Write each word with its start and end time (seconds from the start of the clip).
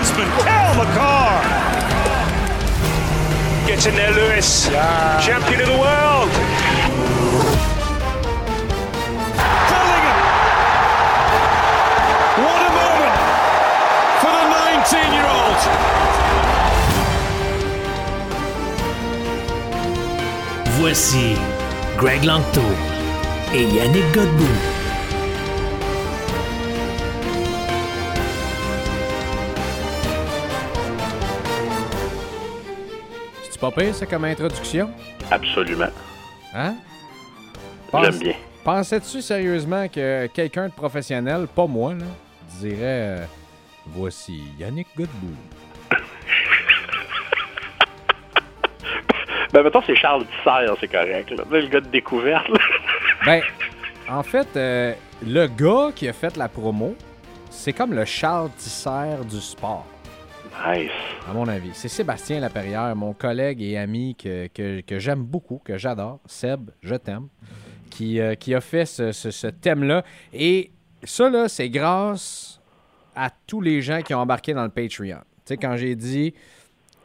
Defenseman 0.00 0.28
Cal 0.44 0.74
McCarr. 0.74 1.42
Gets 3.66 3.86
in 3.86 3.94
there, 3.94 4.12
Lewis. 4.12 4.68
Champion 5.24 5.60
of 5.60 5.66
the 5.66 5.78
world. 5.78 6.30
Bellingham. 9.70 10.18
What 12.44 12.60
a 12.66 12.72
moment 12.80 13.14
for 14.20 14.32
the 14.38 14.44
19-year-old. 14.56 15.60
Voici 20.78 21.36
Greg 21.98 22.22
Langto 22.24 22.64
et 23.52 23.66
Yannick 23.74 24.12
Godbout. 24.14 24.69
C'est 33.60 33.70
pas 33.70 33.82
pire, 33.82 33.94
ça, 33.94 34.06
comme 34.06 34.24
introduction? 34.24 34.88
Absolument. 35.30 35.90
Hein? 36.54 36.76
J'aime 37.92 38.18
bien. 38.18 38.32
Pensais-tu 38.64 39.20
sérieusement 39.20 39.86
que 39.86 40.28
quelqu'un 40.28 40.68
de 40.68 40.72
professionnel, 40.72 41.46
pas 41.46 41.66
moi, 41.66 41.92
là, 41.92 42.06
dirait 42.58 42.78
euh, 42.80 43.24
Voici 43.88 44.40
Yannick 44.58 44.88
Godbout. 44.96 45.36
Ben, 49.52 49.62
mettons, 49.64 49.82
c'est 49.84 49.96
Charles 49.96 50.24
Tisser, 50.26 50.72
c'est 50.80 50.88
correct. 50.88 51.30
Là. 51.32 51.42
Le 51.50 51.66
gars 51.66 51.80
de 51.80 51.88
découverte. 51.88 52.48
là. 52.48 52.58
Ben, 53.26 53.42
en 54.08 54.22
fait, 54.22 54.48
euh, 54.56 54.94
le 55.26 55.46
gars 55.48 55.90
qui 55.94 56.08
a 56.08 56.12
fait 56.14 56.36
la 56.38 56.48
promo, 56.48 56.94
c'est 57.50 57.74
comme 57.74 57.92
le 57.92 58.04
Charles 58.06 58.48
Tisser 58.56 59.16
du 59.28 59.40
sport, 59.40 59.84
À 61.28 61.32
mon 61.32 61.48
avis. 61.48 61.70
C'est 61.72 61.88
Sébastien 61.88 62.40
Laperrière, 62.40 62.94
mon 62.96 63.12
collègue 63.12 63.62
et 63.62 63.76
ami 63.78 64.14
que, 64.14 64.46
que- 64.48 64.98
j'aime 64.98 65.22
beaucoup, 65.22 65.60
que 65.64 65.78
j'adore. 65.78 66.18
Seb, 66.26 66.70
je 66.82 66.94
t'aime. 66.96 67.28
Qui, 67.90 68.20
euh, 68.20 68.34
qui 68.34 68.54
a 68.54 68.60
fait 68.60 68.86
ce, 68.86 69.10
ce- 69.12 69.46
thème-là. 69.48 70.04
Et 70.32 70.70
ça, 71.02 71.28
là, 71.30 71.48
c'est 71.48 71.68
grâce 71.70 72.60
à 73.16 73.30
tous 73.46 73.60
les 73.60 73.80
gens 73.82 74.02
qui 74.02 74.14
ont 74.14 74.18
embarqué 74.20 74.54
dans 74.54 74.62
le 74.62 74.68
Patreon. 74.70 75.18
Tu 75.18 75.24
sais, 75.44 75.56
quand 75.56 75.76
j'ai 75.76 75.94
dit 75.96 76.34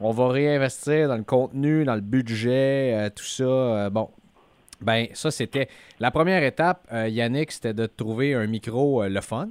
on 0.01 0.11
va 0.11 0.27
réinvestir 0.27 1.07
dans 1.07 1.15
le 1.15 1.23
contenu, 1.23 1.85
dans 1.85 1.95
le 1.95 2.01
budget, 2.01 2.93
euh, 2.93 3.09
tout 3.09 3.23
ça, 3.23 3.43
euh, 3.43 3.89
bon. 3.89 4.09
Ben, 4.81 5.07
ça, 5.13 5.31
c'était 5.31 5.69
la 6.01 6.11
première 6.11 6.43
étape, 6.43 6.85
Yannick, 7.07 7.51
c'était 7.53 7.73
de 7.73 7.85
trouver 7.85 8.33
un 8.33 8.45
micro 8.45 9.03
le 9.07 9.21
fun. 9.21 9.47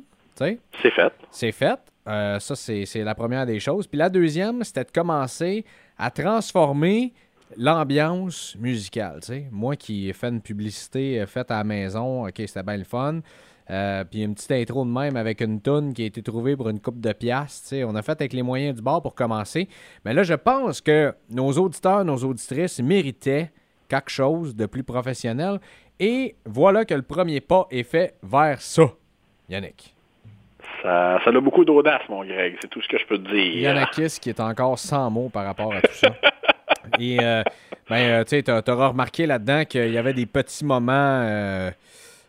C'est 0.83 0.91
fait. 0.91 1.12
c'est 1.31 1.53
fait. 1.53 1.78
Euh, 2.06 2.39
ça, 2.39 2.55
c'est 2.56 3.03
la 3.03 3.15
première 3.15 3.47
des 3.47 3.61
choses. 3.61 3.87
Puis 3.87 3.99
la 3.99 4.09
deuxième, 4.09 4.62
c'était 4.65 4.84
de 4.84 4.91
commencer 4.91 5.65
à 5.99 6.11
transformer 6.11 7.12
l'ambiance 7.56 8.56
musicale. 8.59 9.21
Moi 9.50 9.77
qui 9.77 10.09
ai 10.09 10.12
fait 10.12 10.28
une 10.28 10.41
publicité 10.41 11.21
euh, 11.21 11.27
faite 11.27 11.50
à 11.50 11.59
la 11.59 11.65
maison, 11.65 12.27
OK, 12.27 12.34
c'était 12.37 12.62
bien 12.62 12.77
le 12.77 12.84
fun. 12.84 13.21
Euh, 13.71 14.05
puis 14.05 14.23
une 14.23 14.34
petite 14.34 14.53
intro 14.53 14.84
de 14.84 14.91
même 14.91 15.17
avec 15.17 15.41
une 15.41 15.61
toune 15.61 15.94
qui 15.94 16.03
a 16.03 16.06
été 16.06 16.23
trouvée 16.23 16.55
pour 16.55 16.69
une 16.69 16.81
coupe 16.81 17.00
de 17.00 17.12
piastres. 17.12 17.75
On 17.87 17.94
a 17.94 18.03
fait 18.03 18.12
avec 18.12 18.34
les 18.34 18.43
moyens 18.43 18.77
du 18.77 18.83
bord 18.83 19.00
pour 19.00 19.15
commencer. 19.15 19.69
Mais 20.05 20.12
là, 20.12 20.23
je 20.23 20.34
pense 20.34 20.81
que 20.83 21.15
nos 21.31 21.53
auditeurs, 21.53 22.05
nos 22.05 22.19
auditrices 22.19 22.81
méritaient 22.81 23.50
quelque 23.89 24.11
chose 24.11 24.55
de 24.55 24.67
plus 24.67 24.84
professionnel. 24.84 25.61
Et 25.99 26.34
voilà 26.44 26.84
que 26.84 26.94
le 26.94 27.03
premier 27.03 27.41
pas 27.41 27.67
est 27.71 27.84
fait 27.84 28.17
vers 28.23 28.61
ça, 28.61 28.93
Yannick. 29.49 29.94
Ça, 30.84 31.19
ça 31.25 31.31
a 31.31 31.41
beaucoup 31.41 31.65
d'audace, 31.65 32.03
mon 32.11 32.22
Greg. 32.25 32.56
C'est 32.61 32.69
tout 32.69 32.83
ce 32.83 32.89
que 32.89 32.99
je 32.99 33.06
peux 33.06 33.17
te 33.17 33.31
dire. 33.33 33.55
Yanakis 33.56 34.19
qui 34.21 34.28
est 34.28 34.41
encore 34.41 34.78
sans 34.78 35.11
mots 35.11 35.31
par 35.31 35.47
rapport 35.47 35.72
à 35.72 35.81
tout 35.81 35.95
ça. 35.95 36.09
Et, 37.00 37.19
euh, 37.22 37.43
ben, 37.89 37.97
euh, 37.97 38.25
tu 38.25 38.43
t'auras 38.43 38.89
remarqué 38.89 39.25
là-dedans 39.25 39.65
qu'il 39.65 39.91
y 39.91 39.97
avait 39.97 40.12
des 40.12 40.27
petits 40.27 40.65
moments 40.65 40.93
euh, 40.93 41.71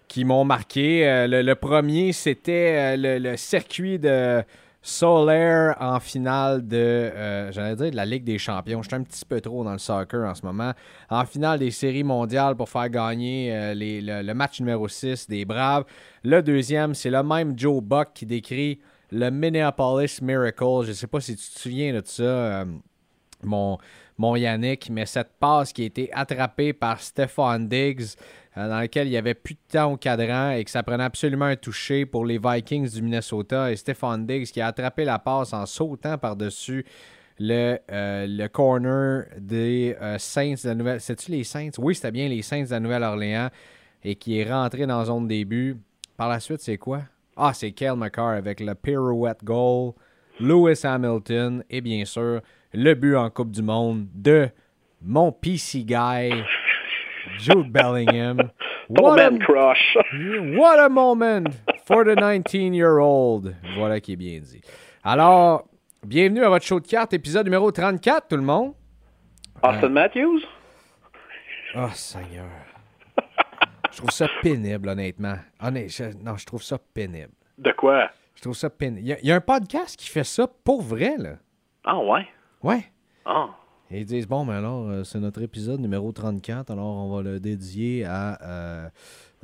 qui 0.07 0.23
m'ont 0.23 0.45
marqué. 0.45 1.05
Euh, 1.05 1.27
le, 1.27 1.41
le 1.41 1.55
premier, 1.55 2.13
c'était 2.13 2.95
le, 2.95 3.19
le 3.19 3.35
circuit 3.35 3.99
de 3.99 4.41
Solaire 4.87 5.75
en 5.79 5.99
finale 5.99 6.67
de, 6.67 6.77
euh, 6.77 7.51
j'allais 7.51 7.75
dire, 7.75 7.89
de 7.89 7.95
la 7.95 8.05
Ligue 8.05 8.23
des 8.23 8.37
Champions. 8.37 8.83
Je 8.83 8.87
suis 8.89 8.95
un 8.95 9.01
petit 9.01 9.25
peu 9.25 9.41
trop 9.41 9.63
dans 9.63 9.71
le 9.71 9.79
soccer 9.79 10.29
en 10.29 10.35
ce 10.35 10.45
moment. 10.45 10.73
En 11.09 11.25
finale 11.25 11.57
des 11.57 11.71
séries 11.71 12.03
mondiales 12.03 12.55
pour 12.55 12.69
faire 12.69 12.87
gagner 12.91 13.51
euh, 13.51 13.73
le, 13.73 14.33
match 14.33 14.59
numéro 14.59 14.87
6 14.87 15.27
des 15.27 15.43
Braves. 15.43 15.85
Le 16.23 16.43
deuxième, 16.43 16.93
c'est 16.93 17.09
le 17.09 17.23
même 17.23 17.57
Joe 17.57 17.81
Buck 17.81 18.09
qui 18.13 18.27
décrit 18.27 18.79
le 19.11 19.31
Minneapolis 19.31 20.21
Miracle. 20.21 20.83
Je 20.83 20.89
ne 20.89 20.93
sais 20.93 21.07
pas 21.07 21.19
si 21.19 21.35
tu 21.35 21.51
te 21.51 21.59
souviens 21.59 21.91
de 21.91 22.03
ça, 22.05 22.21
euh, 22.21 22.65
mon, 23.41 23.79
mon 24.19 24.35
Yannick, 24.35 24.91
mais 24.91 25.07
cette 25.07 25.31
passe 25.39 25.73
qui 25.73 25.81
a 25.81 25.85
été 25.85 26.13
attrapée 26.13 26.73
par 26.73 26.99
Stephon 26.99 27.57
Diggs, 27.57 28.15
euh, 28.57 28.69
dans 28.69 28.77
laquelle 28.77 29.07
il 29.07 29.11
n'y 29.11 29.17
avait 29.17 29.33
plus 29.33 29.55
de 29.55 29.59
temps 29.71 29.91
au 29.91 29.97
cadran 29.97 30.51
et 30.51 30.63
que 30.63 30.71
ça 30.71 30.83
prenait 30.83 31.03
absolument 31.03 31.45
un 31.45 31.55
toucher 31.55 32.05
pour 32.05 32.25
les 32.25 32.37
Vikings 32.37 32.89
du 32.89 33.01
Minnesota. 33.01 33.71
Et 33.71 33.75
Stephon 33.75 34.17
Diggs 34.19 34.45
qui 34.47 34.61
a 34.61 34.67
attrapé 34.67 35.05
la 35.05 35.19
passe 35.19 35.53
en 35.53 35.65
sautant 35.65 36.17
par-dessus 36.17 36.85
le, 37.37 37.77
euh, 37.91 38.25
le 38.27 38.47
corner 38.47 39.25
des 39.37 39.95
euh, 40.01 40.17
Saints 40.17 40.55
de 40.63 40.69
la 40.69 40.75
Nouvelle... 40.75 41.01
C'est-tu 41.01 41.31
les 41.31 41.43
Saints? 41.43 41.71
Oui, 41.77 41.95
c'était 41.95 42.11
bien 42.11 42.29
les 42.29 42.41
Saints 42.41 42.63
de 42.63 42.71
la 42.71 42.79
Nouvelle-Orléans 42.79 43.49
et 44.03 44.15
qui 44.15 44.39
est 44.39 44.49
rentré 44.49 44.85
dans 44.85 44.99
la 44.99 45.05
zone 45.05 45.27
début. 45.27 45.77
Par 46.15 46.29
la 46.29 46.39
suite, 46.39 46.61
c'est 46.61 46.77
quoi? 46.77 47.01
Ah, 47.35 47.51
c'est 47.53 47.73
Kyle 47.73 47.95
McCarr 47.97 48.29
avec 48.29 48.61
le 48.61 48.73
pirouette 48.73 49.43
goal, 49.43 49.91
Lewis 50.39 50.79
Hamilton 50.85 51.63
et 51.69 51.81
bien 51.81 52.05
sûr 52.05 52.41
le 52.73 52.93
but 52.93 53.15
en 53.15 53.29
Coupe 53.29 53.51
du 53.51 53.61
Monde 53.61 54.07
de 54.13 54.49
mon 55.01 55.31
PC 55.31 55.83
guy, 55.83 56.31
Jude 57.39 57.71
Bellingham. 57.71 58.51
What 58.89 59.19
a, 59.19 59.31
crush. 59.39 59.95
what 60.55 60.79
a 60.79 60.89
moment 60.89 61.47
for 61.85 62.03
the 62.05 62.15
19-year-old. 62.15 63.55
Voilà 63.75 63.99
qui 63.99 64.13
est 64.13 64.15
bien 64.15 64.39
dit. 64.39 64.61
Alors, 65.03 65.67
bienvenue 66.05 66.43
à 66.43 66.49
votre 66.49 66.65
show 66.65 66.79
de 66.79 66.85
cartes, 66.87 67.13
épisode 67.13 67.45
numéro 67.45 67.71
34, 67.71 68.27
tout 68.27 68.35
le 68.35 68.43
monde. 68.43 68.73
Austin 69.63 69.89
Matthews? 69.89 70.41
Oh, 71.75 71.87
Seigneur. 71.93 72.45
Je 73.91 73.97
trouve 73.97 74.11
ça 74.11 74.27
pénible, 74.43 74.89
honnêtement. 74.89 75.37
Non, 75.63 76.35
je 76.37 76.45
trouve 76.45 76.61
ça 76.61 76.77
pénible. 76.77 77.31
De 77.57 77.71
quoi? 77.71 78.09
Je 78.35 78.41
trouve 78.41 78.55
ça 78.55 78.69
pénible. 78.69 78.99
Il 79.01 79.07
y, 79.07 79.13
a- 79.13 79.19
il 79.21 79.27
y 79.27 79.31
a 79.31 79.35
un 79.35 79.41
podcast 79.41 79.97
qui 79.97 80.09
fait 80.09 80.23
ça 80.23 80.47
pour 80.63 80.81
vrai, 80.83 81.15
là. 81.17 81.37
Ah, 81.83 81.97
ouais? 81.97 82.27
Ouais. 82.61 82.83
Ah. 83.25 83.47
Et 83.91 83.99
ils 83.99 84.05
disent, 84.05 84.27
bon, 84.27 84.45
mais 84.45 84.53
alors, 84.55 84.89
euh, 84.89 85.03
c'est 85.03 85.19
notre 85.19 85.41
épisode 85.43 85.79
numéro 85.79 86.11
34, 86.11 86.71
alors 86.71 86.85
on 86.87 87.15
va 87.15 87.21
le 87.21 87.39
dédier 87.39 88.03
à 88.05 88.37
euh, 88.43 88.87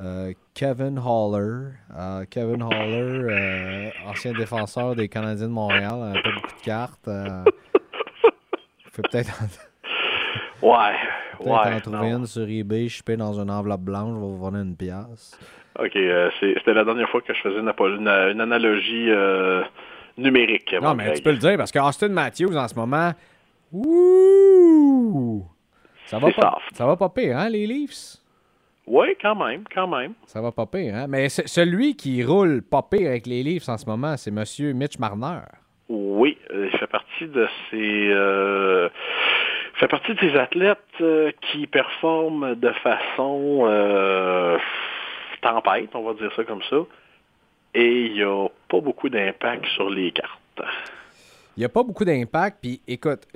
euh, 0.00 0.32
Kevin 0.52 0.98
Haller. 0.98 1.68
Euh, 1.96 2.24
Kevin 2.28 2.62
Haller, 2.62 3.22
euh, 3.30 3.90
ancien 4.06 4.32
défenseur 4.32 4.96
des 4.96 5.08
Canadiens 5.08 5.46
de 5.46 5.52
Montréal, 5.52 5.92
euh, 5.94 6.12
pas 6.14 6.30
beaucoup 6.34 6.56
de 6.58 6.64
cartes. 6.64 7.06
euh, 7.08 7.44
fait 8.90 9.02
peut-être 9.02 9.30
en, 9.40 9.46
Ouais. 10.68 10.94
peut-être 11.38 11.48
Ouais. 11.50 11.74
en 11.76 11.80
trouver 11.80 12.10
non. 12.10 12.18
une 12.18 12.26
sur 12.26 12.48
eBay, 12.48 12.88
chipée 12.88 13.16
dans 13.16 13.40
une 13.40 13.50
enveloppe 13.50 13.80
blanche, 13.82 14.08
je 14.10 14.14
vais 14.14 14.20
vous 14.20 14.38
vendre 14.38 14.58
une 14.58 14.76
pièce. 14.76 15.38
OK, 15.78 15.96
euh, 15.96 16.30
c'est- 16.40 16.54
c'était 16.58 16.74
la 16.74 16.84
dernière 16.84 17.08
fois 17.08 17.20
que 17.22 17.32
je 17.32 17.40
faisais 17.40 17.58
une, 17.60 17.68
une, 17.78 18.08
une 18.32 18.40
analogie 18.40 19.08
euh, 19.08 19.62
numérique. 20.18 20.74
Non, 20.82 20.94
mais 20.94 21.12
tu 21.14 21.22
peux 21.22 21.30
le 21.32 21.38
dire 21.38 21.56
parce 21.56 21.72
que 21.72 21.78
Austin 21.78 22.08
Matthews, 22.10 22.56
en 22.56 22.68
ce 22.68 22.74
moment, 22.74 23.12
ouh, 23.72 25.44
ça 26.06 26.18
va, 26.18 26.30
pas, 26.32 26.42
soft. 26.60 26.74
ça 26.76 26.86
va 26.86 26.96
pas 26.96 27.08
pire, 27.08 27.36
hein, 27.38 27.48
les 27.48 27.66
Leafs? 27.66 28.18
Oui, 28.86 29.16
quand 29.20 29.36
même, 29.36 29.62
quand 29.72 29.86
même. 29.86 30.12
Ça 30.26 30.40
va 30.40 30.50
pas 30.52 30.66
pire, 30.66 30.94
hein? 30.94 31.06
Mais 31.08 31.28
ce- 31.28 31.46
celui 31.46 31.94
qui 31.96 32.22
roule 32.24 32.62
pas 32.62 32.82
pire 32.82 33.08
avec 33.10 33.26
les 33.26 33.42
Leafs 33.42 33.68
en 33.68 33.78
ce 33.78 33.86
moment, 33.86 34.16
c'est 34.16 34.30
Monsieur 34.32 34.72
Mitch 34.72 34.98
Marner. 34.98 35.40
Oui, 35.88 36.36
euh, 36.52 36.68
il 36.72 36.78
fait 36.78 36.86
partie 36.88 37.26
de 37.26 37.46
ces, 37.70 38.08
euh, 38.10 38.88
fait 39.74 39.88
partie 39.88 40.14
de 40.14 40.20
ces 40.20 40.36
athlètes 40.36 40.78
euh, 41.00 41.30
qui 41.52 41.66
performent 41.66 42.54
de 42.56 42.70
façon 42.82 43.62
euh, 43.66 44.58
tempête, 45.42 45.90
on 45.94 46.02
va 46.02 46.14
dire 46.14 46.32
ça 46.34 46.44
comme 46.44 46.62
ça, 46.68 46.76
et 47.74 48.06
il 48.06 48.12
n'y 48.14 48.22
a 48.22 48.48
pas 48.68 48.80
beaucoup 48.80 49.08
d'impact 49.08 49.66
sur 49.76 49.90
les 49.90 50.10
cartes. 50.12 50.62
Il 51.56 51.60
n'y 51.60 51.64
a 51.64 51.68
pas 51.68 51.82
beaucoup 51.82 52.04
d'impact, 52.04 52.58
puis 52.62 52.80
écoute, 52.86 53.26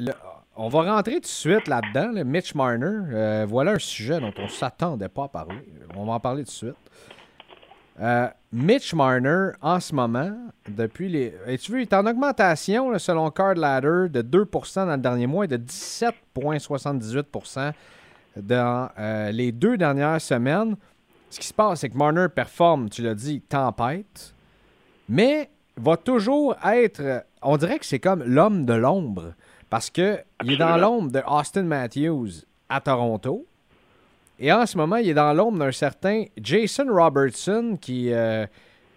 on 0.56 0.68
va 0.68 0.94
rentrer 0.94 1.14
tout 1.14 1.20
de 1.20 1.26
suite 1.26 1.66
là-dedans, 1.68 2.24
Mitch 2.24 2.54
Marner. 2.54 3.00
Euh, 3.12 3.46
voilà 3.48 3.72
un 3.72 3.78
sujet 3.78 4.20
dont 4.20 4.32
on 4.38 4.44
ne 4.44 4.48
s'attendait 4.48 5.10
pas 5.10 5.24
à 5.24 5.28
parler. 5.28 5.68
On 5.94 6.06
va 6.06 6.14
en 6.14 6.20
parler 6.20 6.44
tout 6.44 6.50
de 6.50 6.52
suite. 6.52 6.76
Euh, 8.00 8.28
Mitch 8.52 8.94
Marner, 8.94 9.50
en 9.60 9.80
ce 9.80 9.94
moment, 9.94 10.32
depuis 10.68 11.08
les. 11.08 11.34
tu 11.58 11.72
vu, 11.72 11.80
il 11.80 11.82
est 11.82 11.94
en 11.94 12.06
augmentation, 12.06 12.96
selon 12.98 13.30
Card 13.30 13.54
Ladder, 13.54 14.08
de 14.08 14.22
2% 14.22 14.86
dans 14.86 14.92
le 14.92 14.98
dernier 14.98 15.26
mois 15.26 15.44
et 15.44 15.48
de 15.48 15.58
17,78% 15.58 17.72
dans 18.36 18.88
euh, 18.98 19.30
les 19.30 19.52
deux 19.52 19.76
dernières 19.76 20.20
semaines. 20.20 20.76
Ce 21.30 21.40
qui 21.40 21.46
se 21.46 21.54
passe, 21.54 21.80
c'est 21.80 21.90
que 21.90 21.96
Marner 21.96 22.26
performe, 22.34 22.88
tu 22.88 23.02
l'as 23.02 23.14
dit, 23.14 23.42
tempête, 23.42 24.34
mais 25.08 25.50
va 25.76 25.96
toujours 25.96 26.56
être. 26.64 27.24
On 27.48 27.56
dirait 27.56 27.78
que 27.78 27.86
c'est 27.86 28.00
comme 28.00 28.24
l'homme 28.24 28.66
de 28.66 28.74
l'ombre. 28.74 29.34
Parce 29.70 29.88
qu'il 29.88 30.24
est 30.48 30.56
dans 30.56 30.76
l'ombre 30.76 31.12
de 31.12 31.22
Austin 31.26 31.62
Matthews 31.62 32.44
à 32.68 32.80
Toronto. 32.80 33.46
Et 34.40 34.52
en 34.52 34.66
ce 34.66 34.76
moment, 34.76 34.96
il 34.96 35.08
est 35.08 35.14
dans 35.14 35.32
l'ombre 35.32 35.58
d'un 35.58 35.72
certain 35.72 36.24
Jason 36.40 36.86
Robertson 36.88 37.78
qui, 37.80 38.12
euh, 38.12 38.46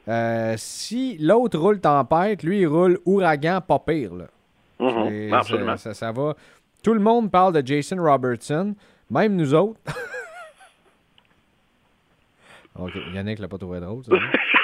euh, 0.08 0.56
si 0.58 1.18
l'autre 1.20 1.60
roule 1.60 1.80
tempête, 1.80 2.42
lui, 2.42 2.62
il 2.62 2.68
roule 2.68 3.00
ouragan 3.06 3.62
pas 3.62 3.80
pire. 3.80 4.14
Mm-hmm. 4.80 5.94
ça, 5.94 6.12
va. 6.12 6.36
Tout 6.84 6.94
le 6.94 7.00
monde 7.00 7.32
parle 7.32 7.54
de 7.54 7.66
Jason 7.66 7.98
Robertson, 7.98 8.76
même 9.12 9.36
nous 9.36 9.54
autres. 9.54 9.80
ok, 12.80 12.94
Yannick 13.14 13.38
l'a 13.38 13.48
pas 13.48 13.60
trouvé 13.60 13.80
drôle, 13.80 14.04
ça. 14.04 14.12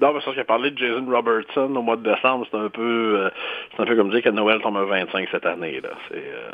Non, 0.00 0.14
mais 0.14 0.20
ça, 0.22 0.32
j'ai 0.34 0.44
parlé 0.44 0.70
de 0.70 0.78
Jason 0.78 1.04
Robertson 1.06 1.74
au 1.76 1.82
mois 1.82 1.96
de 1.96 2.02
décembre, 2.02 2.46
c'est 2.50 2.56
un 2.56 2.70
peu 2.70 3.18
euh, 3.18 3.30
c'est 3.76 3.82
un 3.82 3.86
peu 3.86 3.96
comme 3.96 4.10
dire 4.10 4.22
que 4.22 4.30
Noël 4.30 4.60
tombe 4.62 4.78
à 4.78 4.84
25 4.84 5.28
cette 5.30 5.46
année. 5.46 5.80
Là. 5.80 5.90
Euh, 6.12 6.50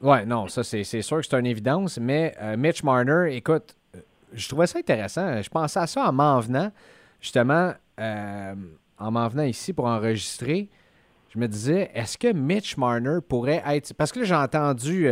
Ouais, 0.00 0.24
non, 0.24 0.46
ça 0.46 0.62
c'est, 0.62 0.84
sûr 0.84 1.16
que 1.16 1.26
c'est 1.26 1.36
une 1.36 1.46
évidence, 1.46 1.98
mais 2.00 2.32
euh, 2.40 2.56
Mitch 2.56 2.84
Marner, 2.84 3.34
écoute, 3.34 3.74
je 4.32 4.48
trouvais 4.48 4.68
ça 4.68 4.78
intéressant. 4.78 5.42
Je 5.42 5.48
pensais 5.48 5.80
à 5.80 5.88
ça 5.88 6.08
en 6.08 6.12
m'en 6.12 6.38
venant, 6.38 6.70
justement, 7.20 7.72
en 7.98 9.10
m'en 9.10 9.26
venant 9.26 9.42
ici 9.42 9.72
pour 9.72 9.86
enregistrer. 9.86 10.68
Je 11.34 11.40
me 11.40 11.48
disais, 11.48 11.90
est-ce 11.94 12.16
que 12.16 12.32
Mitch 12.32 12.76
Marner 12.76 13.18
pourrait 13.28 13.60
être. 13.66 13.92
Parce 13.94 14.12
que 14.12 14.20
là, 14.20 14.24
j'ai 14.24 14.34
entendu 14.36 15.08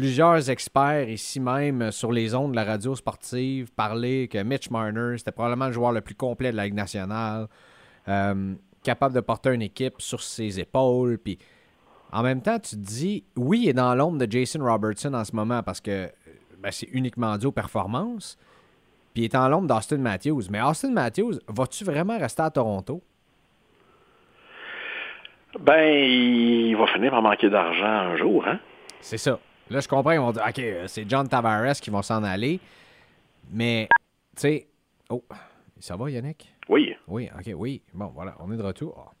plusieurs 0.00 0.48
experts 0.48 1.10
ici 1.10 1.40
même 1.40 1.92
sur 1.92 2.10
les 2.10 2.34
ondes 2.34 2.52
de 2.52 2.56
la 2.56 2.64
radio 2.64 2.96
sportive 2.96 3.70
parler 3.74 4.28
que 4.28 4.42
Mitch 4.42 4.70
Marner, 4.70 5.18
c'était 5.18 5.30
probablement 5.30 5.66
le 5.66 5.72
joueur 5.72 5.92
le 5.92 6.00
plus 6.00 6.14
complet 6.14 6.52
de 6.52 6.56
la 6.56 6.64
Ligue 6.64 6.72
nationale, 6.72 7.48
euh, 8.08 8.54
capable 8.82 9.14
de 9.14 9.20
porter 9.20 9.52
une 9.52 9.60
équipe 9.60 9.96
sur 9.98 10.22
ses 10.22 10.58
épaules. 10.58 11.18
Puis 11.18 11.36
en 12.12 12.22
même 12.22 12.40
temps, 12.40 12.58
tu 12.58 12.76
te 12.76 12.80
dis, 12.80 13.24
oui, 13.36 13.64
il 13.64 13.68
est 13.68 13.72
dans 13.74 13.94
l'ombre 13.94 14.16
de 14.16 14.32
Jason 14.32 14.64
Robertson 14.64 15.12
en 15.12 15.22
ce 15.22 15.36
moment 15.36 15.62
parce 15.62 15.82
que 15.82 16.08
ben, 16.62 16.72
c'est 16.72 16.88
uniquement 16.92 17.36
dû 17.36 17.48
aux 17.48 17.52
performances. 17.52 18.38
Puis 19.12 19.24
il 19.24 19.26
est 19.26 19.34
en 19.34 19.50
l'ombre 19.50 19.66
d'Austin 19.66 19.98
Matthews. 19.98 20.44
Mais 20.50 20.62
Austin 20.62 20.92
Matthews, 20.92 21.34
vas-tu 21.46 21.84
vraiment 21.84 22.16
rester 22.18 22.40
à 22.40 22.48
Toronto? 22.48 23.02
Ben, 25.58 25.92
il 25.92 26.74
va 26.74 26.86
finir 26.86 27.10
par 27.10 27.20
manquer 27.20 27.50
d'argent 27.50 27.84
un 27.84 28.16
jour, 28.16 28.46
hein? 28.46 28.58
C'est 29.02 29.18
ça. 29.18 29.38
Là, 29.70 29.78
je 29.80 29.86
comprends, 29.86 30.10
ils 30.10 30.18
vont 30.18 30.32
dire, 30.32 30.44
OK, 30.46 30.58
euh, 30.58 30.84
c'est 30.88 31.08
John 31.08 31.28
Tavares 31.28 31.76
qui 31.80 31.90
vont 31.90 32.02
s'en 32.02 32.24
aller. 32.24 32.58
Mais, 33.52 33.88
tu 34.34 34.42
sais, 34.42 34.68
oh, 35.08 35.24
ça 35.78 35.96
va, 35.96 36.10
Yannick? 36.10 36.52
Oui. 36.68 36.94
Oui, 37.06 37.30
OK, 37.38 37.52
oui. 37.56 37.82
Bon, 37.94 38.10
voilà, 38.14 38.34
on 38.40 38.52
est 38.52 38.56
de 38.56 38.62
retour. 38.62 39.14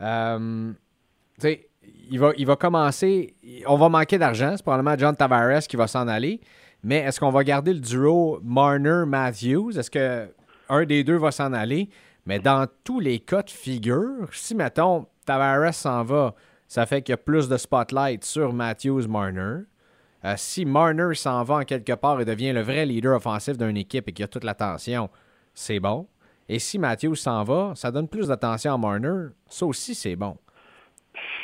Euh, 0.00 0.72
tu 1.34 1.40
sais, 1.40 1.68
il 2.10 2.18
va, 2.18 2.32
il 2.36 2.46
va 2.46 2.56
commencer, 2.56 3.34
on 3.66 3.76
va 3.76 3.88
manquer 3.90 4.18
d'argent. 4.18 4.54
C'est 4.56 4.62
probablement 4.62 4.96
John 4.98 5.14
Tavares 5.14 5.62
qui 5.62 5.76
va 5.76 5.86
s'en 5.86 6.08
aller. 6.08 6.40
Mais 6.82 6.96
est-ce 6.96 7.20
qu'on 7.20 7.30
va 7.30 7.44
garder 7.44 7.74
le 7.74 7.80
duo 7.80 8.40
Marner-Matthews? 8.42 9.78
Est-ce 9.78 9.90
que 9.90 10.28
un 10.68 10.84
des 10.84 11.04
deux 11.04 11.16
va 11.16 11.30
s'en 11.30 11.52
aller? 11.52 11.90
Mais 12.24 12.38
dans 12.38 12.66
tous 12.84 13.00
les 13.00 13.18
cas 13.18 13.42
de 13.42 13.50
figure, 13.50 14.28
si, 14.32 14.54
mettons, 14.54 15.06
Tavares 15.26 15.74
s'en 15.74 16.04
va, 16.04 16.34
ça 16.68 16.86
fait 16.86 17.02
qu'il 17.02 17.12
y 17.12 17.14
a 17.14 17.18
plus 17.18 17.48
de 17.48 17.56
spotlight 17.56 18.24
sur 18.24 18.52
Matthews-Marner. 18.52 19.64
Euh, 20.24 20.34
si 20.36 20.64
Marner 20.64 21.14
s'en 21.14 21.42
va 21.44 21.56
en 21.56 21.64
quelque 21.64 21.94
part 21.94 22.20
et 22.20 22.24
devient 22.24 22.52
le 22.52 22.60
vrai 22.60 22.84
leader 22.84 23.16
offensif 23.16 23.56
d'une 23.56 23.76
équipe 23.76 24.08
et 24.08 24.12
qu'il 24.12 24.24
a 24.24 24.28
toute 24.28 24.44
l'attention, 24.44 25.08
c'est 25.54 25.80
bon. 25.80 26.06
Et 26.48 26.58
si 26.58 26.78
Matthews 26.78 27.14
s'en 27.14 27.44
va, 27.44 27.72
ça 27.76 27.92
donne 27.92 28.08
plus 28.08 28.26
d'attention 28.26 28.74
à 28.74 28.76
Marner. 28.76 29.28
Ça 29.46 29.66
aussi, 29.66 29.94
c'est 29.94 30.16
bon. 30.16 30.36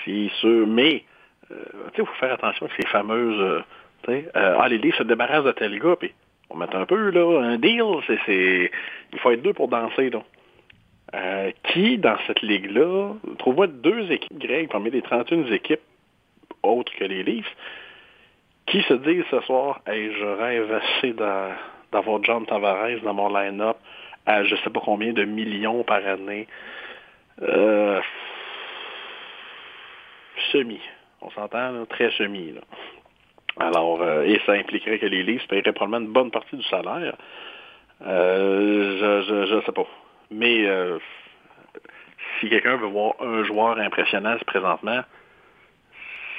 C'est 0.05 0.29
sûr, 0.41 0.67
mais 0.67 1.05
euh, 1.51 1.55
il 1.97 2.05
faut 2.05 2.13
faire 2.15 2.33
attention 2.33 2.67
à 2.67 2.69
ces 2.77 2.87
fameuses. 2.89 3.41
Euh, 3.41 3.63
euh, 4.09 4.57
ah, 4.59 4.69
les 4.69 4.79
livres 4.79 4.99
se 4.99 5.03
débarrassent 5.05 5.45
de 5.45 5.53
tel 5.53 5.79
gars, 5.79 5.97
puis 5.97 6.13
on 6.51 6.57
met 6.57 6.75
un 6.75 6.87
peu, 6.87 7.11
là, 7.11 7.41
un 7.41 7.59
deal. 7.59 7.85
C'est, 8.27 8.71
Il 9.13 9.19
faut 9.21 9.31
être 9.31 9.43
deux 9.43 9.53
pour 9.53 9.69
danser, 9.69 10.11
là. 10.11 11.51
qui, 11.65 11.99
dans 11.99 12.17
cette 12.27 12.43
ligue-là, 12.43 13.15
trouve 13.39 13.67
deux 13.67 14.11
équipes 14.11 14.39
grecques 14.39 14.71
parmi 14.71 14.91
les 14.91 15.03
31 15.03 15.45
équipes 15.53 15.81
autres 16.63 16.93
que 16.99 17.05
les 17.05 17.23
Leafs 17.23 17.57
qui 18.67 18.83
se 18.83 18.95
disent 18.95 19.25
ce 19.31 19.41
soir, 19.43 19.81
hey, 19.87 20.13
je 20.13 20.25
rêve 20.25 20.73
assez 20.73 21.13
d'avoir 21.13 22.23
John 22.25 22.45
Tavares 22.47 23.01
dans 23.03 23.15
mon 23.15 23.29
line-up 23.29 23.77
à 24.27 24.43
je 24.45 24.57
sais 24.57 24.71
pas 24.71 24.81
combien 24.85 25.13
de 25.13 25.25
millions 25.25 25.85
par 25.85 26.05
année. 26.07 26.49
Euh, 27.43 28.01
semi. 30.51 30.81
On 31.21 31.31
s'entend, 31.31 31.87
très 31.87 32.11
semi. 32.13 32.55
Alors, 33.59 34.03
euh, 34.03 34.25
et 34.25 34.41
ça 34.45 34.53
impliquerait 34.53 34.99
que 34.99 35.07
les 35.07 35.23
Leafs 35.23 35.47
paieraient 35.49 35.73
probablement 35.73 36.05
une 36.05 36.13
bonne 36.13 36.31
partie 36.31 36.57
du 36.57 36.65
salaire. 36.65 37.17
Euh, 38.05 39.23
je, 39.23 39.47
je, 39.47 39.65
sais 39.65 39.73
pas. 39.73 39.87
Mais 40.31 40.67
si 42.41 42.49
quelqu'un 42.49 42.77
veut 42.77 42.89
voir 42.89 43.15
un 43.21 43.45
joueur 43.45 43.79
impressionnant 43.79 44.37
présentement, 44.47 45.03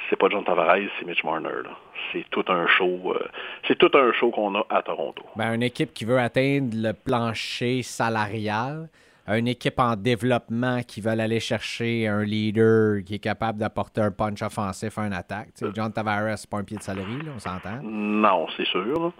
c'est 0.08 0.16
pas 0.16 0.28
John 0.28 0.44
Tavares, 0.44 0.88
c'est 0.98 1.06
Mitch 1.06 1.24
Marner. 1.24 1.68
C'est 2.12 2.24
tout 2.30 2.44
un 2.48 2.66
show. 2.66 3.12
Euh, 3.12 3.28
c'est 3.66 3.76
tout 3.76 3.90
un 3.94 4.12
show 4.12 4.30
qu'on 4.30 4.54
a 4.54 4.66
à 4.70 4.82
Toronto. 4.82 5.22
Ben, 5.36 5.54
une 5.54 5.62
équipe 5.62 5.92
qui 5.92 6.04
veut 6.04 6.18
atteindre 6.18 6.74
le 6.74 6.92
plancher 6.92 7.82
salarial, 7.82 8.88
une 9.26 9.48
équipe 9.48 9.78
en 9.78 9.94
développement 9.94 10.82
qui 10.82 11.00
veut 11.00 11.10
aller 11.10 11.40
chercher 11.40 12.06
un 12.08 12.22
leader 12.22 13.04
qui 13.04 13.16
est 13.16 13.18
capable 13.18 13.58
d'apporter 13.58 14.00
un 14.00 14.10
punch 14.10 14.40
offensif 14.42 14.96
à 14.98 15.02
une 15.02 15.12
attaque. 15.12 15.50
John 15.74 15.92
Tavares, 15.92 16.38
c'est 16.38 16.48
pas 16.48 16.58
un 16.58 16.64
pied 16.64 16.78
de 16.78 16.82
salarié, 16.82 17.18
on 17.34 17.38
s'entend? 17.38 17.80
Non, 17.82 18.46
c'est 18.56 18.66
sûr. 18.66 19.12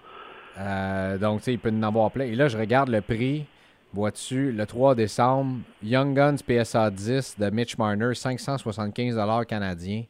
Euh, 0.57 1.17
donc, 1.17 1.45
il 1.47 1.59
peut 1.59 1.71
en 1.71 1.83
avoir 1.83 2.09
plein. 2.11 2.25
Et 2.25 2.35
là, 2.35 2.47
je 2.47 2.57
regarde 2.57 2.89
le 2.89 3.01
prix. 3.01 3.45
Vois-tu, 3.93 4.51
le 4.51 4.65
3 4.67 4.93
décembre, 4.93 5.61
Young 5.81 6.15
Guns 6.15 6.37
PSA 6.45 6.91
10 6.91 7.39
de 7.39 7.49
Mitch 7.49 7.77
Marner, 7.77 8.13
575 8.13 9.17
canadiens. 9.47 10.03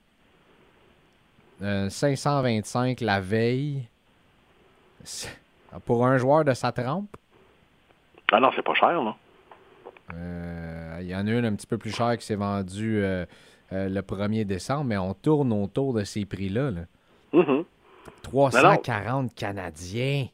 525 1.61 3.01
euh, 3.01 3.05
la 3.05 3.19
veille. 3.19 3.87
Pour 5.85 6.05
un 6.05 6.17
joueur 6.17 6.43
de 6.45 6.53
sa 6.53 6.71
trempe? 6.71 7.15
Ah 8.31 8.39
non, 8.39 8.49
c'est 8.55 8.63
pas 8.63 8.73
cher, 8.73 9.01
non? 9.01 9.15
Euh, 10.13 10.97
il 11.01 11.07
y 11.07 11.15
en 11.15 11.27
a 11.27 11.31
une 11.31 11.45
un 11.45 11.55
petit 11.55 11.67
peu 11.67 11.77
plus 11.77 11.95
chère 11.95 12.17
qui 12.17 12.25
s'est 12.25 12.35
vendue 12.35 13.01
euh, 13.03 13.25
le 13.71 14.01
1er 14.01 14.45
décembre, 14.45 14.85
mais 14.85 14.97
on 14.97 15.13
tourne 15.13 15.53
autour 15.53 15.93
de 15.93 16.03
ces 16.03 16.25
prix-là. 16.25 16.71
340 18.23 19.25
mm-hmm. 19.25 19.33
Canadiens 19.35 20.25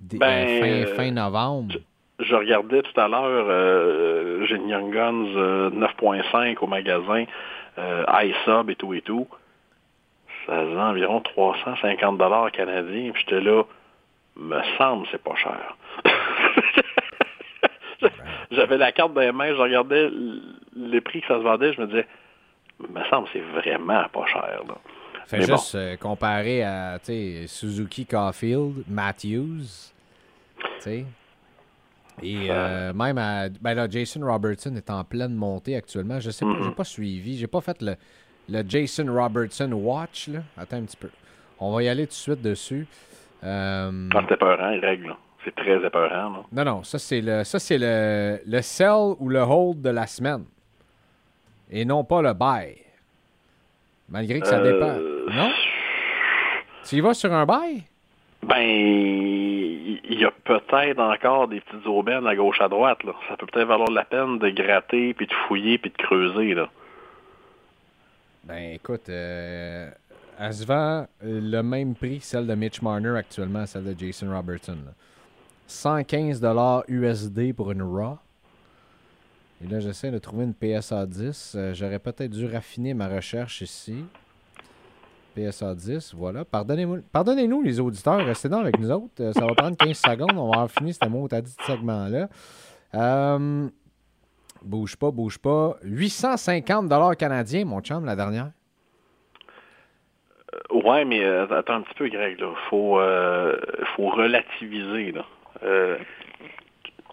ben, 0.00 0.86
fin, 0.94 1.10
novembre. 1.10 1.74
Je, 2.18 2.34
regardais 2.34 2.82
tout 2.82 2.98
à 2.98 3.08
l'heure, 3.08 4.46
j'ai 4.46 4.56
Young 4.56 4.92
Guns 4.92 5.70
9.5 5.70 6.56
au 6.60 6.66
magasin, 6.66 7.24
iSub 7.76 8.70
et 8.70 8.76
tout 8.76 8.94
et 8.94 9.02
tout 9.02 9.26
ça 10.46 10.52
faisait 10.52 10.76
environ 10.76 11.20
350 11.20 12.18
dollars 12.18 12.52
canadiens. 12.52 13.10
Puis 13.12 13.24
j'étais 13.26 13.40
là, 13.40 13.64
me 14.36 14.60
semble 14.78 15.06
c'est 15.10 15.22
pas 15.22 15.34
cher. 15.36 15.76
J'avais 18.50 18.76
la 18.76 18.92
carte 18.92 19.14
dans 19.14 19.20
les 19.20 19.32
mains, 19.32 19.54
je 19.54 19.60
regardais 19.60 20.10
les 20.76 21.00
prix 21.00 21.22
que 21.22 21.26
ça 21.26 21.38
se 21.38 21.42
vendait, 21.42 21.72
je 21.72 21.80
me 21.80 21.86
disais, 21.86 22.06
me 22.78 23.02
semble 23.04 23.26
c'est 23.32 23.40
vraiment 23.40 24.04
pas 24.12 24.26
cher. 24.26 24.60
Là. 24.68 24.74
Fait 25.26 25.42
juste 25.42 25.74
euh, 25.74 25.96
comparé 25.96 26.62
à 26.62 26.98
Suzuki 27.46 28.06
Caulfield, 28.06 28.84
Matthews. 28.88 29.90
Et 32.22 32.46
euh, 32.48 32.92
même 32.94 33.18
à. 33.18 33.48
Ben 33.48 33.74
là, 33.74 33.88
Jason 33.90 34.24
Robertson 34.24 34.74
est 34.76 34.88
en 34.88 35.04
pleine 35.04 35.34
montée 35.34 35.76
actuellement. 35.76 36.20
Je 36.20 36.30
sais 36.30 36.44
pas, 36.44 36.56
j'ai 36.62 36.70
pas 36.70 36.84
suivi. 36.84 37.36
J'ai 37.36 37.46
pas 37.46 37.60
fait 37.60 37.82
le, 37.82 37.96
le 38.48 38.62
Jason 38.68 39.06
Robertson 39.12 39.70
Watch. 39.72 40.28
Là. 40.28 40.40
Attends 40.56 40.76
un 40.78 40.82
petit 40.84 40.96
peu. 40.96 41.10
On 41.58 41.74
va 41.74 41.82
y 41.82 41.88
aller 41.88 42.04
tout 42.06 42.10
de 42.10 42.14
suite 42.14 42.42
dessus. 42.42 42.86
Euh, 43.44 44.08
c'est 44.12 44.34
épeurant, 44.34 44.70
il 44.70 44.80
règle. 44.80 45.08
là. 45.08 45.16
C'est 45.44 45.54
très 45.54 45.76
épeurant. 45.84 46.30
là. 46.30 46.42
Non, 46.52 46.64
non, 46.64 46.82
ça 46.82 46.98
c'est 46.98 47.20
le 47.20 47.44
ça 47.44 47.58
c'est 47.58 47.78
le, 47.78 48.40
le 48.46 48.62
sell 48.62 49.14
ou 49.20 49.28
le 49.28 49.40
hold 49.40 49.80
de 49.80 49.90
la 49.90 50.06
semaine. 50.06 50.44
Et 51.70 51.84
non 51.84 52.04
pas 52.04 52.22
le 52.22 52.32
buy. 52.34 52.76
Malgré 54.08 54.40
que 54.40 54.46
ça 54.46 54.58
Euh, 54.58 54.72
dépend. 54.72 55.36
Non? 55.36 55.50
Tu 56.84 56.96
y 56.96 57.00
vas 57.00 57.14
sur 57.14 57.32
un 57.32 57.44
buy? 57.46 57.82
Ben, 58.42 58.58
il 58.60 60.00
il 60.08 60.20
y 60.20 60.24
a 60.24 60.30
peut-être 60.44 61.00
encore 61.00 61.48
des 61.48 61.60
petites 61.60 61.86
aubaines 61.86 62.26
à 62.26 62.36
gauche 62.36 62.60
à 62.60 62.68
droite. 62.68 63.02
Là. 63.04 63.12
Ça 63.28 63.36
peut 63.36 63.46
peut-être 63.46 63.66
valoir 63.68 63.90
la 63.90 64.04
peine 64.04 64.38
de 64.38 64.48
gratter, 64.50 65.12
puis 65.14 65.26
de 65.26 65.32
fouiller, 65.46 65.78
puis 65.78 65.90
de 65.90 65.96
creuser. 65.96 66.54
Là. 66.54 66.68
Ben 68.46 68.74
écoute, 68.74 69.08
euh, 69.08 69.90
elle 70.38 70.54
se 70.54 70.64
vend 70.64 71.06
le 71.22 71.62
même 71.62 71.94
prix 71.94 72.20
que 72.20 72.24
celle 72.24 72.46
de 72.46 72.54
Mitch 72.54 72.80
Marner 72.80 73.16
actuellement, 73.16 73.66
celle 73.66 73.84
de 73.84 73.98
Jason 73.98 74.30
Robertson. 74.30 74.76
là. 74.84 74.92
115 75.66 76.40
USD 76.88 77.52
pour 77.52 77.72
une 77.72 77.82
Raw. 77.82 78.18
Et 79.64 79.66
là, 79.66 79.80
j'essaie 79.80 80.10
de 80.10 80.18
trouver 80.18 80.44
une 80.44 80.54
PSA 80.54 81.06
10. 81.06 81.54
Euh, 81.56 81.74
J'aurais 81.74 81.98
peut-être 81.98 82.30
dû 82.30 82.46
raffiner 82.46 82.94
ma 82.94 83.08
recherche 83.08 83.62
ici. 83.62 84.04
PSA 85.34 85.74
10, 85.74 86.14
voilà. 86.14 86.44
Pardonnez-nous, 86.44 87.62
les 87.62 87.80
auditeurs. 87.80 88.24
Restez 88.24 88.48
là 88.48 88.58
avec 88.58 88.78
nous 88.78 88.90
autres. 88.90 89.20
Euh, 89.20 89.32
ça 89.32 89.44
va 89.46 89.54
prendre 89.54 89.76
15 89.76 89.96
secondes. 89.96 90.36
On 90.36 90.50
va 90.50 90.60
en 90.60 90.68
finir 90.68 90.94
ce 90.94 91.08
mot 91.08 91.26
à 91.32 91.40
dit 91.40 91.54
segment-là. 91.66 92.28
Euh, 92.94 93.68
bouge 94.62 94.96
pas, 94.96 95.10
bouge 95.10 95.38
pas. 95.38 95.76
850 95.82 97.16
canadiens, 97.16 97.64
mon 97.64 97.80
chum, 97.80 98.04
la 98.04 98.16
dernière. 98.16 98.50
Ouais, 100.70 101.04
mais 101.04 101.22
euh, 101.22 101.46
attends 101.50 101.74
un 101.74 101.80
petit 101.82 101.94
peu, 101.94 102.08
Greg. 102.08 102.42
Faut, 102.70 102.98
euh, 102.98 103.56
faut 103.94 104.08
relativiser. 104.08 105.14
Euh, 105.62 105.98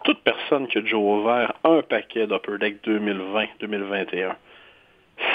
toute 0.04 0.20
personne 0.22 0.66
qui 0.68 0.78
a 0.78 0.80
déjà 0.82 0.96
ouvert 0.96 1.52
un 1.64 1.82
paquet 1.82 2.26
d'Upper 2.26 2.58
Deck 2.58 2.84
2020-2021 2.86 4.34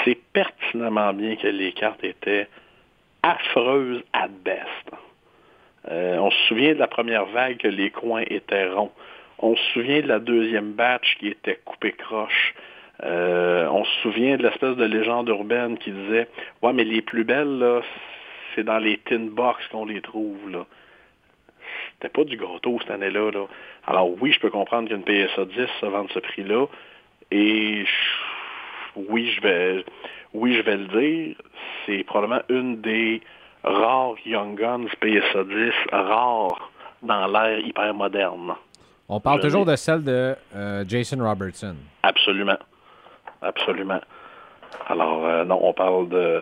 sait 0.04 0.18
pertinemment 0.32 1.12
bien 1.12 1.36
que 1.36 1.48
les 1.48 1.72
cartes 1.72 2.04
étaient 2.04 2.48
affreuses 3.22 4.02
à 4.12 4.28
best. 4.28 4.90
Euh, 5.90 6.18
on 6.18 6.30
se 6.30 6.38
souvient 6.48 6.74
de 6.74 6.78
la 6.78 6.88
première 6.88 7.26
vague 7.26 7.56
que 7.58 7.68
les 7.68 7.90
coins 7.90 8.22
étaient 8.28 8.68
ronds. 8.68 8.92
On 9.42 9.56
se 9.56 9.62
souvient 9.72 10.02
de 10.02 10.06
la 10.06 10.18
deuxième 10.18 10.72
batch 10.72 11.16
qui 11.18 11.28
était 11.28 11.58
coupé 11.64 11.92
croche. 11.92 12.54
Euh, 13.02 13.66
on 13.68 13.84
se 13.84 14.00
souvient 14.02 14.36
de 14.36 14.42
l'espèce 14.42 14.76
de 14.76 14.84
légende 14.84 15.28
urbaine 15.28 15.78
qui 15.78 15.90
disait 15.90 16.28
Ouais, 16.60 16.74
mais 16.74 16.84
les 16.84 17.00
plus 17.00 17.24
belles, 17.24 17.58
là, 17.58 17.80
c'est 18.54 18.64
dans 18.64 18.78
les 18.78 18.98
tin 18.98 19.28
box 19.30 19.66
qu'on 19.68 19.86
les 19.86 20.02
trouve. 20.02 20.50
Là. 20.50 20.66
C'était 21.94 22.10
pas 22.10 22.24
du 22.24 22.36
gâteau 22.36 22.78
cette 22.80 22.90
année-là. 22.90 23.30
Là. 23.30 23.46
Alors 23.86 24.10
oui, 24.20 24.32
je 24.32 24.40
peux 24.40 24.50
comprendre 24.50 24.88
qu'une 24.88 25.04
PSA 25.04 25.46
10 25.46 25.66
se 25.80 25.86
vende 25.86 26.10
ce 26.12 26.18
prix-là. 26.18 26.66
Et 27.30 27.84
oui, 28.94 29.30
je 29.30 29.40
vais 29.40 29.84
oui, 30.34 30.54
je 30.54 30.62
vais 30.62 30.76
le 30.76 30.86
dire, 30.86 31.36
c'est 31.86 32.04
probablement 32.04 32.42
une 32.48 32.80
des 32.80 33.20
rares 33.64 34.14
Young 34.24 34.56
Guns 34.56 34.86
PSA 35.00 35.44
10 35.44 35.72
rares 35.90 36.70
dans 37.02 37.26
l'ère 37.26 37.58
hyper 37.58 37.94
moderne. 37.94 38.54
On 39.12 39.18
parle 39.18 39.40
toujours 39.40 39.66
de 39.66 39.74
celle 39.74 40.04
de 40.04 40.36
euh, 40.54 40.84
Jason 40.86 41.16
Robertson. 41.18 41.74
Absolument. 42.04 42.58
Absolument. 43.42 44.00
Alors, 44.88 45.26
euh, 45.26 45.44
non, 45.44 45.58
on 45.62 45.72
parle 45.72 46.08
de. 46.08 46.40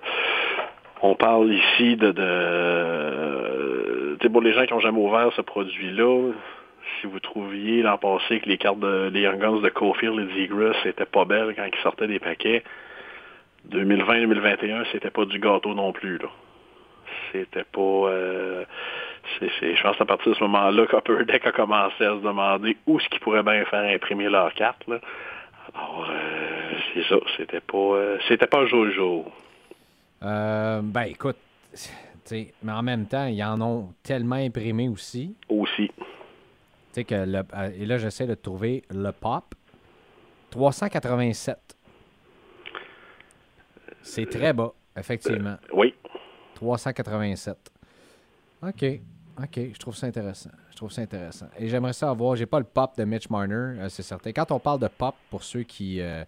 On 1.00 1.14
parle 1.14 1.50
ici 1.50 1.96
de. 1.96 2.12
de 2.12 4.16
tu 4.20 4.26
sais, 4.26 4.30
pour 4.30 4.42
les 4.42 4.52
gens 4.52 4.66
qui 4.66 4.74
n'ont 4.74 4.80
jamais 4.80 5.00
ouvert 5.00 5.32
ce 5.34 5.40
produit-là, 5.40 6.32
si 7.00 7.06
vous 7.06 7.20
trouviez 7.20 7.80
l'an 7.82 7.96
passé 7.96 8.40
que 8.40 8.48
les 8.50 8.58
cartes 8.58 8.80
de 8.80 9.08
les 9.14 9.22
Young 9.22 9.38
Guns 9.38 9.60
de 9.60 9.68
Cofield 9.70 10.18
et 10.18 10.26
Zegras 10.34 10.74
c'était 10.82 11.06
pas 11.06 11.24
belles 11.24 11.54
quand 11.56 11.64
ils 11.64 11.82
sortaient 11.82 12.06
des 12.06 12.18
paquets, 12.18 12.64
2020-2021, 13.70 14.84
c'était 14.92 15.10
pas 15.10 15.24
du 15.24 15.38
gâteau 15.38 15.74
non 15.74 15.92
plus, 15.92 16.18
là. 16.18 16.28
C'était 17.32 17.64
pas. 17.64 17.80
euh, 17.80 18.64
c'est, 19.38 19.74
je 19.76 19.82
pense 19.82 20.00
à 20.00 20.04
partir 20.04 20.32
de 20.32 20.36
ce 20.36 20.44
moment-là 20.44 20.86
qu'Upper 20.86 21.24
Deck 21.24 21.46
a 21.46 21.52
commencé 21.52 22.04
à 22.04 22.16
se 22.16 22.22
demander 22.22 22.76
où 22.86 22.98
est-ce 22.98 23.08
qu'ils 23.08 23.20
pourraient 23.20 23.42
bien 23.42 23.64
faire 23.66 23.82
imprimer 23.94 24.28
leurs 24.28 24.52
cartes. 24.54 24.86
Là. 24.88 25.00
Alors, 25.74 26.06
euh, 26.10 26.72
c'est 26.94 27.04
ça. 27.08 27.16
C'était 27.36 27.60
pas, 27.60 27.76
euh, 27.78 28.18
c'était 28.28 28.46
pas 28.46 28.64
Jojo. 28.66 29.24
Euh, 30.22 30.80
ben 30.82 31.02
écoute, 31.02 31.36
mais 32.62 32.72
en 32.72 32.82
même 32.82 33.06
temps, 33.06 33.26
ils 33.26 33.42
en 33.42 33.60
ont 33.60 33.92
tellement 34.02 34.36
imprimé 34.36 34.88
aussi. 34.88 35.34
Aussi. 35.48 35.88
Tu 35.88 36.04
sais 36.92 37.04
que 37.04 37.14
le- 37.14 37.38
euh, 37.54 37.70
et 37.78 37.86
là, 37.86 37.98
j'essaie 37.98 38.26
de 38.26 38.34
trouver 38.34 38.82
le 38.90 39.10
pop. 39.12 39.44
387. 40.50 41.56
C'est 44.02 44.28
très 44.28 44.52
bas, 44.52 44.72
effectivement. 44.96 45.56
Oui. 45.72 45.94
387. 46.54 47.56
OK. 48.62 48.84
OK. 49.38 49.60
Je 49.72 49.78
trouve 49.78 49.94
ça 49.96 50.06
intéressant. 50.06 50.50
Je 50.70 50.76
trouve 50.76 50.90
ça 50.90 51.02
intéressant. 51.02 51.46
Et 51.58 51.68
j'aimerais 51.68 51.92
ça 51.92 52.10
avoir. 52.10 52.36
J'ai 52.36 52.46
pas 52.46 52.58
le 52.58 52.64
pop 52.64 52.96
de 52.96 53.04
Mitch 53.04 53.30
Marner, 53.30 53.54
euh, 53.54 53.88
c'est 53.88 54.02
certain. 54.02 54.32
Quand 54.32 54.50
on 54.52 54.58
parle 54.58 54.80
de 54.80 54.88
pop, 54.88 55.14
pour 55.30 55.42
ceux 55.42 55.62
qui. 55.62 56.00
euh, 56.00 56.24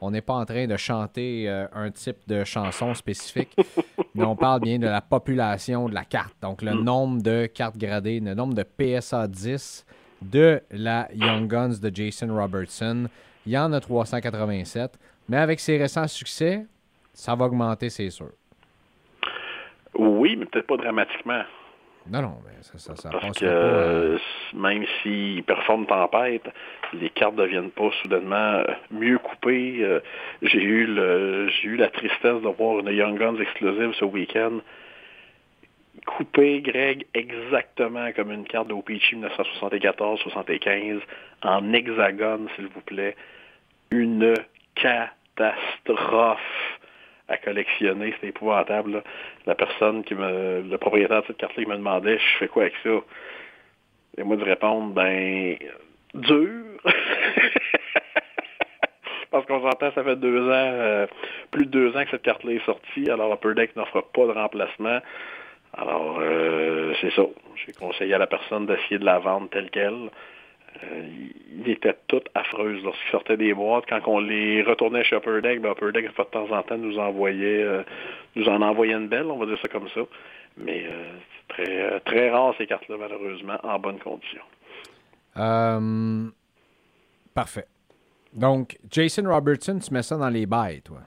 on 0.00 0.10
n'est 0.10 0.22
pas 0.22 0.34
en 0.34 0.44
train 0.46 0.66
de 0.66 0.76
chanter 0.76 1.48
euh, 1.48 1.66
un 1.74 1.90
type 1.90 2.16
de 2.26 2.42
chanson 2.44 2.94
spécifique, 2.94 3.54
mais 4.14 4.24
on 4.24 4.34
parle 4.34 4.60
bien 4.60 4.78
de 4.78 4.86
la 4.86 5.02
population 5.02 5.88
de 5.88 5.94
la 5.94 6.04
carte. 6.04 6.34
Donc, 6.40 6.62
le 6.62 6.72
nombre 6.72 7.22
de 7.22 7.46
cartes 7.46 7.76
gradées, 7.76 8.18
le 8.20 8.34
nombre 8.34 8.54
de 8.54 8.62
PSA 8.62 9.28
10 9.28 9.84
de 10.22 10.62
la 10.70 11.08
Young 11.14 11.46
Guns 11.46 11.78
de 11.80 11.94
Jason 11.94 12.34
Robertson. 12.34 13.08
Il 13.46 13.52
y 13.52 13.58
en 13.58 13.72
a 13.72 13.80
387. 13.80 14.98
Mais 15.28 15.36
avec 15.36 15.60
ses 15.60 15.76
récents 15.78 16.08
succès, 16.08 16.66
ça 17.12 17.34
va 17.34 17.46
augmenter, 17.46 17.90
c'est 17.90 18.10
sûr. 18.10 18.30
Oui, 19.94 20.36
mais 20.36 20.46
peut-être 20.46 20.66
pas 20.66 20.76
dramatiquement. 20.76 21.42
Non, 22.10 22.22
non, 22.22 22.38
mais 22.44 22.60
ça, 22.62 22.76
ça, 22.78 22.96
ça 22.96 23.10
Parce 23.10 23.38
que 23.38 23.44
pas. 23.44 23.50
euh, 23.50 24.18
même 24.54 24.84
s'ils 25.00 25.44
performent 25.44 25.86
tempête, 25.86 26.48
les 26.92 27.08
cartes 27.10 27.36
ne 27.36 27.42
deviennent 27.42 27.70
pas 27.70 27.90
soudainement 28.02 28.34
euh, 28.36 28.64
mieux 28.90 29.18
coupées. 29.18 29.76
Euh, 29.80 30.00
j'ai 30.42 30.60
eu 30.60 30.86
le 30.86 31.48
j'ai 31.48 31.68
eu 31.68 31.76
la 31.76 31.88
tristesse 31.88 32.42
de 32.42 32.48
voir 32.48 32.80
une 32.80 32.88
Young 32.88 33.16
Guns 33.16 33.36
exclusive 33.36 33.92
ce 33.94 34.04
week-end. 34.04 34.58
Coupée, 36.04 36.62
Greg, 36.62 37.06
exactement 37.14 38.10
comme 38.12 38.32
une 38.32 38.44
carte 38.44 38.68
d'OPC 38.68 39.14
1974-75, 39.14 41.00
en 41.42 41.72
hexagone, 41.72 42.48
s'il 42.56 42.66
vous 42.68 42.80
plaît. 42.80 43.14
Une 43.92 44.34
catastrophe 44.74 46.40
à 47.30 47.36
collectionner. 47.38 48.12
C'était 48.12 48.28
épouvantable. 48.28 49.02
La 49.46 49.54
personne 49.54 50.04
qui 50.04 50.14
me. 50.14 50.62
Le 50.62 50.78
propriétaire 50.78 51.22
de 51.22 51.28
cette 51.28 51.38
carte-là, 51.38 51.64
me 51.66 51.76
demandait 51.76 52.18
je 52.18 52.38
fais 52.38 52.48
quoi 52.48 52.64
avec 52.64 52.74
ça? 52.82 52.90
Et 54.18 54.22
moi 54.22 54.36
de 54.36 54.44
répondre, 54.44 54.92
ben 54.92 55.56
dur. 56.14 56.64
Parce 59.30 59.46
qu'on 59.46 59.62
s'entend, 59.62 59.92
ça 59.92 60.02
fait 60.02 60.16
deux 60.16 60.40
ans, 60.48 60.52
euh, 60.52 61.06
plus 61.52 61.66
de 61.66 61.70
deux 61.70 61.96
ans 61.96 62.04
que 62.04 62.10
cette 62.10 62.22
carte-là 62.22 62.52
est 62.54 62.64
sortie, 62.66 63.08
alors 63.08 63.32
Upper 63.32 63.54
Deck 63.54 63.76
n'offre 63.76 64.00
pas 64.12 64.26
de 64.26 64.32
remplacement. 64.32 64.98
Alors, 65.72 66.18
euh, 66.20 66.92
c'est 67.00 67.12
ça. 67.12 67.22
J'ai 67.54 67.72
conseillé 67.72 68.14
à 68.14 68.18
la 68.18 68.26
personne 68.26 68.66
d'essayer 68.66 68.98
de 68.98 69.04
la 69.04 69.20
vendre 69.20 69.48
telle 69.50 69.70
qu'elle. 69.70 70.10
Euh, 70.82 71.08
il 71.52 71.68
était 71.68 71.96
tout 72.06 72.22
affreuse 72.34 72.82
lorsqu'il 72.82 73.10
sortait 73.10 73.36
des 73.36 73.52
boîtes. 73.52 73.84
Quand 73.88 74.00
on 74.06 74.18
les 74.20 74.62
retournait 74.62 75.04
chez 75.04 75.16
Upper 75.16 75.40
Deck, 75.42 75.60
ben 75.60 75.72
Upper 75.72 75.92
Deck, 75.92 76.06
de 76.06 76.22
temps 76.24 76.50
en 76.50 76.62
temps, 76.62 76.78
nous 76.78 76.98
envoyait, 76.98 77.62
euh, 77.62 77.82
nous 78.36 78.48
en 78.48 78.62
envoyait 78.62 78.94
une 78.94 79.08
belle, 79.08 79.26
on 79.26 79.36
va 79.38 79.46
dire 79.46 79.58
ça 79.60 79.68
comme 79.68 79.88
ça. 79.90 80.00
Mais 80.56 80.86
euh, 80.86 81.12
c'est 81.48 81.54
très, 81.64 82.00
très 82.00 82.30
rare 82.30 82.54
ces 82.56 82.66
cartes-là, 82.66 82.96
malheureusement, 82.98 83.58
en 83.62 83.78
bonne 83.78 83.98
condition. 83.98 84.40
euh, 85.36 86.28
parfait. 87.34 87.66
Donc, 88.32 88.78
Jason 88.90 89.24
Robertson, 89.28 89.78
tu 89.80 89.92
mets 89.92 90.02
ça 90.02 90.16
dans 90.16 90.28
les 90.30 90.46
bails, 90.46 90.82
toi? 90.82 91.00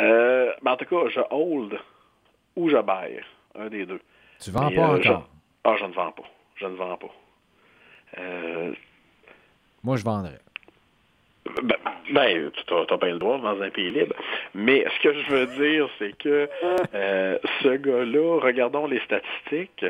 Euh, 0.00 0.52
ben, 0.62 0.72
en 0.72 0.76
tout 0.76 0.84
cas, 0.84 1.08
je 1.08 1.20
hold 1.30 1.78
ou 2.54 2.68
je 2.68 2.76
baille. 2.78 3.20
Un 3.58 3.68
des 3.68 3.86
deux. 3.86 4.00
Tu 4.38 4.50
vends 4.50 4.68
Mais, 4.68 4.76
pas 4.76 4.90
euh, 4.92 5.02
je- 5.02 5.08
encore. 5.08 5.28
Ah, 5.64 5.74
je 5.78 5.84
ne 5.86 5.92
vends 5.92 6.12
pas. 6.12 6.22
Je 6.56 6.66
ne 6.66 6.74
vends 6.76 6.96
pas. 6.96 7.08
Euh, 8.18 8.72
Moi, 9.82 9.96
je 9.96 10.04
vendrais. 10.04 10.38
Ben, 11.62 11.76
ben, 12.12 12.50
tu 12.66 12.74
as, 12.74 12.96
bien 12.96 13.12
le 13.12 13.18
droit 13.18 13.38
dans 13.38 13.60
un 13.60 13.70
pays 13.70 13.90
libre. 13.90 14.14
Mais 14.54 14.84
ce 14.96 15.02
que 15.02 15.12
je 15.12 15.30
veux 15.30 15.46
dire, 15.46 15.88
c'est 15.98 16.16
que 16.18 16.48
euh, 16.94 17.38
ce 17.62 17.76
gars-là, 17.76 18.40
regardons 18.40 18.86
les 18.86 19.00
statistiques, 19.00 19.84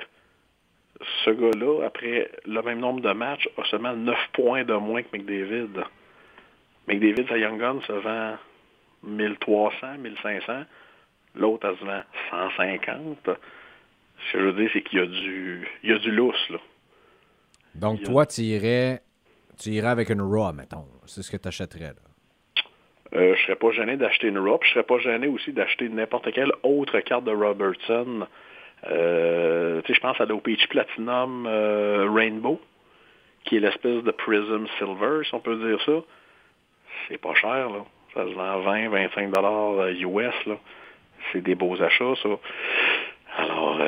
ce 1.24 1.30
gars-là, 1.30 1.84
après 1.86 2.30
le 2.46 2.62
même 2.62 2.80
nombre 2.80 3.00
de 3.00 3.12
matchs, 3.12 3.48
a 3.58 3.64
seulement 3.64 3.94
9 3.94 4.16
points 4.32 4.64
de 4.64 4.74
moins 4.74 5.02
que 5.02 5.16
McDavid. 5.16 5.84
McDavid, 6.88 7.28
sa 7.28 7.38
Young 7.38 7.58
Gun, 7.58 7.80
se 7.86 7.92
vend 7.92 8.36
1300, 9.02 9.98
1500. 9.98 10.64
L'autre, 11.34 11.68
elle 11.68 11.78
se 11.78 11.84
vend 11.84 12.02
150. 12.30 13.18
Ce 13.24 14.32
que 14.32 14.40
je 14.40 14.46
veux 14.46 14.52
dire, 14.52 14.70
c'est 14.72 14.82
qu'il 14.82 14.98
y 14.98 15.02
a 15.02 15.06
du, 15.06 15.68
il 15.82 15.90
y 15.90 15.92
a 15.92 15.98
du 15.98 16.10
lousse, 16.10 16.50
là. 16.50 16.58
Donc, 17.80 18.02
toi, 18.02 18.26
tu 18.26 18.42
irais, 18.42 19.00
tu 19.58 19.70
irais 19.70 19.88
avec 19.88 20.10
une 20.10 20.22
Raw, 20.22 20.52
mettons. 20.52 20.86
C'est 21.06 21.22
ce 21.22 21.30
que 21.30 21.36
tu 21.36 21.48
achèterais. 21.48 21.94
Là. 21.94 22.06
Euh, 23.14 23.34
je 23.36 23.42
serais 23.42 23.56
pas 23.56 23.70
gêné 23.70 23.96
d'acheter 23.96 24.28
une 24.28 24.38
Raw, 24.38 24.58
je 24.62 24.70
serais 24.70 24.82
pas 24.82 24.98
gêné 24.98 25.28
aussi 25.28 25.52
d'acheter 25.52 25.88
n'importe 25.88 26.32
quelle 26.32 26.52
autre 26.62 26.98
carte 27.00 27.24
de 27.24 27.30
Robertson. 27.30 28.26
Euh, 28.90 29.80
je 29.88 30.00
pense 30.00 30.20
à 30.20 30.26
l'OPH 30.26 30.68
Platinum 30.68 31.46
euh, 31.46 32.08
Rainbow, 32.12 32.60
qui 33.44 33.56
est 33.56 33.60
l'espèce 33.60 34.02
de 34.02 34.10
Prism 34.10 34.66
Silver, 34.78 35.24
si 35.24 35.34
on 35.34 35.40
peut 35.40 35.56
dire 35.56 35.80
ça. 35.84 36.02
C'est 37.08 37.18
pas 37.18 37.34
cher, 37.34 37.70
là. 37.70 37.84
Ça 38.14 38.24
se 38.24 38.34
vend 38.34 38.60
20, 38.60 38.88
25 38.88 39.30
dollars 39.30 39.88
US, 39.88 40.46
là. 40.46 40.56
C'est 41.32 41.42
des 41.42 41.54
beaux 41.54 41.80
achats, 41.80 42.14
ça. 42.22 42.28
Alors, 43.38 43.78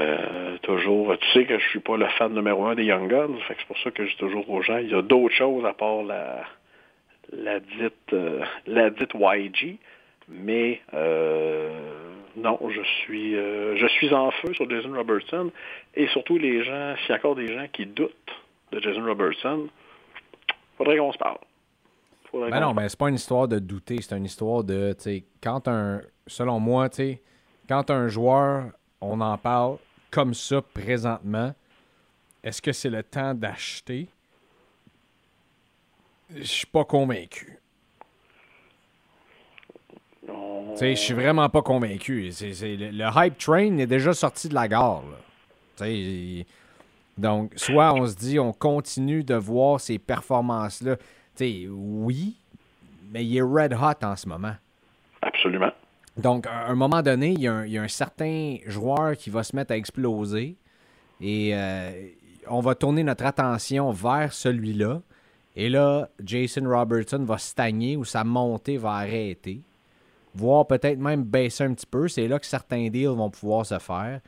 euh, 0.58 0.76
toujours, 0.76 1.16
tu 1.18 1.28
sais 1.32 1.44
que 1.44 1.58
je 1.58 1.68
suis 1.68 1.80
pas 1.80 1.96
le 1.96 2.06
fan 2.18 2.32
numéro 2.32 2.66
un 2.66 2.74
des 2.74 2.84
Young 2.84 3.08
Guns, 3.08 3.36
fait 3.46 3.54
que 3.54 3.60
c'est 3.60 3.66
pour 3.66 3.78
ça 3.78 3.90
que 3.90 4.04
je 4.04 4.10
dis 4.10 4.16
toujours 4.16 4.48
aux 4.50 4.62
gens, 4.62 4.78
il 4.78 4.90
y 4.90 4.94
a 4.94 5.02
d'autres 5.02 5.34
choses 5.34 5.64
à 5.64 5.72
part 5.72 6.02
la, 6.02 6.44
la 7.32 7.60
dite, 7.60 8.12
euh, 8.12 8.44
la 8.66 8.90
dite 8.90 9.12
YG, 9.14 9.78
mais 10.28 10.80
euh, 10.94 11.70
non, 12.36 12.58
je 12.68 12.82
suis, 13.02 13.36
euh, 13.36 13.76
je 13.76 13.86
suis 13.86 14.12
en 14.12 14.30
feu 14.30 14.52
sur 14.54 14.68
Jason 14.68 14.92
Robertson 14.92 15.50
et 15.94 16.06
surtout 16.08 16.38
les 16.38 16.64
gens, 16.64 16.94
s'il 17.00 17.10
y 17.10 17.12
a 17.12 17.16
encore 17.16 17.36
des 17.36 17.48
gens 17.48 17.66
qui 17.72 17.86
doutent 17.86 18.12
de 18.72 18.80
Jason 18.80 19.04
Robertson, 19.04 19.68
faudrait 20.76 20.98
qu'on 20.98 21.12
se 21.12 21.18
parle. 21.18 21.38
Faudrait 22.30 22.50
Ben 22.50 22.60
non, 22.60 22.74
mais 22.74 22.88
c'est 22.88 22.98
pas 22.98 23.08
une 23.08 23.14
histoire 23.14 23.48
de 23.48 23.58
douter, 23.58 23.96
c'est 24.00 24.16
une 24.16 24.26
histoire 24.26 24.62
de, 24.62 24.92
tu 24.92 25.02
sais, 25.02 25.24
quand 25.42 25.66
un, 25.68 26.02
selon 26.26 26.60
moi, 26.60 26.88
tu 26.88 26.96
sais, 26.96 27.22
quand 27.68 27.90
un 27.90 28.08
joueur, 28.08 28.64
on 29.00 29.20
en 29.20 29.38
parle 29.38 29.78
comme 30.10 30.34
ça 30.34 30.62
présentement, 30.62 31.54
est-ce 32.42 32.62
que 32.62 32.72
c'est 32.72 32.90
le 32.90 33.02
temps 33.02 33.34
d'acheter? 33.34 34.08
Je 36.34 36.42
suis 36.42 36.66
pas 36.66 36.84
convaincu. 36.84 37.58
Je 40.80 40.94
suis 40.94 41.14
vraiment 41.14 41.48
pas 41.48 41.62
convaincu. 41.62 42.30
Le, 42.40 43.24
hype 43.24 43.38
train 43.38 43.78
est 43.78 43.86
déjà 43.86 44.12
sorti 44.12 44.48
de 44.48 44.54
la 44.54 44.68
gare. 44.68 45.02
il- 45.80 46.44
donc, 47.16 47.52
soit 47.56 47.92
on 47.94 48.06
se 48.06 48.14
dit, 48.14 48.38
on 48.38 48.52
continue 48.52 49.24
de 49.24 49.34
voir 49.34 49.80
ces 49.80 49.98
performances-là. 49.98 50.96
Oui, 51.40 52.36
mais 53.10 53.24
il 53.24 53.36
est 53.36 53.42
red 53.42 53.72
hot 53.74 54.04
en 54.04 54.14
ce 54.14 54.28
moment. 54.28 54.54
Absolument. 55.22 55.72
Donc, 56.18 56.46
à 56.46 56.66
un 56.66 56.74
moment 56.74 57.00
donné, 57.00 57.30
il 57.30 57.40
y, 57.40 57.48
a 57.48 57.82
un, 57.82 57.88
certain 57.88 58.56
joueur 58.66 59.16
qui 59.16 59.30
va 59.30 59.44
se 59.44 59.54
mettre 59.54 59.72
à 59.72 59.76
exploser 59.76 60.56
et 61.20 61.50
euh, 61.54 62.08
on 62.48 62.60
va 62.60 62.74
tourner 62.74 63.04
notre 63.04 63.24
attention 63.24 63.90
vers 63.92 64.32
celui-là. 64.32 65.00
Et 65.54 65.68
là, 65.68 66.08
Jason 66.22 66.68
Robertson 66.68 67.24
va 67.24 67.38
stagner 67.38 67.96
ou 67.96 68.04
sa 68.04 68.24
montée 68.24 68.76
va 68.76 68.94
arrêter, 68.94 69.60
voire 70.34 70.66
peut-être 70.66 70.98
même 70.98 71.22
baisser 71.22 71.64
un 71.64 71.74
petit 71.74 71.86
peu. 71.86 72.08
C'est 72.08 72.28
là 72.28 72.38
que 72.38 72.46
certains 72.46 72.88
deals 72.88 73.08
vont 73.08 73.30
pouvoir 73.30 73.64
se 73.64 73.78
faire. 73.78 74.20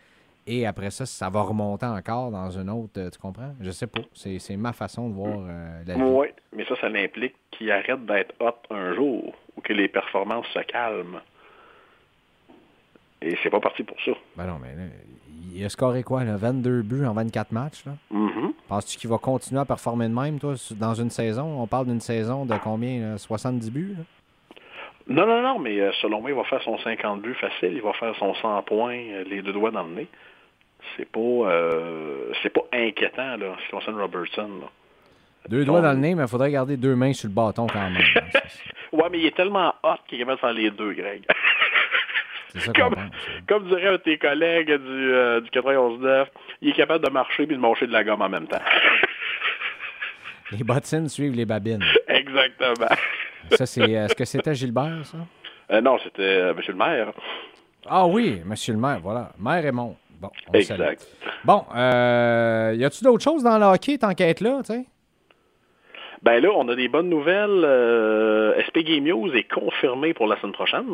Et 0.46 0.66
après 0.66 0.90
ça, 0.90 1.06
ça 1.06 1.28
va 1.28 1.42
remonter 1.42 1.86
encore 1.86 2.30
dans 2.30 2.50
une 2.50 2.70
autre. 2.70 2.98
euh, 2.98 3.10
Tu 3.10 3.18
comprends? 3.18 3.54
Je 3.60 3.70
sais 3.70 3.86
pas. 3.86 4.00
C'est 4.14 4.38
c'est 4.38 4.56
ma 4.56 4.72
façon 4.72 5.08
de 5.08 5.14
voir 5.14 5.38
euh, 5.48 5.82
la 5.86 5.94
vie. 5.94 6.02
Oui, 6.02 6.28
mais 6.56 6.64
ça, 6.64 6.74
ça 6.80 6.86
implique 6.86 7.36
qu'il 7.52 7.70
arrête 7.70 8.04
d'être 8.06 8.34
hot 8.40 8.74
un 8.74 8.94
jour 8.94 9.34
ou 9.56 9.60
que 9.60 9.72
les 9.72 9.88
performances 9.88 10.46
se 10.52 10.60
calment. 10.60 11.20
Et 13.22 13.36
c'est 13.42 13.50
pas 13.50 13.60
parti 13.60 13.82
pour 13.82 13.96
ça. 14.04 14.12
Ben 14.36 14.46
non, 14.46 14.58
mais 14.60 14.74
là, 14.74 14.88
il 15.54 15.64
a 15.64 15.68
scoré 15.68 16.02
quoi, 16.02 16.24
là? 16.24 16.36
22 16.36 16.82
buts 16.82 17.04
en 17.04 17.12
24 17.12 17.52
matchs, 17.52 17.84
là? 17.84 17.92
Mhm. 18.10 18.52
Penses-tu 18.68 18.98
qu'il 18.98 19.10
va 19.10 19.18
continuer 19.18 19.60
à 19.60 19.64
performer 19.64 20.08
de 20.08 20.14
même, 20.14 20.38
toi, 20.38 20.54
dans 20.78 20.94
une 20.94 21.10
saison? 21.10 21.60
On 21.60 21.66
parle 21.66 21.86
d'une 21.86 22.00
saison 22.00 22.46
de 22.46 22.54
combien? 22.62 23.00
là? 23.12 23.18
70 23.18 23.70
buts? 23.70 23.94
là? 23.98 24.04
Non, 25.08 25.26
non, 25.26 25.42
non, 25.42 25.58
mais 25.58 25.80
euh, 25.80 25.90
selon 26.00 26.20
moi, 26.20 26.30
il 26.30 26.36
va 26.36 26.44
faire 26.44 26.62
son 26.62 26.78
50 26.78 27.20
buts 27.20 27.34
facile, 27.34 27.72
il 27.74 27.82
va 27.82 27.92
faire 27.94 28.14
son 28.16 28.32
100 28.34 28.62
points, 28.62 28.96
euh, 28.96 29.24
les 29.24 29.42
deux 29.42 29.52
doigts 29.52 29.72
dans 29.72 29.82
le 29.82 29.90
nez. 29.94 30.06
C'est 30.96 31.04
pas, 31.10 31.18
euh, 31.20 32.32
c'est 32.42 32.50
pas 32.52 32.62
inquiétant, 32.72 33.36
là, 33.36 33.56
ce 33.58 33.64
qui 33.66 33.70
concerne 33.72 34.00
Robertson. 34.00 34.48
là. 34.60 34.68
Deux 35.48 35.64
doigts 35.64 35.80
dans 35.80 35.92
le 35.92 35.98
nez, 35.98 36.14
mais 36.14 36.22
il 36.22 36.28
faudrait 36.28 36.50
garder 36.52 36.76
deux 36.76 36.94
mains 36.94 37.12
sur 37.12 37.28
le 37.28 37.34
bâton 37.34 37.66
quand 37.66 37.80
même. 37.90 37.96
hein. 37.96 38.20
Ouais, 38.92 39.04
mais 39.10 39.18
il 39.20 39.26
est 39.26 39.36
tellement 39.36 39.72
hot 39.84 39.94
qu'il 40.08 40.18
est 40.18 40.22
capable 40.24 40.36
de 40.36 40.40
faire 40.40 40.52
les 40.52 40.70
deux, 40.72 40.92
Greg. 40.94 41.24
Comme, 42.74 42.94
comme 43.48 43.68
dirait 43.68 43.88
un 43.88 43.92
de 43.92 43.96
tes 43.98 44.18
collègues 44.18 44.72
du, 44.72 45.12
euh, 45.12 45.40
du 45.40 45.50
91-9, 45.50 46.26
il 46.62 46.70
est 46.70 46.74
capable 46.74 47.04
de 47.04 47.10
marcher 47.10 47.46
puis 47.46 47.56
de 47.56 47.60
manger 47.60 47.86
de 47.86 47.92
la 47.92 48.04
gomme 48.04 48.22
en 48.22 48.28
même 48.28 48.46
temps. 48.46 48.60
Les 50.52 50.64
bottines 50.64 51.08
suivent 51.08 51.36
les 51.36 51.44
babines. 51.44 51.84
Exactement. 52.08 52.88
Ça, 53.52 53.66
c'est. 53.66 53.88
Est-ce 53.88 54.14
que 54.16 54.24
c'était 54.24 54.54
Gilbert, 54.54 55.04
ça? 55.04 55.18
Euh, 55.70 55.80
non, 55.80 55.96
c'était 56.02 56.22
euh, 56.22 56.54
Monsieur 56.54 56.72
le 56.72 56.78
maire. 56.78 57.12
Ah 57.86 58.06
oui, 58.06 58.42
monsieur 58.44 58.74
le 58.74 58.80
maire, 58.80 58.98
voilà. 59.00 59.30
Maire 59.38 59.62
Raymond. 59.62 59.96
Bon, 60.20 60.30
on. 60.48 60.52
Exact. 60.52 61.06
Bon, 61.44 61.64
euh, 61.74 62.74
y 62.76 62.84
a-tu 62.84 63.04
d'autres 63.04 63.24
choses 63.24 63.42
dans 63.42 63.58
le 63.58 63.64
hockey 63.64 63.96
tant 63.96 64.12
qu'à 64.12 64.28
être 64.28 64.40
là, 64.40 64.58
tu 64.58 64.74
sais? 64.74 64.84
Ben 66.22 66.42
là, 66.42 66.50
on 66.54 66.68
a 66.68 66.76
des 66.76 66.88
bonnes 66.88 67.08
nouvelles. 67.08 67.64
Euh, 67.64 68.60
SP 68.60 68.84
Game 68.84 69.04
News 69.04 69.34
est 69.34 69.50
confirmé 69.50 70.12
pour 70.12 70.26
la 70.26 70.38
semaine 70.38 70.52
prochaine. 70.52 70.92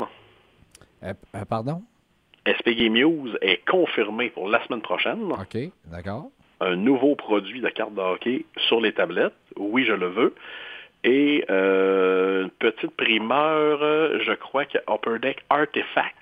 Euh, 1.07 1.13
euh, 1.35 1.45
pardon? 1.45 1.83
SP 2.47 2.71
Game 2.77 2.95
News 2.95 3.35
est 3.41 3.65
confirmé 3.69 4.31
pour 4.31 4.49
la 4.49 4.65
semaine 4.67 4.83
prochaine. 4.83 5.23
OK, 5.33 5.57
d'accord. 5.87 6.31
Un 6.61 6.77
nouveau 6.77 7.15
produit 7.17 7.61
de 7.61 7.69
carte 7.69 7.95
de 7.95 8.01
hockey 8.01 8.45
sur 8.69 8.81
les 8.81 8.93
tablettes. 8.93 9.35
Oui, 9.57 9.85
je 9.85 9.93
le 9.93 10.09
veux. 10.09 10.35
Et 11.05 11.45
euh, 11.51 12.45
une 12.45 12.51
petite 12.51 12.91
primeur, 12.97 13.79
euh, 13.83 14.19
je 14.25 14.33
crois 14.33 14.65
que 14.65 14.79
Upper 14.89 15.19
Deck 15.21 15.39
Artifacts 15.51 16.15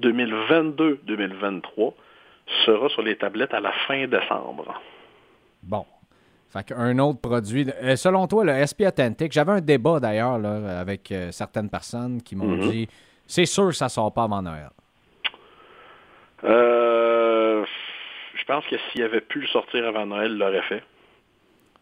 2022-2023 0.00 1.92
sera 2.64 2.88
sur 2.88 3.02
les 3.02 3.16
tablettes 3.16 3.54
à 3.54 3.60
la 3.60 3.72
fin 3.86 4.06
décembre. 4.06 4.80
Bon. 5.62 5.84
Fait 6.50 6.64
qu'un 6.64 6.98
autre 6.98 7.20
produit. 7.20 7.64
de- 7.64 7.72
euh, 7.82 7.96
selon 7.96 8.26
toi, 8.26 8.44
le 8.44 8.52
SP 8.66 8.82
Authentic, 8.86 9.30
j'avais 9.32 9.52
un 9.52 9.60
débat 9.60 10.00
d'ailleurs 10.00 10.34
avec 10.44 11.12
euh, 11.12 11.30
certaines 11.30 11.68
personnes 11.70 12.20
qui 12.22 12.34
m'ont 12.34 12.56
Mhm. 12.56 12.70
dit 12.70 12.88
c'est 13.30 13.46
sûr 13.46 13.66
que 13.68 13.72
ça 13.72 13.88
sort 13.88 14.12
pas 14.12 14.24
avant 14.24 14.42
Noël. 14.42 14.70
Euh, 16.44 17.64
je 18.34 18.44
pense 18.44 18.64
que 18.66 18.76
s'il 18.90 19.02
avait 19.02 19.20
pu 19.20 19.40
le 19.40 19.46
sortir 19.48 19.86
avant 19.86 20.06
Noël, 20.06 20.32
il 20.32 20.38
l'aurait 20.38 20.62
fait. 20.62 20.82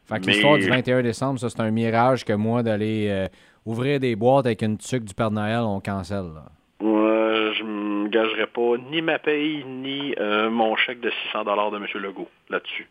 Fait 0.08 0.20
que 0.20 0.26
Mais- 0.26 0.32
l'histoire 0.32 0.58
du 0.58 0.68
21 0.68 1.02
décembre, 1.02 1.38
ça, 1.38 1.48
c'est 1.50 1.60
un 1.60 1.70
mirage 1.70 2.24
que 2.24 2.32
moi, 2.32 2.62
d'aller 2.62 3.08
euh, 3.08 3.28
ouvrir 3.64 4.00
des 4.00 4.16
boîtes 4.16 4.46
avec 4.46 4.62
une 4.62 4.78
tuque 4.78 5.04
du 5.04 5.14
Père 5.14 5.30
Noël, 5.30 5.60
on 5.60 5.80
cancelle. 5.80 6.32
là. 6.34 6.44
Euh, 6.82 7.52
je 7.54 7.62
me 7.62 8.08
gagerais 8.08 8.46
pas 8.46 8.76
ni 8.90 9.02
ma 9.02 9.18
paye 9.18 9.64
ni 9.64 10.14
euh, 10.18 10.48
mon 10.50 10.76
chèque 10.76 11.00
de 11.00 11.10
600 11.26 11.44
dollars 11.44 11.70
de 11.70 11.76
M. 11.76 11.86
Legault 11.94 12.28
là-dessus. 12.48 12.88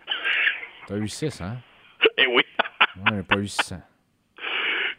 T'as 0.87 0.95
eu 0.95 1.07
6, 1.07 1.41
hein? 1.41 1.57
Eh 2.17 2.27
oui. 2.27 2.43
Moi, 2.95 3.05
j'ai 3.17 3.23
pas 3.23 3.37
eu 3.39 3.47
600. 3.47 3.81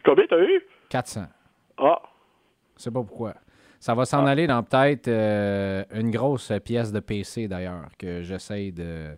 Combien 0.03 0.25
t'as 0.27 0.39
eu? 0.39 0.61
400. 0.89 1.25
Ah, 1.77 2.01
Je 2.77 2.83
sais 2.83 2.91
pas 2.91 3.01
pourquoi. 3.03 3.33
Ça 3.79 3.93
va 3.95 4.05
s'en 4.05 4.25
aller 4.25 4.45
dans 4.45 4.61
peut-être 4.61 5.07
euh, 5.07 5.83
une 5.93 6.11
grosse 6.11 6.51
pièce 6.63 6.91
de 6.91 6.99
PC, 6.99 7.47
d'ailleurs, 7.47 7.87
que 7.97 8.23
j'essaie 8.23 8.71
de 8.71 9.17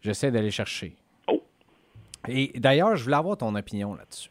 j'essaie 0.00 0.30
d'aller 0.30 0.50
chercher. 0.50 0.96
Oh. 1.26 1.42
Et 2.28 2.52
d'ailleurs, 2.58 2.96
je 2.96 3.04
voulais 3.04 3.16
avoir 3.16 3.36
ton 3.36 3.54
opinion 3.54 3.94
là-dessus. 3.94 4.30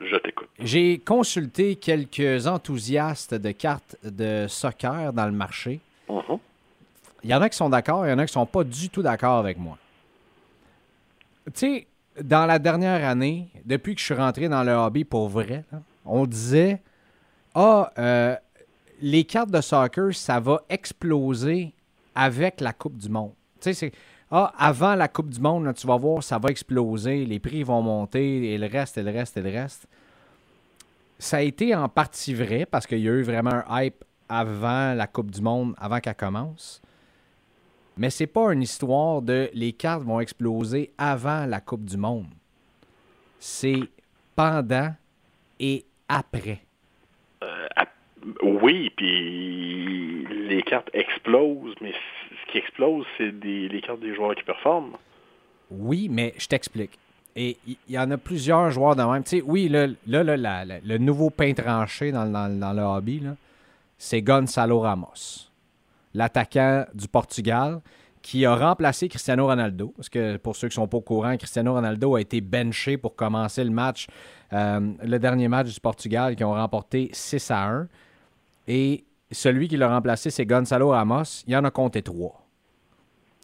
je 0.00 0.16
t'écoute. 0.16 0.48
J'ai 0.58 0.98
consulté 0.98 1.76
quelques 1.76 2.46
enthousiastes 2.46 3.34
de 3.34 3.50
cartes 3.50 3.96
de 4.02 4.46
soccer 4.48 5.12
dans 5.12 5.26
le 5.26 5.32
marché. 5.32 5.80
Mhm. 6.08 6.38
Il 7.24 7.30
y 7.30 7.34
en 7.34 7.42
a 7.42 7.48
qui 7.48 7.56
sont 7.56 7.68
d'accord, 7.68 8.06
il 8.06 8.10
y 8.10 8.12
en 8.12 8.18
a 8.18 8.26
qui 8.26 8.32
sont 8.32 8.46
pas 8.46 8.64
du 8.64 8.88
tout 8.88 9.02
d'accord 9.02 9.38
avec 9.38 9.58
moi. 9.58 9.76
Tu 11.46 11.52
sais, 11.54 11.86
dans 12.20 12.46
la 12.46 12.58
dernière 12.58 13.08
année, 13.08 13.48
depuis 13.64 13.94
que 13.94 14.00
je 14.00 14.06
suis 14.06 14.14
rentré 14.14 14.48
dans 14.48 14.62
le 14.64 14.72
hobby 14.72 15.04
pour 15.04 15.28
vrai, 15.28 15.64
là, 15.70 15.80
on 16.04 16.26
disait 16.26 16.80
Ah, 17.54 17.92
euh, 17.98 18.36
les 19.02 19.24
cartes 19.24 19.50
de 19.50 19.60
soccer, 19.60 20.14
ça 20.14 20.38
va 20.40 20.62
exploser 20.68 21.74
avec 22.14 22.60
la 22.60 22.72
Coupe 22.72 22.96
du 22.96 23.08
Monde. 23.08 23.32
Tu 23.60 23.64
sais, 23.64 23.74
c'est 23.74 23.92
Ah, 24.30 24.50
avant 24.56 24.94
la 24.94 25.08
Coupe 25.08 25.28
du 25.28 25.40
Monde, 25.40 25.74
tu 25.74 25.86
vas 25.86 25.96
voir, 25.98 26.22
ça 26.22 26.38
va 26.38 26.48
exploser, 26.48 27.26
les 27.26 27.38
prix 27.38 27.64
vont 27.64 27.82
monter, 27.82 28.54
et 28.54 28.56
le 28.56 28.66
reste, 28.66 28.96
et 28.96 29.02
le 29.02 29.10
reste, 29.10 29.36
et 29.36 29.42
le 29.42 29.50
reste. 29.50 29.86
Ça 31.18 31.36
a 31.38 31.40
été 31.42 31.74
en 31.74 31.88
partie 31.88 32.32
vrai 32.32 32.64
parce 32.64 32.86
qu'il 32.86 33.00
y 33.00 33.08
a 33.08 33.12
eu 33.12 33.22
vraiment 33.22 33.62
un 33.68 33.82
hype 33.82 34.04
avant 34.28 34.94
la 34.94 35.06
Coupe 35.06 35.30
du 35.30 35.42
Monde, 35.42 35.74
avant 35.78 36.00
qu'elle 36.00 36.14
commence. 36.14 36.80
Mais 37.96 38.08
c'est 38.08 38.26
pas 38.26 38.52
une 38.52 38.62
histoire 38.62 39.20
de 39.20 39.50
les 39.52 39.74
cartes 39.74 40.02
vont 40.02 40.20
exploser 40.20 40.94
avant 40.96 41.44
la 41.44 41.60
Coupe 41.60 41.84
du 41.84 41.98
Monde. 41.98 42.28
C'est 43.38 43.82
pendant 44.34 44.94
et 45.60 45.84
après. 46.08 46.64
Oui, 48.42 48.90
puis 48.96 50.26
les 50.48 50.62
cartes 50.62 50.90
explosent, 50.92 51.74
mais 51.80 51.92
ce 51.92 52.52
qui 52.52 52.58
explose, 52.58 53.06
c'est 53.18 53.32
les 53.42 53.80
cartes 53.80 54.00
des 54.00 54.14
joueurs 54.14 54.34
qui 54.34 54.44
performent. 54.44 54.96
Oui, 55.70 56.08
mais 56.10 56.34
je 56.36 56.46
t'explique. 56.46 56.98
Et 57.34 57.56
il 57.66 57.76
y, 57.88 57.98
en 57.98 58.10
a 58.10 58.18
plusieurs 58.18 58.70
joueurs 58.70 58.94
de 58.94 59.02
même. 59.02 59.22
Tu 59.24 59.38
sais, 59.38 59.42
oui, 59.44 59.68
là, 59.68 59.86
là, 60.06 60.64
le 60.84 60.98
nouveau 60.98 61.30
pain 61.30 61.54
tranché 61.54 62.12
dans, 62.12 62.26
dans, 62.26 62.72
le 62.76 62.82
hobby, 62.82 63.22
c'est 63.96 64.20
Gonzalo 64.20 64.80
Ramos, 64.80 65.48
l'attaquant 66.12 66.84
du 66.92 67.08
Portugal 67.08 67.80
qui 68.20 68.44
a 68.44 68.54
remplacé 68.54 69.08
Cristiano 69.08 69.46
Ronaldo. 69.46 69.94
Parce 69.96 70.10
que 70.10 70.36
pour 70.36 70.56
ceux 70.56 70.68
qui 70.68 70.78
ne 70.78 70.84
sont 70.84 70.88
pas 70.88 70.98
au 70.98 71.02
courant, 71.02 71.36
Cristiano 71.36 71.72
Ronaldo 71.72 72.16
a 72.16 72.20
été 72.20 72.40
benché 72.40 72.98
pour 72.98 73.16
commencer 73.16 73.64
le 73.64 73.70
match, 73.70 74.06
euh, 74.52 74.92
le 75.02 75.18
dernier 75.18 75.48
match 75.48 75.72
du 75.72 75.80
Portugal, 75.80 76.36
qui 76.36 76.44
ont 76.44 76.52
remporté 76.52 77.08
6 77.12 77.50
à 77.50 77.64
1. 77.66 77.88
Et 78.66 79.04
celui 79.30 79.68
qui 79.68 79.76
l'a 79.76 79.88
remplacé, 79.88 80.30
c'est 80.30 80.46
Gonzalo 80.46 80.90
Ramos. 80.90 81.44
Il 81.46 81.56
en 81.56 81.64
a 81.64 81.70
compté 81.70 82.02
3. 82.02 82.46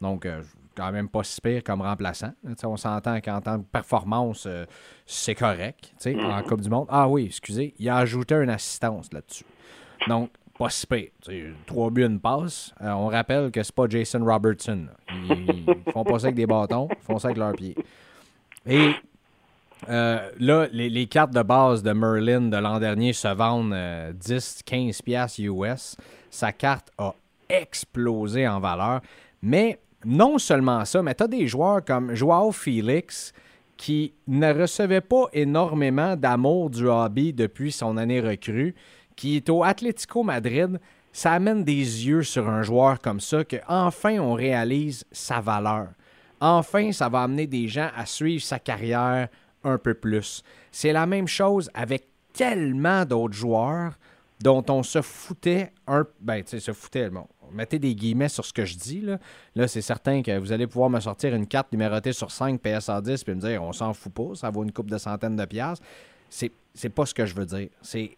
Donc, 0.00 0.26
euh, 0.26 0.42
quand 0.76 0.92
même 0.92 1.09
pas 1.09 1.24
si 1.24 1.40
pire 1.40 1.62
comme 1.64 1.83
remplaçant. 1.83 2.33
on 2.64 2.76
s'entend 2.76 3.20
qu'en 3.20 3.40
tant 3.40 3.59
que 3.59 3.64
performance, 3.64 4.46
euh, 4.46 4.64
c'est 5.07 5.35
correct 5.35 5.92
en 6.04 6.09
mm-hmm. 6.09 6.42
Coupe 6.44 6.61
du 6.61 6.70
Monde. 6.70 6.87
Ah 6.88 7.09
oui, 7.09 7.26
excusez, 7.26 7.74
il 7.78 7.88
a 7.88 7.96
ajouté 7.96 8.37
une 8.37 8.50
assistance 8.50 9.12
là-dessus. 9.12 9.44
Donc, 10.07 10.31
pas 10.57 10.70
si 10.70 10.87
pire. 10.87 11.11
trois 11.66 11.90
buts, 11.90 12.04
une 12.04 12.20
passe. 12.20 12.72
Euh, 12.81 12.90
on 12.90 13.09
rappelle 13.09 13.50
que 13.50 13.62
c'est 13.62 13.74
pas 13.74 13.88
Jason 13.88 14.24
Robertson. 14.24 14.87
Ils, 15.09 15.64
font 15.92 16.04
pas 16.04 16.18
ça 16.18 16.26
avec 16.26 16.37
des 16.37 16.46
bâtons, 16.46 16.88
ils 16.90 17.04
font 17.04 17.18
ça 17.18 17.28
avec 17.28 17.38
leurs 17.38 17.54
pieds. 17.54 17.76
Et 18.66 18.92
euh, 19.88 20.30
là, 20.38 20.66
les, 20.72 21.06
cartes 21.06 21.32
de 21.32 21.42
base 21.42 21.82
de 21.82 21.92
Merlin 21.92 22.42
de 22.42 22.56
l'an 22.56 22.78
dernier 22.78 23.12
se 23.12 23.28
vendent 23.28 23.74
10-15 23.74 25.02
piastres 25.02 25.40
US. 25.40 25.96
Sa 26.30 26.52
carte 26.52 26.90
a 26.98 27.14
explosé 27.48 28.46
en 28.46 28.60
valeur. 28.60 29.00
Mais 29.42 29.78
non 30.04 30.38
seulement 30.38 30.84
ça, 30.84 31.02
mais 31.02 31.14
tu 31.14 31.24
as 31.24 31.28
des 31.28 31.46
joueurs 31.46 31.84
comme 31.84 32.14
Joao 32.14 32.52
Félix 32.52 33.32
qui 33.76 34.12
ne 34.26 34.52
recevait 34.52 35.00
pas 35.00 35.26
énormément 35.32 36.16
d'amour 36.16 36.70
du 36.70 36.86
hobby 36.86 37.32
depuis 37.32 37.70
son 37.70 37.96
année 37.96 38.20
recrue, 38.20 38.74
qui 39.14 39.36
est 39.36 39.48
au 39.48 39.62
Atlético 39.62 40.24
Madrid. 40.24 40.80
Ça 41.12 41.32
amène 41.32 41.64
des 41.64 41.72
yeux 42.06 42.22
sur 42.22 42.48
un 42.48 42.62
joueur 42.62 43.00
comme 43.00 43.20
ça 43.20 43.44
que 43.44 43.56
enfin 43.68 44.18
on 44.18 44.34
réalise 44.34 45.04
sa 45.12 45.40
valeur. 45.40 45.88
Enfin, 46.40 46.92
ça 46.92 47.08
va 47.08 47.22
amener 47.22 47.46
des 47.46 47.66
gens 47.66 47.88
à 47.96 48.06
suivre 48.06 48.42
sa 48.42 48.58
carrière 48.58 49.28
un 49.64 49.78
peu 49.78 49.94
plus. 49.94 50.42
C'est 50.70 50.92
la 50.92 51.06
même 51.06 51.28
chose 51.28 51.70
avec 51.74 52.06
tellement 52.32 53.04
d'autres 53.04 53.34
joueurs 53.34 53.98
dont 54.40 54.64
on 54.68 54.82
se 54.82 55.02
foutait 55.02 55.72
un 55.86 56.06
ben 56.20 56.42
tu 56.42 56.50
sais 56.50 56.60
se 56.60 56.72
foutait 56.72 57.10
bon, 57.10 57.26
mettez 57.52 57.80
des 57.80 57.94
guillemets 57.94 58.28
sur 58.28 58.44
ce 58.44 58.52
que 58.52 58.64
je 58.64 58.76
dis. 58.76 59.00
Là, 59.00 59.18
là 59.56 59.66
c'est 59.66 59.80
certain 59.80 60.22
que 60.22 60.38
vous 60.38 60.52
allez 60.52 60.66
pouvoir 60.66 60.90
me 60.90 61.00
sortir 61.00 61.34
une 61.34 61.46
carte 61.46 61.72
numérotée 61.72 62.12
sur 62.12 62.30
5 62.30 62.60
PSA 62.60 63.00
10 63.00 63.24
puis 63.24 63.34
me 63.34 63.40
dire 63.40 63.62
on 63.62 63.72
s'en 63.72 63.92
fout 63.92 64.12
pas, 64.12 64.34
ça 64.34 64.50
vaut 64.50 64.62
une 64.62 64.72
coupe 64.72 64.90
de 64.90 64.98
centaines 64.98 65.36
de 65.36 65.44
piastres. 65.44 65.84
C'est, 66.30 66.52
c'est 66.74 66.90
pas 66.90 67.06
ce 67.06 67.14
que 67.14 67.26
je 67.26 67.34
veux 67.34 67.46
dire. 67.46 67.68
C'est 67.82 68.14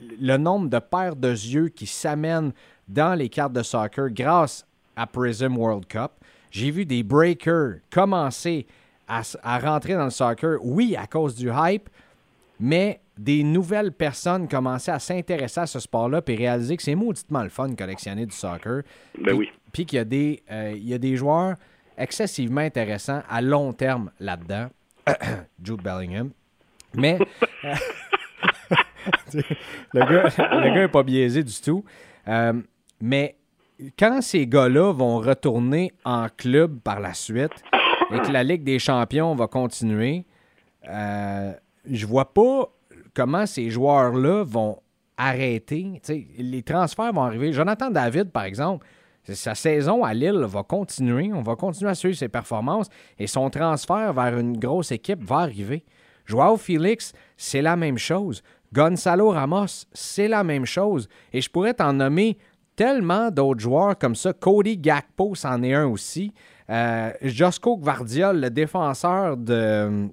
le 0.00 0.36
nombre 0.36 0.68
de 0.68 0.78
paires 0.78 1.16
de 1.16 1.30
yeux 1.30 1.68
qui 1.68 1.86
s'amènent 1.86 2.52
dans 2.88 3.14
les 3.14 3.28
cartes 3.28 3.52
de 3.52 3.62
soccer 3.62 4.10
grâce 4.10 4.66
à 4.96 5.06
Prism 5.06 5.56
World 5.56 5.86
Cup. 5.86 6.12
J'ai 6.50 6.70
vu 6.70 6.84
des 6.84 7.02
breakers 7.02 7.76
commencer 7.90 8.66
à, 9.10 9.22
à 9.42 9.58
rentrer 9.58 9.94
dans 9.94 10.04
le 10.04 10.10
soccer, 10.10 10.58
oui, 10.62 10.96
à 10.96 11.06
cause 11.06 11.34
du 11.34 11.50
hype, 11.52 11.88
mais 12.60 13.00
des 13.20 13.42
nouvelles 13.42 13.92
personnes 13.92 14.48
commençaient 14.48 14.92
à 14.92 14.98
s'intéresser 14.98 15.60
à 15.60 15.66
ce 15.66 15.78
sport-là 15.78 16.22
et 16.26 16.34
réaliser 16.34 16.76
que 16.76 16.82
c'est 16.82 16.94
mauditement 16.94 17.42
le 17.42 17.50
fun 17.50 17.68
de 17.68 17.74
collectionner 17.74 18.24
du 18.24 18.34
soccer. 18.34 18.82
Ben 19.20 19.34
oui. 19.34 19.50
Puis 19.72 19.84
qu'il 19.84 19.98
y, 19.98 20.00
a 20.00 20.04
des, 20.04 20.42
euh, 20.50 20.72
il 20.74 20.88
y 20.88 20.94
a 20.94 20.98
des 20.98 21.16
joueurs 21.16 21.56
excessivement 21.98 22.62
intéressants 22.62 23.22
à 23.28 23.42
long 23.42 23.72
terme 23.74 24.10
là-dedans. 24.20 24.68
Jude 25.62 25.82
Bellingham. 25.82 26.30
Mais 26.94 27.18
euh, 27.64 27.74
le 29.92 30.00
gars 30.00 30.70
n'est 30.70 30.88
pas 30.88 31.02
biaisé 31.02 31.44
du 31.44 31.60
tout. 31.60 31.84
Euh, 32.26 32.54
mais 33.02 33.36
quand 33.98 34.22
ces 34.22 34.46
gars-là 34.46 34.92
vont 34.92 35.18
retourner 35.18 35.92
en 36.04 36.28
club 36.34 36.80
par 36.80 37.00
la 37.00 37.12
suite 37.12 37.62
et 38.12 38.20
que 38.20 38.32
la 38.32 38.42
Ligue 38.42 38.64
des 38.64 38.78
champions 38.78 39.34
va 39.34 39.46
continuer, 39.46 40.24
je 40.84 42.06
vois 42.06 42.32
pas 42.32 42.70
comment 43.14 43.46
ces 43.46 43.70
joueurs-là 43.70 44.44
vont 44.44 44.78
arrêter. 45.16 46.00
les 46.38 46.62
transferts 46.62 47.12
vont 47.12 47.22
arriver. 47.22 47.52
Jonathan 47.52 47.90
David, 47.90 48.30
par 48.30 48.44
exemple, 48.44 48.86
sa 49.24 49.54
saison 49.54 50.02
à 50.02 50.14
Lille 50.14 50.44
va 50.46 50.62
continuer. 50.62 51.30
On 51.32 51.42
va 51.42 51.56
continuer 51.56 51.90
à 51.90 51.94
suivre 51.94 52.16
ses 52.16 52.28
performances 52.28 52.88
et 53.18 53.26
son 53.26 53.50
transfert 53.50 54.12
vers 54.12 54.38
une 54.38 54.58
grosse 54.58 54.92
équipe 54.92 55.22
va 55.22 55.40
arriver. 55.40 55.84
Joao 56.24 56.56
Félix, 56.56 57.12
c'est 57.36 57.62
la 57.62 57.76
même 57.76 57.98
chose. 57.98 58.42
Gonzalo 58.72 59.30
Ramos, 59.30 59.84
c'est 59.92 60.28
la 60.28 60.44
même 60.44 60.64
chose. 60.64 61.08
Et 61.32 61.40
je 61.40 61.50
pourrais 61.50 61.74
t'en 61.74 61.92
nommer 61.92 62.38
tellement 62.76 63.30
d'autres 63.30 63.60
joueurs 63.60 63.98
comme 63.98 64.14
ça. 64.14 64.32
Cody 64.32 64.78
Gakpo, 64.78 65.34
c'en 65.34 65.62
est 65.62 65.74
un 65.74 65.86
aussi. 65.86 66.32
Euh, 66.70 67.12
Josko 67.22 67.76
Gvardiol, 67.78 68.40
le 68.40 68.50
défenseur 68.50 69.36
de, 69.36 70.10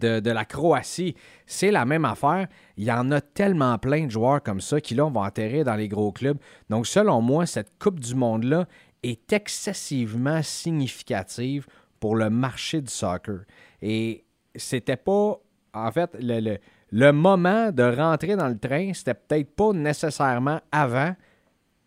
la 0.00 0.44
Croatie, 0.44 1.14
c'est 1.46 1.70
la 1.70 1.84
même 1.84 2.04
affaire. 2.04 2.48
Il 2.76 2.84
y 2.84 2.92
en 2.92 3.10
a 3.10 3.20
tellement 3.20 3.78
plein 3.78 4.06
de 4.06 4.10
joueurs 4.10 4.42
comme 4.42 4.60
ça 4.60 4.80
qui, 4.80 4.94
là, 4.94 5.08
vont 5.08 5.22
atterrir 5.22 5.64
dans 5.64 5.74
les 5.74 5.88
gros 5.88 6.12
clubs. 6.12 6.38
Donc, 6.70 6.86
selon 6.86 7.20
moi, 7.20 7.44
cette 7.44 7.78
Coupe 7.78 8.00
du 8.00 8.14
Monde-là 8.14 8.66
est 9.02 9.32
excessivement 9.32 10.42
significative 10.42 11.66
pour 12.00 12.16
le 12.16 12.30
marché 12.30 12.80
du 12.80 12.90
soccer. 12.90 13.40
Et 13.82 14.24
c'était 14.54 14.96
pas, 14.96 15.38
en 15.74 15.92
fait, 15.92 16.16
le, 16.18 16.56
le, 16.90 17.12
moment 17.12 17.70
de 17.70 17.82
rentrer 17.82 18.36
dans 18.36 18.48
le 18.48 18.58
train, 18.58 18.92
c'était 18.94 19.14
peut-être 19.14 19.54
pas 19.54 19.72
nécessairement 19.72 20.60
avant, 20.70 21.14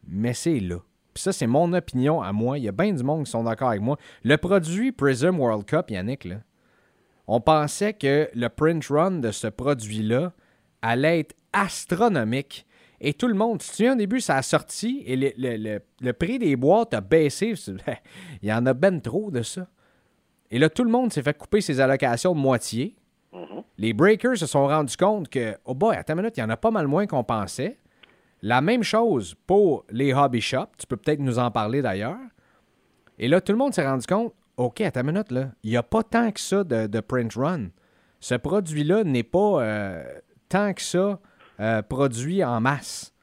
mais 0.08 0.34
c'est 0.34 0.60
là. 0.60 0.78
Puis 1.16 1.22
ça, 1.22 1.32
c'est 1.32 1.48
mon 1.48 1.72
opinion 1.72 2.22
à 2.22 2.34
moi. 2.34 2.58
Il 2.58 2.66
y 2.66 2.68
a 2.68 2.74
bien 2.74 2.92
du 2.92 3.02
monde 3.02 3.24
qui 3.24 3.32
sont 3.32 3.46
d'accord 3.46 3.70
avec 3.70 3.82
moi. 3.82 3.98
Le 4.24 4.36
produit 4.36 4.92
Prism 4.92 5.40
World 5.40 5.66
Cup, 5.66 5.90
Yannick, 5.90 6.26
là, 6.26 6.36
on 7.26 7.40
pensait 7.40 7.94
que 7.94 8.30
le 8.36 8.50
print 8.50 8.86
run 8.88 9.12
de 9.20 9.32
ce 9.32 9.48
produit-là 9.48 10.34
allait 10.82 11.22
être 11.22 11.36
astronomique. 11.54 12.68
Et 13.00 13.14
tout 13.14 13.30
le 13.30 13.34
monde, 13.34 13.60
tu 13.60 13.70
te 13.70 13.76
souviens, 13.76 13.94
au 13.94 13.98
début, 13.98 14.20
ça 14.20 14.36
a 14.36 14.42
sorti 14.42 15.04
et 15.06 15.16
le, 15.16 16.12
prix 16.12 16.38
des 16.38 16.58
boîtes 16.58 16.94
a 16.94 17.00
baissé. 17.00 17.54
Il 18.42 18.50
y 18.50 18.54
en 18.54 18.66
a 18.66 18.74
ben 18.74 19.00
trop 19.00 19.32
de 19.32 19.42
ça. 19.42 19.68
Et 20.52 20.60
là, 20.60 20.70
tout 20.70 20.84
le 20.84 20.92
monde 20.92 21.14
s'est 21.14 21.24
fait 21.24 21.38
couper 21.38 21.62
ses 21.62 21.80
allocations 21.80 22.36
de 22.36 22.40
moitié. 22.40 22.98
Mm-hmm. 23.32 23.64
Les 23.78 23.94
breakers 23.94 24.38
se 24.38 24.48
sont 24.48 24.68
rendus 24.68 24.98
compte 24.98 25.30
que, 25.30 25.56
oh 25.64 25.74
boy, 25.74 25.96
attends 25.96 26.14
une 26.14 26.20
minute, 26.24 26.36
il 26.36 26.42
y 26.42 26.44
en 26.44 26.50
a 26.50 26.58
pas 26.58 26.72
mal 26.72 26.88
moins 26.88 27.08
qu'on 27.08 27.24
pensait. 27.24 27.80
La 28.48 28.62
même 28.62 28.84
chose 28.84 29.34
pour 29.48 29.86
les 29.90 30.14
hobby 30.14 30.40
shops. 30.40 30.78
Tu 30.78 30.86
peux 30.86 30.98
peut-être 30.98 31.20
nous 31.20 31.40
en 31.40 31.50
parler 31.50 31.82
d'ailleurs. 31.82 32.20
Et 33.18 33.28
là, 33.28 33.42
tout 33.42 33.52
le 33.52 33.58
monde 33.58 33.74
s'est 33.74 33.88
rendu 33.88 34.06
compte, 34.06 34.36
OK, 34.58 34.82
à 34.82 34.92
ta 34.92 35.02
minute, 35.02 35.32
là. 35.32 35.46
Il 35.64 35.72
n'y 35.72 35.78
a 35.78 35.82
pas 35.82 36.04
tant 36.04 36.32
que 36.32 36.40
ça 36.40 36.64
de, 36.64 37.00
print 37.00 37.34
run. 37.34 37.70
Ce 38.20 38.36
produit-là 38.36 39.04
n'est 39.04 39.24
pas 39.24 39.64
euh, 39.64 40.04
tant 40.48 40.74
que 40.74 40.84
ça 40.84 41.18
euh, 41.60 41.82
produit 41.82 42.44
en 42.44 42.62
masse. 42.62 43.16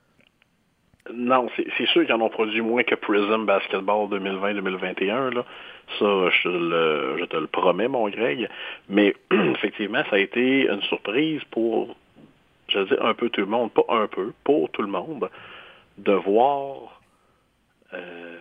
Non, 1.14 1.46
c'est 1.56 1.86
sûr 1.86 2.04
qu'ils 2.04 2.14
en 2.14 2.20
ont 2.20 2.28
produit 2.28 2.60
moins 2.60 2.82
que 2.82 2.96
Prism 2.96 3.46
Basketball 3.46 4.08
2020-2021. 4.08 5.34
Ça, 6.00 6.30
je, 6.30 7.24
te 7.26 7.36
le 7.36 7.46
promets, 7.46 7.86
mon 7.86 8.08
Greg. 8.08 8.48
Mais 8.88 9.14
effectivement, 9.30 10.02
ça 10.10 10.16
a 10.16 10.18
été 10.18 10.68
une 10.68 10.82
surprise 10.82 11.42
pour, 11.52 11.94
je 12.72 12.78
veux 12.80 12.84
dire, 12.86 13.04
un 13.04 13.14
peu 13.14 13.28
tout 13.30 13.40
le 13.40 13.46
monde, 13.46 13.72
pas 13.72 13.84
un 13.88 14.06
peu, 14.06 14.32
pour 14.44 14.70
tout 14.70 14.82
le 14.82 14.88
monde, 14.88 15.28
de 15.98 16.12
voir 16.12 17.00
euh, 17.94 18.36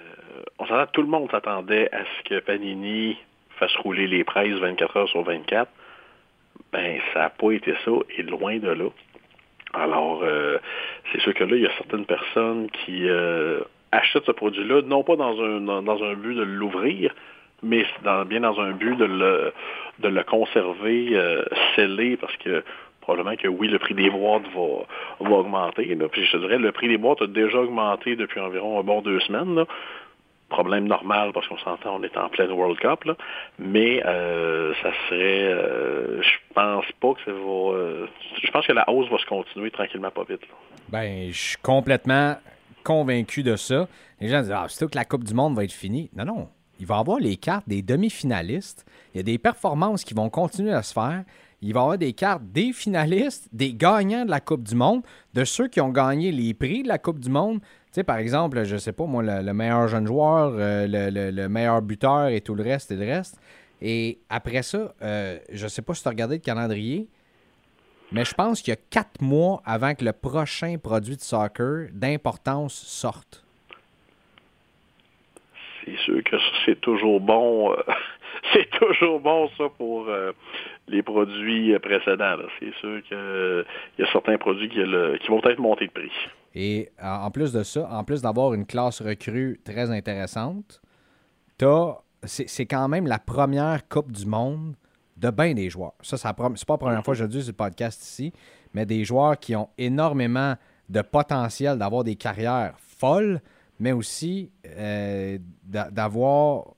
on 0.59 0.65
s'entend, 0.65 0.87
tout 0.93 1.01
le 1.01 1.07
monde 1.07 1.29
s'attendait 1.31 1.89
à 1.93 2.03
ce 2.05 2.29
que 2.29 2.39
Panini 2.39 3.17
fasse 3.57 3.75
rouler 3.77 4.07
les 4.07 4.23
prises 4.23 4.55
24 4.55 4.97
heures 4.97 5.09
sur 5.09 5.23
24. 5.23 5.69
Ben, 6.71 6.99
ça 7.13 7.19
n'a 7.19 7.29
pas 7.29 7.51
été 7.51 7.73
ça, 7.83 7.91
et 8.17 8.23
loin 8.23 8.57
de 8.57 8.69
là. 8.69 8.89
Alors, 9.73 10.21
euh, 10.23 10.57
c'est 11.11 11.21
sûr 11.21 11.33
que 11.33 11.43
là, 11.43 11.55
il 11.55 11.61
y 11.63 11.65
a 11.65 11.71
certaines 11.77 12.05
personnes 12.05 12.69
qui 12.69 13.07
euh, 13.09 13.61
achètent 13.91 14.25
ce 14.25 14.31
produit-là, 14.31 14.81
non 14.83 15.03
pas 15.03 15.15
dans 15.15 15.39
un, 15.41 15.61
dans, 15.61 16.03
un 16.03 16.13
but 16.13 16.35
de 16.35 16.43
l'ouvrir, 16.43 17.13
mais 17.63 17.85
bien 18.27 18.41
dans 18.41 18.59
un 18.59 18.71
but 18.71 18.95
de 18.95 19.05
le, 19.05 19.53
de 19.99 20.07
le 20.07 20.23
conserver 20.23 21.09
euh, 21.13 21.43
scellé, 21.75 22.17
parce 22.17 22.35
que 22.37 22.63
probablement 23.11 23.35
que 23.35 23.47
oui, 23.47 23.67
le 23.67 23.79
prix 23.79 23.93
des 23.93 24.09
boîtes 24.09 24.43
va, 24.55 25.29
augmenter. 25.35 25.85
Je 25.85 26.37
dirais, 26.37 26.57
le 26.57 26.71
prix 26.71 26.87
des 26.87 26.97
boîtes 26.97 27.21
a 27.21 27.27
déjà 27.27 27.59
augmenté 27.59 28.15
depuis 28.15 28.39
environ 28.39 28.79
un 28.79 28.83
bon 28.83 29.01
deux 29.01 29.19
semaines 29.21 29.65
problème 30.49 30.85
normal 30.85 31.31
parce 31.33 31.47
qu'on 31.47 31.57
s'entend, 31.59 31.95
on 31.95 32.03
est 32.03 32.17
en 32.17 32.27
pleine 32.27 32.51
World 32.51 32.77
Cup, 32.77 33.05
là. 33.05 33.15
mais 33.57 34.05
euh, 34.05 34.73
ça 34.83 34.89
serait, 35.07 35.45
euh, 35.45 36.21
je 36.21 36.53
pense 36.53 36.83
pas 36.99 37.13
que 37.13 37.21
ça 37.23 37.31
va, 37.31 37.71
euh, 37.73 38.05
je 38.43 38.51
pense 38.51 38.67
que 38.67 38.73
la 38.73 38.89
hausse 38.89 39.09
va 39.09 39.17
se 39.17 39.25
continuer 39.27 39.71
tranquillement 39.71 40.11
pas 40.11 40.25
vite. 40.27 40.41
Ben, 40.89 41.31
je 41.31 41.37
suis 41.37 41.57
complètement 41.61 42.35
convaincu 42.83 43.43
de 43.43 43.55
ça. 43.55 43.87
Les 44.19 44.27
gens 44.27 44.41
disent 44.41 44.51
Ah, 44.51 44.65
c'est 44.67 44.91
que 44.91 44.97
la 44.97 45.05
Coupe 45.05 45.23
du 45.23 45.33
Monde 45.33 45.55
va 45.55 45.63
être 45.63 45.71
finie. 45.71 46.09
Non, 46.17 46.25
non. 46.25 46.49
Il 46.81 46.85
va 46.85 46.97
y 46.97 46.99
avoir 46.99 47.19
les 47.19 47.37
cartes 47.37 47.69
des 47.69 47.81
demi-finalistes. 47.81 48.85
Il 49.13 49.17
y 49.17 49.19
a 49.21 49.23
des 49.23 49.37
performances 49.37 50.03
qui 50.03 50.13
vont 50.13 50.29
continuer 50.29 50.73
à 50.73 50.83
se 50.83 50.93
faire. 50.93 51.23
Il 51.61 51.73
va 51.73 51.79
y 51.79 51.83
avoir 51.83 51.97
des 51.97 52.13
cartes 52.13 52.43
des 52.45 52.73
finalistes, 52.73 53.47
des 53.51 53.73
gagnants 53.73 54.25
de 54.25 54.31
la 54.31 54.39
Coupe 54.39 54.63
du 54.63 54.75
Monde, 54.75 55.03
de 55.33 55.43
ceux 55.43 55.67
qui 55.67 55.79
ont 55.79 55.89
gagné 55.89 56.31
les 56.31 56.53
prix 56.53 56.81
de 56.83 56.87
la 56.87 56.97
Coupe 56.97 57.19
du 57.19 57.29
Monde. 57.29 57.59
Tu 57.61 57.67
sais, 57.91 58.03
par 58.03 58.17
exemple, 58.17 58.63
je 58.63 58.77
sais 58.77 58.93
pas, 58.93 59.05
moi, 59.05 59.21
le, 59.21 59.53
meilleur 59.53 59.87
jeune 59.87 60.07
joueur, 60.07 60.53
euh, 60.55 60.87
le, 60.87 61.47
meilleur 61.47 61.81
buteur 61.81 62.29
et 62.29 62.41
tout 62.41 62.55
le 62.55 62.63
reste 62.63 62.91
et 62.91 62.95
le 62.95 63.05
reste. 63.05 63.39
Et 63.81 64.19
après 64.29 64.63
ça, 64.63 64.93
euh, 65.01 65.37
je 65.51 65.67
sais 65.67 65.81
pas 65.81 65.93
si 65.93 66.01
tu 66.01 66.07
as 66.07 66.11
regardé 66.11 66.35
le 66.35 66.41
calendrier, 66.41 67.07
mais 68.11 68.25
je 68.25 68.33
pense 68.33 68.61
qu'il 68.61 68.71
y 68.71 68.77
a 68.77 68.79
quatre 68.89 69.21
mois 69.21 69.61
avant 69.65 69.95
que 69.95 70.03
le 70.03 70.13
prochain 70.13 70.77
produit 70.77 71.15
de 71.15 71.21
soccer 71.21 71.87
d'importance 71.91 72.73
sorte. 72.73 73.43
C'est 75.85 75.97
sûr 75.97 76.23
que 76.23 76.35
c'est 76.65 76.79
toujours 76.81 77.19
bon. 77.19 77.71
Euh, 77.71 77.77
c'est 78.53 78.69
toujours 78.71 79.19
bon, 79.19 79.49
ça, 79.57 79.69
pour 79.77 80.07
euh, 80.07 80.33
les 80.87 81.03
produits 81.03 81.77
précédents. 81.79 82.35
C'est 82.59 82.73
sûr 82.75 83.01
qu'il 83.03 83.65
y 83.99 84.03
a 84.03 84.11
certains 84.11 84.37
produits 84.37 84.69
qui, 84.69 84.83
vont 85.29 85.41
peut-être 85.41 85.59
monter 85.59 85.87
de 85.87 85.91
prix. 85.91 86.11
Et 86.53 86.89
en 87.01 87.31
plus 87.31 87.53
de 87.53 87.63
ça, 87.63 87.87
en 87.91 88.03
plus 88.03 88.21
d'avoir 88.21 88.53
une 88.53 88.65
classe 88.65 89.01
recrue 89.01 89.59
très 89.63 89.89
intéressante, 89.89 90.81
c'est 92.23 92.65
quand 92.65 92.87
même 92.87 93.07
la 93.07 93.19
première 93.19 93.87
Coupe 93.87 94.11
du 94.11 94.25
Monde 94.25 94.75
de 95.17 95.29
bien 95.29 95.53
des 95.53 95.69
joueurs. 95.69 95.93
Ça, 96.01 96.17
c'est 96.17 96.33
pas 96.33 96.49
la 96.49 96.77
première 96.77 97.03
fois 97.03 97.13
que 97.13 97.19
je 97.19 97.23
le 97.23 97.29
dis 97.29 97.41
sur 97.41 97.51
le 97.51 97.55
podcast 97.55 98.03
ici, 98.03 98.33
mais 98.73 98.85
des 98.85 99.05
joueurs 99.05 99.37
qui 99.39 99.55
ont 99.55 99.69
énormément 99.77 100.55
de 100.89 101.01
potentiel 101.01 101.77
d'avoir 101.77 102.03
des 102.03 102.15
carrières 102.15 102.73
folles, 102.77 103.39
mais 103.79 103.91
aussi 103.91 104.51
euh, 104.65 105.37
d'avoir. 105.63 106.73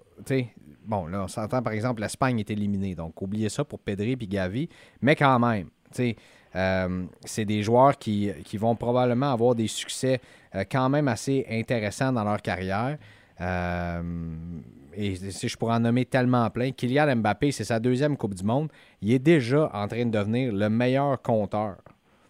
Bon, 0.86 1.08
là, 1.08 1.24
on 1.24 1.28
s'entend 1.28 1.62
par 1.62 1.74
exemple, 1.74 2.02
l'Espagne 2.02 2.40
est 2.40 2.52
éliminée, 2.52 2.96
donc 2.96 3.22
oubliez 3.22 3.50
ça 3.50 3.64
pour 3.64 3.80
Pedri 3.80 4.12
et 4.14 4.28
Gavi, 4.28 4.70
mais 5.02 5.16
quand 5.16 5.40
même, 5.40 5.70
euh, 6.56 7.06
c'est 7.26 7.46
des 7.46 7.64
joueurs 7.64 7.98
qui, 7.98 8.32
vont 8.56 8.76
probablement 8.76 9.32
avoir 9.32 9.56
des 9.56 9.68
succès 9.68 10.22
euh, 10.56 10.64
quand 10.70 10.90
même 10.90 11.08
assez 11.08 11.46
intéressants 11.50 12.12
dans 12.12 12.24
leur 12.24 12.42
carrière. 12.42 12.98
Euh, 13.42 14.02
et 14.96 15.16
si 15.16 15.48
je 15.48 15.58
pourrais 15.58 15.76
en 15.76 15.80
nommer 15.80 16.06
tellement 16.06 16.50
plein, 16.52 16.72
Kylian 16.72 17.16
Mbappé, 17.16 17.52
c'est 17.52 17.64
sa 17.64 17.80
deuxième 17.80 18.16
Coupe 18.16 18.36
du 18.36 18.44
Monde. 18.44 18.70
Il 19.02 19.12
est 19.12 19.20
déjà 19.20 19.72
en 19.74 19.88
train 19.88 20.06
de 20.06 20.12
devenir 20.12 20.54
le 20.54 20.70
meilleur 20.70 21.20
compteur. 21.22 21.78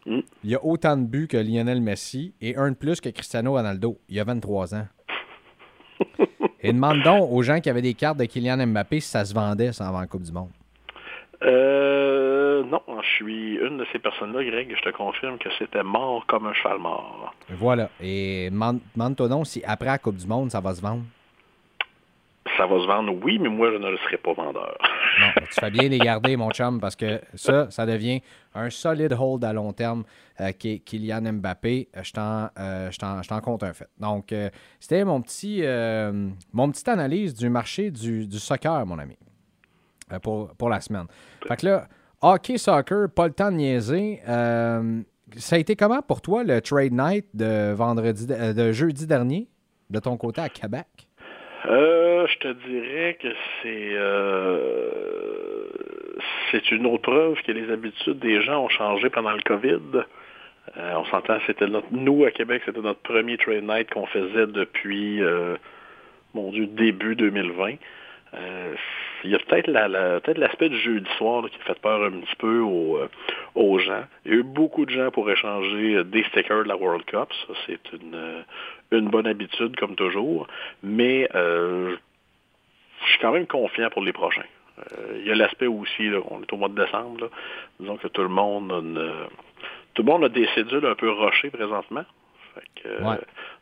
Mm. 0.05 0.19
Il 0.45 0.55
a 0.55 0.63
autant 0.63 0.95
de 0.95 1.03
buts 1.03 1.27
que 1.27 1.37
Lionel 1.37 1.81
Messi 1.81 2.33
et 2.39 2.55
un 2.55 2.71
de 2.71 2.75
plus 2.75 3.01
que 3.01 3.09
Cristiano 3.09 3.51
Ronaldo. 3.51 3.99
Il 4.07 4.17
a 4.19 4.23
23 4.23 4.75
ans. 4.75 4.87
et 6.63 6.73
demande 6.73 7.01
donc 7.01 7.29
aux 7.31 7.43
gens 7.43 7.59
qui 7.59 7.69
avaient 7.69 7.81
des 7.81 7.93
cartes 7.93 8.17
de 8.17 8.25
Kylian 8.25 8.65
Mbappé 8.67 8.99
si 8.99 9.09
ça 9.09 9.25
se 9.25 9.33
vendait 9.33 9.73
ça 9.73 9.87
avant 9.87 9.99
la 9.99 10.07
Coupe 10.07 10.23
du 10.23 10.31
Monde. 10.31 10.49
Euh, 11.43 12.63
non, 12.63 12.81
je 13.01 13.07
suis 13.15 13.55
une 13.55 13.77
de 13.77 13.85
ces 13.91 13.99
personnes-là, 13.99 14.43
Greg. 14.43 14.73
Je 14.75 14.89
te 14.89 14.95
confirme 14.95 15.37
que 15.37 15.49
c'était 15.59 15.83
mort 15.83 16.25
comme 16.27 16.47
un 16.47 16.53
cheval 16.53 16.79
mort. 16.79 17.33
Voilà. 17.49 17.89
Et 18.01 18.49
demande-toi 18.49 19.27
donc 19.27 19.47
si 19.47 19.61
après 19.65 19.87
la 19.87 19.97
Coupe 19.97 20.15
du 20.15 20.27
Monde, 20.27 20.51
ça 20.51 20.61
va 20.61 20.73
se 20.73 20.81
vendre. 20.81 21.03
Ça 22.57 22.65
va 22.65 22.77
se 22.79 22.85
vendre, 22.85 23.13
oui, 23.23 23.39
mais 23.39 23.47
moi, 23.47 23.71
je 23.71 23.77
ne 23.77 23.89
le 23.89 23.97
serai 23.97 24.17
pas 24.17 24.33
vendeur. 24.33 24.77
non, 25.19 25.27
tu 25.37 25.59
fais 25.59 25.71
bien 25.71 25.87
les 25.87 25.97
garder, 25.97 26.35
mon 26.35 26.51
chum, 26.51 26.79
parce 26.79 26.95
que 26.95 27.21
ça, 27.35 27.71
ça 27.71 27.85
devient 27.85 28.21
un 28.53 28.69
solide 28.69 29.15
hold 29.17 29.45
à 29.45 29.53
long 29.53 29.71
terme 29.71 30.03
euh, 30.41 30.51
qui 30.51 30.81
Kylian 30.81 31.21
Mbappé. 31.21 31.87
Euh, 31.95 32.91
je 32.91 33.27
t'en 33.27 33.41
compte 33.41 33.63
un 33.63 33.73
fait. 33.73 33.87
Donc, 33.97 34.33
euh, 34.33 34.49
c'était 34.79 35.05
mon 35.05 35.21
petit 35.21 35.63
mon 36.51 36.69
petite 36.69 36.89
analyse 36.89 37.33
du 37.33 37.49
marché 37.49 37.91
du, 37.91 38.27
du 38.27 38.39
soccer, 38.39 38.85
mon 38.85 38.99
ami, 38.99 39.17
pour, 40.21 40.49
pour 40.55 40.69
la 40.69 40.81
semaine. 40.81 41.07
Fait 41.47 41.55
que 41.55 41.65
là, 41.65 41.87
hockey, 42.21 42.57
soccer, 42.57 43.09
pas 43.09 43.27
le 43.27 43.33
temps 43.33 43.51
de 43.51 43.57
niaiser. 43.57 44.19
ça 44.25 45.55
a 45.55 45.59
été 45.59 45.77
comment 45.77 46.01
pour 46.01 46.21
toi 46.21 46.43
le 46.43 46.59
trade 46.59 46.91
night 46.91 47.25
de 47.33 47.71
vendredi, 47.71 48.27
de 48.27 48.71
jeudi 48.73 49.07
dernier, 49.07 49.47
de 49.89 49.99
ton 49.99 50.17
côté 50.17 50.41
à 50.41 50.49
Québec? 50.49 51.02
Euh, 51.65 52.27
je 52.27 52.37
te 52.39 52.47
dirais 52.67 53.17
que 53.21 53.29
c'est 53.61 53.91
euh, 53.93 54.89
c'est 56.51 56.71
une 56.71 56.85
autre 56.85 57.03
preuve 57.03 57.41
que 57.41 57.51
les 57.53 57.71
habitudes 57.71 58.19
des 58.19 58.41
gens 58.41 58.65
ont 58.65 58.69
changé 58.69 59.09
pendant 59.09 59.31
le 59.31 59.41
COVID. 59.41 60.03
Euh, 60.77 60.93
on 60.95 61.05
s'entend, 61.05 61.37
c'était 61.47 61.67
notre 61.67 61.87
nous 61.91 62.25
à 62.25 62.31
Québec, 62.31 62.63
c'était 62.65 62.81
notre 62.81 62.99
premier 63.01 63.37
trade 63.37 63.63
night 63.63 63.89
qu'on 63.91 64.05
faisait 64.07 64.47
depuis 64.47 65.21
mon 66.33 66.51
Dieu 66.51 66.67
début 66.67 67.15
2020. 67.15 67.75
il 69.23 69.29
y 69.29 69.35
a 69.35 69.39
peut-être 69.39 69.67
la, 69.67 70.19
peut-être 70.19 70.37
l'aspect 70.37 70.69
du 70.69 70.77
jeudi 70.77 71.09
soir 71.17 71.43
qui 71.49 71.57
fait 71.59 71.79
peur 71.79 72.03
un 72.03 72.11
petit 72.11 72.35
peu 72.37 72.59
aux, 72.59 72.99
aux 73.55 73.77
gens. 73.79 74.03
Il 74.25 74.31
y 74.31 74.35
a 74.35 74.37
eu 74.37 74.43
beaucoup 74.43 74.85
de 74.85 74.91
gens 74.91 75.11
pour 75.11 75.29
échanger 75.29 76.03
des 76.03 76.23
stickers 76.25 76.63
de 76.63 76.69
la 76.69 76.75
World 76.75 77.05
Cup. 77.05 77.29
Ça, 77.47 77.53
c'est 77.65 77.93
une, 77.93 78.43
une 78.91 79.09
bonne 79.09 79.27
habitude, 79.27 79.75
comme 79.75 79.95
toujours. 79.95 80.47
Mais 80.81 81.29
euh, 81.35 81.95
je 83.05 83.09
suis 83.11 83.19
quand 83.19 83.31
même 83.31 83.47
confiant 83.47 83.89
pour 83.89 84.03
les 84.03 84.13
prochains. 84.13 84.45
Euh, 84.79 85.19
il 85.19 85.27
y 85.27 85.31
a 85.31 85.35
l'aspect 85.35 85.67
aussi, 85.67 86.09
on 86.29 86.41
est 86.41 86.51
au 86.51 86.57
mois 86.57 86.69
de 86.69 86.83
décembre, 86.83 87.29
disons 87.79 87.97
que 87.97 88.07
tout 88.07 88.23
le 88.23 88.29
monde 88.29 88.71
a 88.71 89.27
tout 89.93 90.01
le 90.01 90.11
monde 90.11 90.23
a 90.23 90.29
des 90.29 90.47
cédules 90.55 90.87
un 90.87 90.95
peu 90.95 91.11
rochées 91.11 91.51
présentement. 91.51 92.03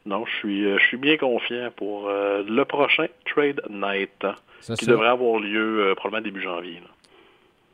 non, 0.05 0.25
je 0.25 0.35
suis, 0.37 0.63
je 0.63 0.85
suis 0.85 0.95
bien 0.95 1.17
confiant 1.17 1.69
pour 1.75 2.09
le 2.09 2.63
prochain 2.63 3.07
Trade 3.25 3.61
Night 3.69 4.25
qui 4.79 4.85
devrait 4.85 5.09
avoir 5.09 5.41
lieu 5.41 5.93
probablement 5.97 6.23
début 6.23 6.41
janvier. 6.41 6.81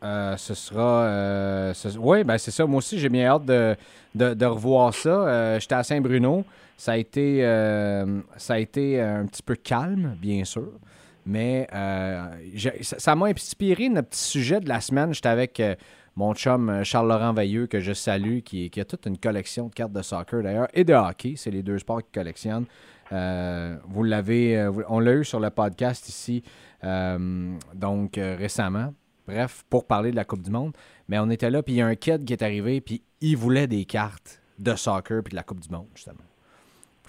Ce 0.01 0.53
sera. 0.53 1.73
oui, 1.99 2.23
ben 2.23 2.37
c'est 2.37 2.51
ça. 2.51 2.65
Moi 2.65 2.77
aussi, 2.79 2.99
j'ai 2.99 3.09
bien 3.09 3.27
hâte 3.27 3.45
de, 3.45 3.75
de 4.15 4.45
revoir 4.45 4.93
ça. 4.93 5.59
J'étais 5.59 5.75
à 5.75 5.83
Saint-Bruno. 5.83 6.45
Ça 6.77 6.91
a 6.91 6.97
été, 6.97 7.39
euh, 7.43 8.21
ça 8.37 8.53
a 8.53 8.59
été 8.59 9.01
un 9.01 9.25
petit 9.25 9.41
peu 9.41 9.55
calme, 9.55 10.15
bien 10.21 10.45
sûr. 10.45 10.73
Mais 11.25 11.67
euh, 11.73 12.27
ça 12.81 13.15
m'a 13.15 13.25
inspiré 13.25 13.89
notre 13.89 14.09
petit 14.09 14.23
sujet 14.23 14.59
de 14.59 14.69
la 14.69 14.79
semaine. 14.79 15.11
J'étais 15.11 15.27
avec 15.27 15.59
euh, 15.59 15.75
mon 16.15 16.35
chum 16.35 16.83
Charles-Laurent 16.83 17.33
Veilleux, 17.33 17.65
que 17.65 17.79
je 17.79 17.93
salue, 17.93 18.39
qui, 18.39 18.71
a 18.79 18.85
toute 18.85 19.07
une 19.07 19.17
collection 19.17 19.67
de 19.67 19.73
cartes 19.73 19.91
de 19.91 20.03
soccer 20.03 20.43
d'ailleurs, 20.43 20.67
et 20.73 20.83
de 20.83 20.93
hockey. 20.93 21.33
C'est 21.35 21.51
les 21.51 21.63
deux 21.63 21.79
sports 21.79 22.03
qu'il 22.03 22.13
collectionne. 22.13 22.65
vous 23.09 24.03
l'avez, 24.03 24.69
on 24.87 24.99
l'a 24.99 25.13
eu 25.13 25.25
sur 25.25 25.39
le 25.39 25.49
podcast 25.49 26.07
ici, 26.07 26.43
donc 26.83 28.13
récemment. 28.15 28.93
Bref, 29.27 29.65
pour 29.69 29.85
parler 29.85 30.11
de 30.11 30.15
la 30.15 30.25
Coupe 30.25 30.41
du 30.41 30.51
Monde. 30.51 30.73
Mais 31.07 31.19
on 31.19 31.29
était 31.29 31.49
là, 31.49 31.61
puis 31.61 31.73
il 31.73 31.77
y 31.77 31.81
a 31.81 31.87
un 31.87 31.95
kid 31.95 32.25
qui 32.25 32.33
est 32.33 32.41
arrivé, 32.41 32.81
puis 32.81 33.03
il 33.21 33.35
voulait 33.35 33.67
des 33.67 33.85
cartes 33.85 34.41
de 34.57 34.75
soccer 34.75 35.21
puis 35.23 35.31
de 35.31 35.35
la 35.35 35.43
Coupe 35.43 35.59
du 35.59 35.69
Monde, 35.69 35.87
justement 35.93 36.23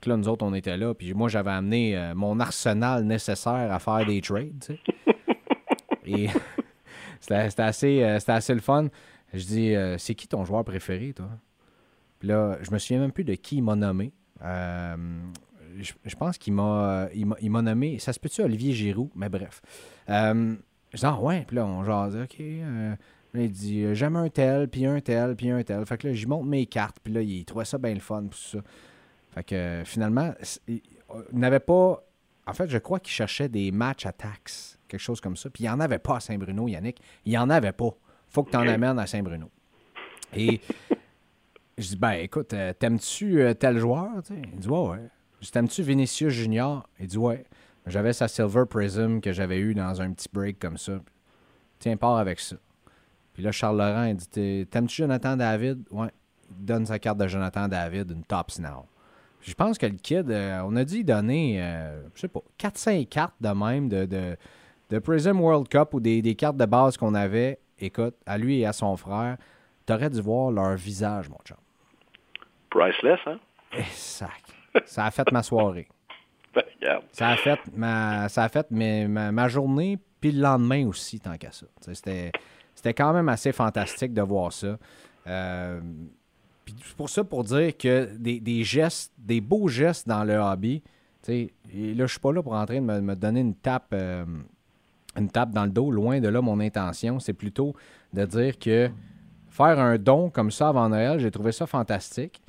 là, 0.07 0.16
nous 0.16 0.28
autres, 0.28 0.44
on 0.44 0.54
était 0.54 0.76
là. 0.76 0.94
Puis 0.94 1.14
moi, 1.14 1.28
j'avais 1.28 1.50
amené 1.50 1.96
euh, 1.96 2.14
mon 2.14 2.38
arsenal 2.40 3.04
nécessaire 3.04 3.72
à 3.72 3.78
faire 3.78 4.07
des 4.07 4.20
trades. 4.20 4.64
Tu 4.64 4.74
sais. 4.74 4.81
Et 6.07 6.28
c'était 7.20 7.62
assez, 7.62 8.02
euh, 8.02 8.18
assez 8.26 8.54
le 8.54 8.61
fun. 8.61 8.88
Je 9.35 9.44
dis, 9.44 9.74
euh, 9.74 9.98
c'est 9.98 10.14
qui 10.14 10.28
ton 10.28 10.44
joueur 10.44 10.64
préféré, 10.64 11.12
toi? 11.12 11.28
Puis 12.18 12.28
là, 12.28 12.59
je 12.62 12.70
me 12.70 12.78
souviens 12.78 13.00
même 13.00 13.12
plus 13.12 13.24
de 13.24 13.35
qui 13.35 13.57
il 13.57 13.62
m'a 13.62 13.76
nommé. 13.76 14.12
je, 14.40 16.16
pense 16.18 16.38
qu'il 16.38 16.52
m'a, 16.54 17.09
il 17.14 17.50
m'a, 17.50 17.62
nommé. 17.62 17.98
Ça 17.98 18.12
se 18.12 18.18
peut-tu 18.18 18.42
Olivier 18.42 18.72
Giroud? 18.72 19.11
Mais 19.14 19.28
bref. 19.28 19.62
Je 20.92 20.98
dis, 20.98 21.07
ah 21.07 21.20
ouais. 21.20 21.44
Puis 21.46 21.57
là, 21.57 21.66
on 21.66 21.85
genre, 21.85 22.09
OK. 22.09 22.38
il 22.38 23.51
dit, 23.51 23.94
j'aime 23.94 24.16
un 24.16 24.29
tel, 24.29 24.68
puis 24.68 24.87
un 24.87 25.01
tel, 25.01 25.37
puis 25.37 25.51
un 25.51 25.62
tel. 25.62 25.85
Fait 25.87 25.98
que 25.98 26.09
là, 26.09 26.14
j'y 26.14 26.27
montre 26.27 26.46
mes 26.46 26.66
cartes. 26.66 26.98
Puis 27.03 27.12
là, 27.12 27.20
il 27.20 27.44
trouvait 27.44 27.64
ça 27.64 27.79
bien 27.79 27.94
le 27.94 28.01
fun. 28.01 28.24
Puis 28.31 28.51
ça. 28.53 28.59
Fait 29.31 29.44
que 29.44 29.83
finalement, 29.85 30.35
il 30.66 30.81
n'avait 31.33 31.61
pas. 31.61 32.03
En 32.46 32.53
fait, 32.55 32.68
je 32.68 32.79
crois 32.79 32.98
qu'il 32.98 33.12
cherchait 33.12 33.48
des 33.48 33.70
matchs 33.70 34.07
à 34.07 34.12
taxes, 34.12 34.79
quelque 34.88 35.01
chose 35.01 35.20
comme 35.20 35.37
ça. 35.37 35.51
Puis 35.51 35.64
il 35.64 35.66
n'y 35.66 35.70
en 35.70 35.81
avait 35.81 35.98
pas 35.98 36.16
à 36.16 36.20
Saint-Bruno, 36.20 36.66
Yannick. 36.66 37.01
Il 37.27 37.31
n'y 37.31 37.38
en 37.38 37.51
avait 37.51 37.72
pas. 37.72 37.90
faut 38.29 38.42
que 38.42 38.51
tu 38.51 38.57
en 38.57 38.66
amènes 38.66 38.98
à 38.98 39.07
Saint-Bruno. 39.07 39.51
Et 40.35 40.61
je 41.79 41.88
dis, 41.88 41.96
ben 41.96 42.12
écoute, 42.12 42.53
euh, 42.55 42.72
t'aimes-tu 42.72 43.42
euh, 43.42 43.55
tel 43.55 43.79
joueur? 43.79 44.09
Il 44.31 44.61
dit, 44.61 44.68
ouais, 44.68 44.88
ouais. 44.88 45.09
Je 45.40 45.46
dis, 45.46 45.53
t'aimes-tu 45.53 45.83
Vinicius 45.83 46.33
Junior? 46.33 46.88
Il 46.98 47.07
dit, 47.07 47.18
ouais. 47.18 47.44
J'avais 47.88 48.12
sa 48.12 48.29
Silver 48.29 48.64
Prism 48.68 49.20
que 49.20 49.33
j'avais 49.33 49.59
eu 49.59 49.74
dans 49.74 50.01
un 50.01 50.12
petit 50.12 50.29
break 50.33 50.59
comme 50.59 50.77
ça. 50.77 51.01
Tiens, 51.79 51.96
pars 51.96 52.18
avec 52.18 52.40
ça. 52.40 52.57
Puis 53.33 53.42
là, 53.42 53.53
Charles 53.53 53.79
Laurent, 53.79 54.05
il 54.05 54.16
dit, 54.16 54.66
t'aimes-tu 54.66 55.03
Jonathan 55.03 55.37
David? 55.37 55.85
Ouais. 55.90 56.09
Il 56.51 56.64
donne 56.64 56.87
sa 56.87 56.98
carte 56.98 57.18
de 57.18 57.29
Jonathan 57.29 57.68
David, 57.68 58.11
une 58.11 58.24
Tops 58.24 58.59
Now. 58.59 58.87
Je 59.40 59.55
pense 59.55 59.79
que 59.79 59.87
le 59.87 59.96
kid, 59.96 60.31
euh, 60.31 60.61
on 60.64 60.74
a 60.77 60.85
dit 60.85 61.05
donner, 61.05 61.62
euh, 61.62 62.03
je 62.14 62.22
sais 62.22 62.29
pas, 62.29 62.40
4-5 62.59 63.07
cartes 63.09 63.35
de 63.40 63.48
même 63.51 63.88
de, 63.88 64.07
de, 64.07 64.37
de, 64.90 64.98
Prism 64.98 65.40
World 65.40 65.68
Cup 65.68 65.94
ou 65.94 66.01
des, 66.01 66.35
cartes 66.35 66.57
de 66.57 66.66
base 66.66 66.96
qu'on 66.96 67.14
avait. 67.14 67.59
Écoute, 67.79 68.16
à 68.27 68.37
lui 68.37 68.61
et 68.61 68.66
à 68.66 68.72
son 68.72 68.96
frère, 68.96 69.37
tu 69.87 69.92
aurais 69.92 70.11
dû 70.11 70.20
voir 70.20 70.51
leur 70.51 70.74
visage, 70.74 71.29
mon 71.29 71.38
chum. 71.44 71.57
Priceless, 72.70 73.20
hein? 73.27 73.38
Sac. 73.92 74.42
Ça 74.85 75.05
a 75.05 75.11
fait 75.11 75.31
ma 75.31 75.42
soirée. 75.42 75.88
Ben. 76.54 76.64
Ça 77.12 77.28
a 77.28 77.37
fait 77.37 77.61
ma, 77.76 78.28
ça 78.28 78.44
a 78.44 78.48
fait 78.48 78.70
ma, 78.70 79.48
journée, 79.48 79.98
puis 80.20 80.32
le 80.32 80.40
lendemain 80.40 80.87
aussi, 80.87 81.20
tant 81.20 81.37
qu'à 81.37 81.52
ça. 81.52 81.66
C'était, 81.80 82.32
c'était 82.74 82.94
quand 82.94 83.12
même 83.12 83.28
assez 83.28 83.52
fantastique 83.52 84.12
de 84.14 84.22
voir 84.22 84.52
ça. 84.52 84.78
Euh, 85.26 85.80
puis 86.64 86.74
c'est 86.84 86.96
pour 86.96 87.11
ça, 87.11 87.24
pour 87.24 87.44
dire 87.44 87.76
que 87.76 88.16
des, 88.16 88.40
des 88.40 88.64
gestes, 88.64 89.12
des 89.18 89.40
beaux 89.40 89.68
gestes 89.68 90.08
dans 90.08 90.24
le 90.24 90.37
hobby, 90.37 90.82
et 91.28 91.94
là, 91.94 92.06
je 92.06 92.12
suis 92.12 92.20
pas 92.20 92.32
là 92.32 92.42
pour 92.42 92.54
en 92.54 92.64
train 92.64 92.80
de 92.80 92.87
me, 92.87 93.00
me 93.00 93.14
donner 93.14 93.40
une 93.40 93.54
tape, 93.54 93.88
euh, 93.92 94.24
une 95.16 95.30
tape 95.30 95.50
dans 95.50 95.64
le 95.64 95.70
dos. 95.70 95.90
Loin 95.90 96.20
de 96.20 96.28
là, 96.28 96.40
mon 96.40 96.61
intention, 96.61 97.20
c'est 97.20 97.32
plutôt 97.32 97.74
de 98.12 98.24
dire 98.24 98.58
que 98.58 98.90
faire 99.50 99.78
un 99.78 99.98
don 99.98 100.30
comme 100.30 100.50
ça 100.50 100.68
avant 100.68 100.88
Noël, 100.88 101.18
j'ai 101.18 101.30
trouvé 101.30 101.52
ça 101.52 101.66
fantastique. 101.66 102.40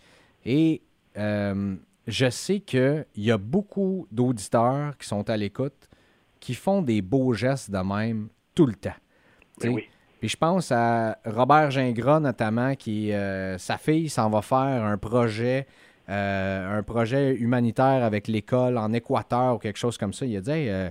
Et 0.45 0.81
euh, 1.17 1.75
je 2.07 2.29
sais 2.29 2.59
qu'il 2.59 3.05
y 3.15 3.31
a 3.31 3.37
beaucoup 3.37 4.07
d'auditeurs 4.11 4.97
qui 4.97 5.07
sont 5.07 5.29
à 5.29 5.37
l'écoute 5.37 5.89
qui 6.39 6.55
font 6.55 6.81
des 6.81 7.01
beaux 7.01 7.33
gestes 7.33 7.69
de 7.69 7.79
même 7.79 8.29
tout 8.55 8.65
le 8.65 8.75
temps. 8.75 8.95
Ben 9.61 9.69
oui. 9.73 9.83
Puis 10.19 10.29
je 10.29 10.37
pense 10.37 10.71
à 10.71 11.17
Robert 11.25 11.71
Gingras 11.71 12.19
notamment, 12.19 12.75
qui 12.75 13.13
euh, 13.13 13.57
sa 13.57 13.77
fille 13.77 14.09
s'en 14.09 14.29
va 14.29 14.41
faire 14.41 14.83
un 14.83 14.97
projet, 14.97 15.65
euh, 16.09 16.79
un 16.79 16.83
projet 16.83 17.35
humanitaire 17.35 18.03
avec 18.03 18.27
l'école 18.27 18.77
en 18.77 18.91
Équateur 18.91 19.55
ou 19.55 19.57
quelque 19.59 19.79
chose 19.79 19.97
comme 19.97 20.13
ça. 20.13 20.25
Il 20.25 20.35
a 20.35 20.41
dit 20.41 20.51
Hey, 20.51 20.69
euh, 20.69 20.89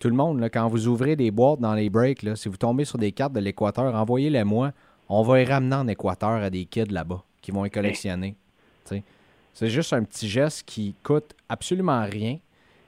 tout 0.00 0.08
le 0.08 0.14
monde, 0.14 0.40
là, 0.40 0.48
quand 0.48 0.68
vous 0.68 0.88
ouvrez 0.88 1.14
des 1.14 1.30
boîtes 1.30 1.60
dans 1.60 1.74
les 1.74 1.88
breaks, 1.88 2.22
là, 2.22 2.34
si 2.34 2.48
vous 2.48 2.56
tombez 2.56 2.84
sur 2.84 2.98
des 2.98 3.12
cartes 3.12 3.32
de 3.32 3.40
l'Équateur, 3.40 3.94
envoyez-les 3.94 4.44
moi. 4.44 4.72
On 5.08 5.22
va 5.22 5.38
les 5.38 5.44
ramener 5.44 5.76
en 5.76 5.88
Équateur 5.88 6.42
à 6.42 6.50
des 6.50 6.64
kids 6.64 6.90
là-bas 6.90 7.22
qui 7.40 7.52
vont 7.52 7.62
les 7.62 7.70
collectionner. 7.70 8.36
Tu 8.84 8.96
sais. 8.96 9.04
C'est 9.58 9.70
juste 9.70 9.92
un 9.92 10.04
petit 10.04 10.28
geste 10.28 10.62
qui 10.64 10.94
coûte 11.02 11.34
absolument 11.48 12.04
rien 12.04 12.38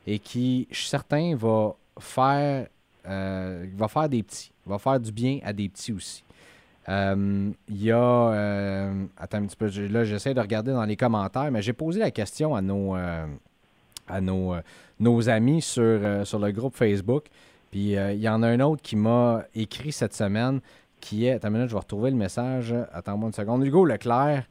et 0.07 0.21
qui, 0.21 0.69
je 0.71 0.79
suis 0.79 0.89
certain, 0.89 1.35
va 1.35 1.75
faire, 1.99 2.69
euh, 3.09 3.67
faire 3.89 4.09
des 4.09 4.23
petits, 4.23 4.53
va 4.65 4.79
faire 4.79 5.01
du 5.01 5.11
bien 5.11 5.41
à 5.43 5.53
des 5.53 5.69
petits 5.69 5.93
aussi. 5.93 6.23
Euh, 6.89 7.51
Il 7.67 7.83
y 7.83 7.91
a. 7.91 7.97
euh, 7.99 9.05
attends 9.17 9.39
un 9.39 9.47
petit 9.47 9.57
peu, 9.57 9.67
là, 9.89 10.05
j'essaie 10.05 10.33
de 10.33 10.39
regarder 10.39 10.71
dans 10.71 10.85
les 10.85 10.95
commentaires, 10.95 11.51
mais 11.51 11.61
j'ai 11.61 11.73
posé 11.73 11.99
la 11.99 12.13
question 12.13 12.55
à 12.55 12.63
nos, 12.63 12.95
à 12.95 14.21
nos, 14.21 14.55
nos 15.01 15.29
amis 15.29 15.63
sur, 15.63 16.25
sur 16.25 16.39
le 16.39 16.53
groupe 16.53 16.77
Facebook. 16.77 17.25
Puis 17.73 17.95
il 17.95 18.21
y 18.21 18.29
en 18.29 18.45
a 18.45 18.47
un 18.47 18.61
autre 18.61 18.81
qui 18.81 18.95
m'a 18.95 19.43
écrit 19.57 19.91
cette 19.91 20.15
semaine 20.15 20.61
qui 21.01 21.27
est. 21.27 21.33
Attends 21.33 21.49
une 21.49 21.55
minute, 21.55 21.69
je 21.71 21.75
vais 21.75 21.81
retrouver 21.81 22.13
le 22.13 22.17
message. 22.17 22.73
Attends-moi 22.93 23.27
une 23.27 23.35
seconde. 23.35 23.67
Hugo 23.67 23.85
Leclerc, 23.85 24.45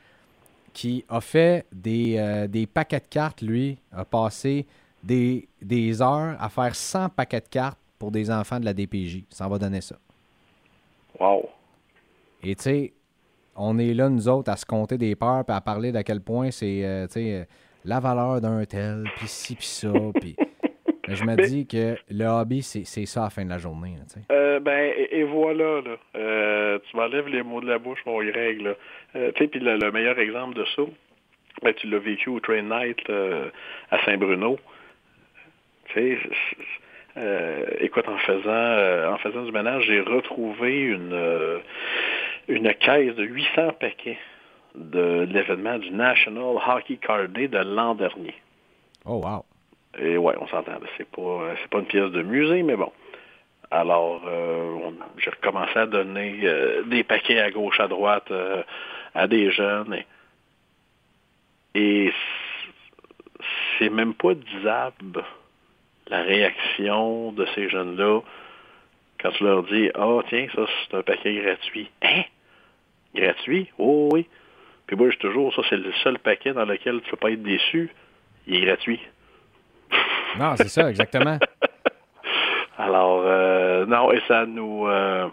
qui 0.73 1.05
a 1.09 1.21
fait 1.21 1.65
des, 1.71 2.17
euh, 2.17 2.47
des 2.47 2.65
paquets 2.65 2.99
de 2.99 3.05
cartes, 3.09 3.41
lui, 3.41 3.77
a 3.91 4.05
passé 4.05 4.65
des, 5.03 5.47
des 5.61 6.01
heures 6.01 6.35
à 6.39 6.49
faire 6.49 6.75
100 6.75 7.09
paquets 7.09 7.41
de 7.41 7.47
cartes 7.47 7.79
pour 7.97 8.11
des 8.11 8.31
enfants 8.31 8.59
de 8.59 8.65
la 8.65 8.73
DPJ. 8.73 9.23
Ça 9.29 9.45
en 9.45 9.49
va 9.49 9.57
donner 9.57 9.81
ça. 9.81 9.95
Wow. 11.19 11.49
Et 12.43 12.55
tu 12.55 12.63
sais, 12.63 12.93
on 13.55 13.77
est 13.77 13.93
là, 13.93 14.09
nous 14.09 14.27
autres, 14.27 14.51
à 14.51 14.55
se 14.55 14.65
compter 14.65 14.97
des 14.97 15.15
peurs 15.15 15.43
puis 15.43 15.55
à 15.55 15.61
parler 15.61 15.91
d'à 15.91 16.03
quel 16.03 16.21
point 16.21 16.51
c'est, 16.51 16.85
euh, 16.85 17.07
tu 17.07 17.13
sais, 17.13 17.33
euh, 17.33 17.45
la 17.83 17.99
valeur 17.99 18.39
d'un 18.41 18.63
tel, 18.65 19.05
puis 19.17 19.27
ci, 19.27 19.55
puis 19.55 19.67
ça, 19.67 19.91
puis... 20.19 20.35
Mais 21.09 21.15
je 21.15 21.23
me 21.23 21.35
Mais- 21.35 21.47
dis 21.47 21.65
que 21.65 21.97
le 22.09 22.25
hobby, 22.25 22.61
c'est 22.61 22.83
c'est 22.85 23.05
ça 23.05 23.21
à 23.21 23.23
la 23.25 23.29
fin 23.31 23.43
de 23.43 23.49
la 23.49 23.57
journée, 23.57 23.95
là. 23.97 24.21
Euh, 24.31 24.59
ben, 24.59 24.93
et, 24.95 25.19
et 25.19 25.23
voilà, 25.23 25.81
là. 25.81 25.97
Euh, 26.15 26.79
tu 26.89 26.95
m'enlèves 26.95 27.27
les 27.27 27.41
mots 27.41 27.61
de 27.61 27.67
la 27.67 27.79
bouche, 27.79 27.99
mon 28.05 28.23
Greg, 28.23 28.61
là. 28.61 28.73
Euh, 29.15 29.31
puis 29.31 29.49
le, 29.59 29.77
le 29.77 29.91
meilleur 29.91 30.19
exemple 30.19 30.55
de 30.55 30.65
ça, 30.75 30.83
ben, 31.63 31.73
tu 31.73 31.87
l'as 31.87 31.97
vécu 31.99 32.29
au 32.29 32.39
Train 32.39 32.61
Night 32.61 32.99
euh, 33.09 33.49
à 33.89 33.97
Saint-Bruno. 34.05 34.59
Écoute, 37.81 38.07
en 38.07 38.17
faisant, 38.19 39.13
en 39.13 39.17
faisant 39.17 39.43
du 39.43 39.51
ménage, 39.51 39.85
j'ai 39.87 40.01
retrouvé 40.01 40.81
une, 40.81 41.59
une 42.47 42.73
caisse 42.75 43.15
de 43.15 43.23
800 43.23 43.73
paquets 43.79 44.19
de, 44.75 45.27
l'événement 45.29 45.79
du 45.79 45.91
National 45.91 46.57
Hockey 46.67 46.97
Card 46.97 47.29
Day 47.29 47.47
de 47.47 47.57
l'an 47.57 47.95
dernier. 47.95 48.35
Oh, 49.05 49.15
wow. 49.23 49.43
Et 49.97 50.17
ouais, 50.17 50.35
on 50.39 50.47
s'entend. 50.47 50.79
C'est 50.97 51.09
pas, 51.09 51.21
euh, 51.21 51.55
c'est 51.61 51.69
pas 51.69 51.79
une 51.79 51.85
pièce 51.85 52.11
de 52.11 52.21
musée, 52.21 52.63
mais 52.63 52.75
bon. 52.75 52.91
Alors, 53.71 54.21
euh, 54.25 54.91
j'ai 55.17 55.29
recommencé 55.29 55.77
à 55.77 55.85
donner 55.85 56.39
euh, 56.43 56.83
des 56.83 57.03
paquets 57.03 57.39
à 57.39 57.51
gauche, 57.51 57.79
à 57.79 57.87
droite, 57.87 58.31
euh, 58.31 58.63
à 59.13 59.27
des 59.27 59.51
jeunes. 59.51 60.03
Et, 61.75 62.11
c'est 63.77 63.89
même 63.89 64.15
pas 64.15 64.33
disable 64.33 65.23
la 66.07 66.23
réaction 66.23 67.31
de 67.31 67.45
ces 67.55 67.69
jeunes-là 67.69 68.21
quand 69.21 69.31
tu 69.31 69.43
leur 69.43 69.63
dis 69.63 69.89
Ah, 69.93 70.19
tiens, 70.29 70.47
ça, 70.55 70.65
c'est 70.67 70.97
un 70.97 71.03
paquet 71.03 71.35
gratuit. 71.35 71.89
Hein? 72.01 72.23
Gratuit? 73.13 73.69
Oh, 73.77 74.09
oui. 74.11 74.27
Puis 74.87 74.95
moi, 74.95 75.11
je 75.11 75.17
toujours, 75.17 75.53
ça, 75.53 75.61
c'est 75.69 75.77
le 75.77 75.91
seul 76.03 76.17
paquet 76.17 76.53
dans 76.53 76.65
lequel 76.65 77.01
tu 77.01 77.11
peux 77.11 77.17
pas 77.17 77.31
être 77.31 77.43
déçu. 77.43 77.91
Il 78.47 78.55
est 78.55 78.65
gratuit. 78.65 78.99
Non, 80.39 80.55
c'est 80.57 80.69
ça, 80.69 80.89
exactement. 80.89 81.37
Alors, 82.77 83.23
euh, 83.25 83.85
non, 83.85 84.11
et 84.11 84.21
ça 84.27 84.45
nous... 84.45 84.87
euh, 84.87 85.27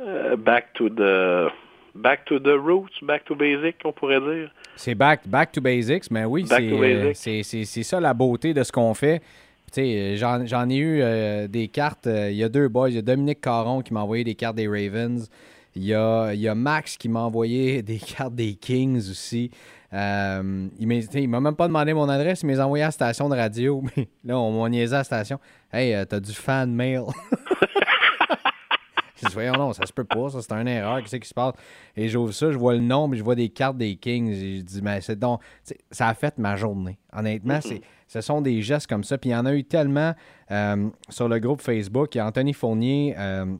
euh, 0.00 0.36
back 0.36 0.72
to 0.74 0.88
the... 0.88 1.50
Back 1.94 2.26
to 2.26 2.38
the 2.38 2.58
roots, 2.58 3.02
back 3.02 3.24
to 3.24 3.34
basic, 3.34 3.76
on 3.82 3.92
pourrait 3.92 4.20
dire. 4.20 4.50
C'est 4.76 4.94
back, 4.94 5.26
back 5.26 5.50
to 5.52 5.62
basics, 5.62 6.10
mais 6.10 6.26
oui, 6.26 6.44
c'est, 7.14 7.42
ça 7.64 8.00
la 8.00 8.12
beauté 8.12 8.52
de 8.52 8.62
ce 8.62 8.70
qu'on 8.70 8.92
fait. 8.92 9.22
J'en, 9.74 10.70
ai 10.70 10.76
eu 10.76 11.00
euh, 11.02 11.48
des 11.48 11.68
cartes. 11.68 12.06
euh, 12.06 12.30
Il 12.30 12.36
y 12.36 12.44
a 12.44 12.48
deux 12.48 12.68
boys. 12.68 12.90
Il 12.90 12.96
y 12.96 12.98
a 12.98 13.02
Dominique 13.02 13.40
Caron 13.40 13.82
qui 13.82 13.92
m'a 13.92 14.00
envoyé 14.00 14.24
des 14.24 14.34
cartes 14.34 14.56
des 14.56 14.68
Ravens. 14.68 15.28
Il 15.74 15.84
y 15.84 15.94
a, 15.94 16.32
il 16.32 16.40
y 16.40 16.48
a 16.48 16.54
Max 16.54 16.96
qui 16.96 17.08
m'a 17.08 17.20
envoyé 17.20 17.82
des 17.82 17.98
cartes 17.98 18.34
des 18.34 18.54
Kings 18.54 19.10
aussi. 19.10 19.50
Euh, 19.92 20.68
il, 20.78 21.28
m'a, 21.28 21.40
même 21.40 21.56
pas 21.56 21.68
demandé 21.68 21.94
mon 21.94 22.08
adresse, 22.08 22.42
il 22.42 22.46
m'a 22.46 22.64
envoyé 22.64 22.84
à 22.84 22.88
la 22.88 22.92
station 22.92 23.28
de 23.28 23.36
radio. 23.36 23.82
Mais 23.96 24.08
là, 24.24 24.38
on 24.38 24.62
m'a 24.62 24.68
niaisé 24.68 24.94
à 24.94 24.98
la 24.98 25.04
station. 25.04 25.38
Hey, 25.72 25.94
euh, 25.94 26.04
t'as 26.04 26.20
du 26.20 26.32
fan 26.32 26.72
mail. 26.72 27.02
Je 29.16 29.28
dis, 29.28 29.32
voyons, 29.32 29.54
non, 29.54 29.72
ça 29.72 29.86
se 29.86 29.92
peut 29.94 30.04
pas, 30.04 30.28
ça, 30.28 30.42
c'est 30.42 30.52
une 30.52 30.68
erreur, 30.68 31.00
qu'est-ce 31.00 31.16
qui 31.16 31.28
se 31.28 31.32
passe? 31.32 31.54
Et 31.96 32.08
j'ouvre 32.08 32.32
ça, 32.32 32.52
je 32.52 32.58
vois 32.58 32.74
le 32.74 32.80
nom, 32.80 33.08
puis 33.08 33.18
je 33.18 33.24
vois 33.24 33.34
des 33.34 33.48
cartes 33.48 33.78
des 33.78 33.96
Kings, 33.96 34.28
et 34.28 34.56
je 34.58 34.62
dis, 34.62 34.82
mais 34.82 35.00
c'est 35.00 35.18
donc, 35.18 35.40
ça 35.90 36.08
a 36.08 36.14
fait 36.14 36.36
ma 36.36 36.54
journée. 36.56 36.98
Honnêtement, 37.14 37.60
c'est, 37.62 37.80
ce 38.08 38.20
sont 38.20 38.42
des 38.42 38.60
gestes 38.60 38.86
comme 38.86 39.04
ça, 39.04 39.16
puis 39.16 39.30
il 39.30 39.32
y 39.32 39.36
en 39.36 39.46
a 39.46 39.54
eu 39.54 39.64
tellement 39.64 40.14
euh, 40.50 40.90
sur 41.08 41.28
le 41.28 41.38
groupe 41.38 41.62
Facebook. 41.62 42.14
Il 42.14 42.18
y 42.18 42.20
a 42.20 42.26
Anthony 42.26 42.52
Fournier 42.52 43.14
euh, 43.18 43.56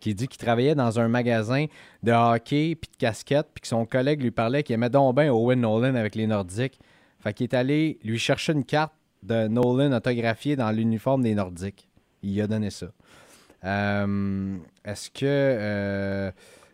qui 0.00 0.14
dit 0.14 0.28
qu'il 0.28 0.38
travaillait 0.38 0.74
dans 0.74 0.98
un 1.00 1.08
magasin 1.08 1.66
de 2.02 2.12
hockey 2.12 2.74
puis 2.74 2.90
de 2.90 2.96
casquettes, 2.96 3.48
puis 3.54 3.62
que 3.62 3.68
son 3.68 3.86
collègue 3.86 4.22
lui 4.22 4.30
parlait 4.30 4.62
qu'il 4.62 4.74
aimait 4.74 4.90
donc 4.90 5.16
bien 5.16 5.32
Owen 5.32 5.60
Nolan 5.60 5.94
avec 5.94 6.14
les 6.14 6.26
Nordiques. 6.26 6.78
Fait 7.20 7.32
qu'il 7.32 7.44
est 7.44 7.54
allé 7.54 7.98
lui 8.04 8.18
chercher 8.18 8.52
une 8.52 8.64
carte 8.64 8.92
de 9.22 9.48
Nolan 9.48 9.92
autographiée 9.92 10.56
dans 10.56 10.70
l'uniforme 10.70 11.22
des 11.22 11.34
Nordiques. 11.34 11.88
Il 12.22 12.40
a 12.40 12.46
donné 12.46 12.70
ça. 12.70 12.86
Euh, 13.64 14.56
Est-ce 14.84 15.10
que 15.10 15.24
euh, 15.24 16.30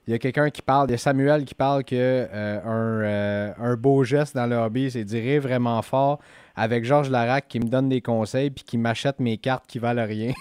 il 0.07 0.11
y 0.11 0.15
a 0.15 0.19
quelqu'un 0.19 0.51
qui 0.51 0.61
parle, 0.61 0.89
il 0.89 0.93
y 0.93 0.95
a 0.95 0.99
Samuel 0.99 1.45
qui 1.45 1.55
parle 1.55 1.83
que 1.83 1.95
euh, 1.95 3.77
beau 3.77 4.05
geste 4.05 4.35
dans 4.35 4.47
le 4.47 4.57
hobby, 4.57 4.91
c'est 4.91 5.05
de 5.05 5.17
rire 5.17 5.41
vraiment 5.41 5.81
fort 5.81 6.21
avec 6.57 6.85
Georges 6.85 7.11
Larac 7.11 7.49
qui 7.49 7.61
me 7.61 7.67
donne 7.67 7.89
des 7.89 8.01
conseils 8.01 8.51
puis 8.51 8.65
qui 8.65 8.79
m'achète 8.79 9.21
mes 9.21 9.37
cartes 9.39 9.67
qui 9.67 9.79
valent 9.79 10.05
rien. 10.07 10.33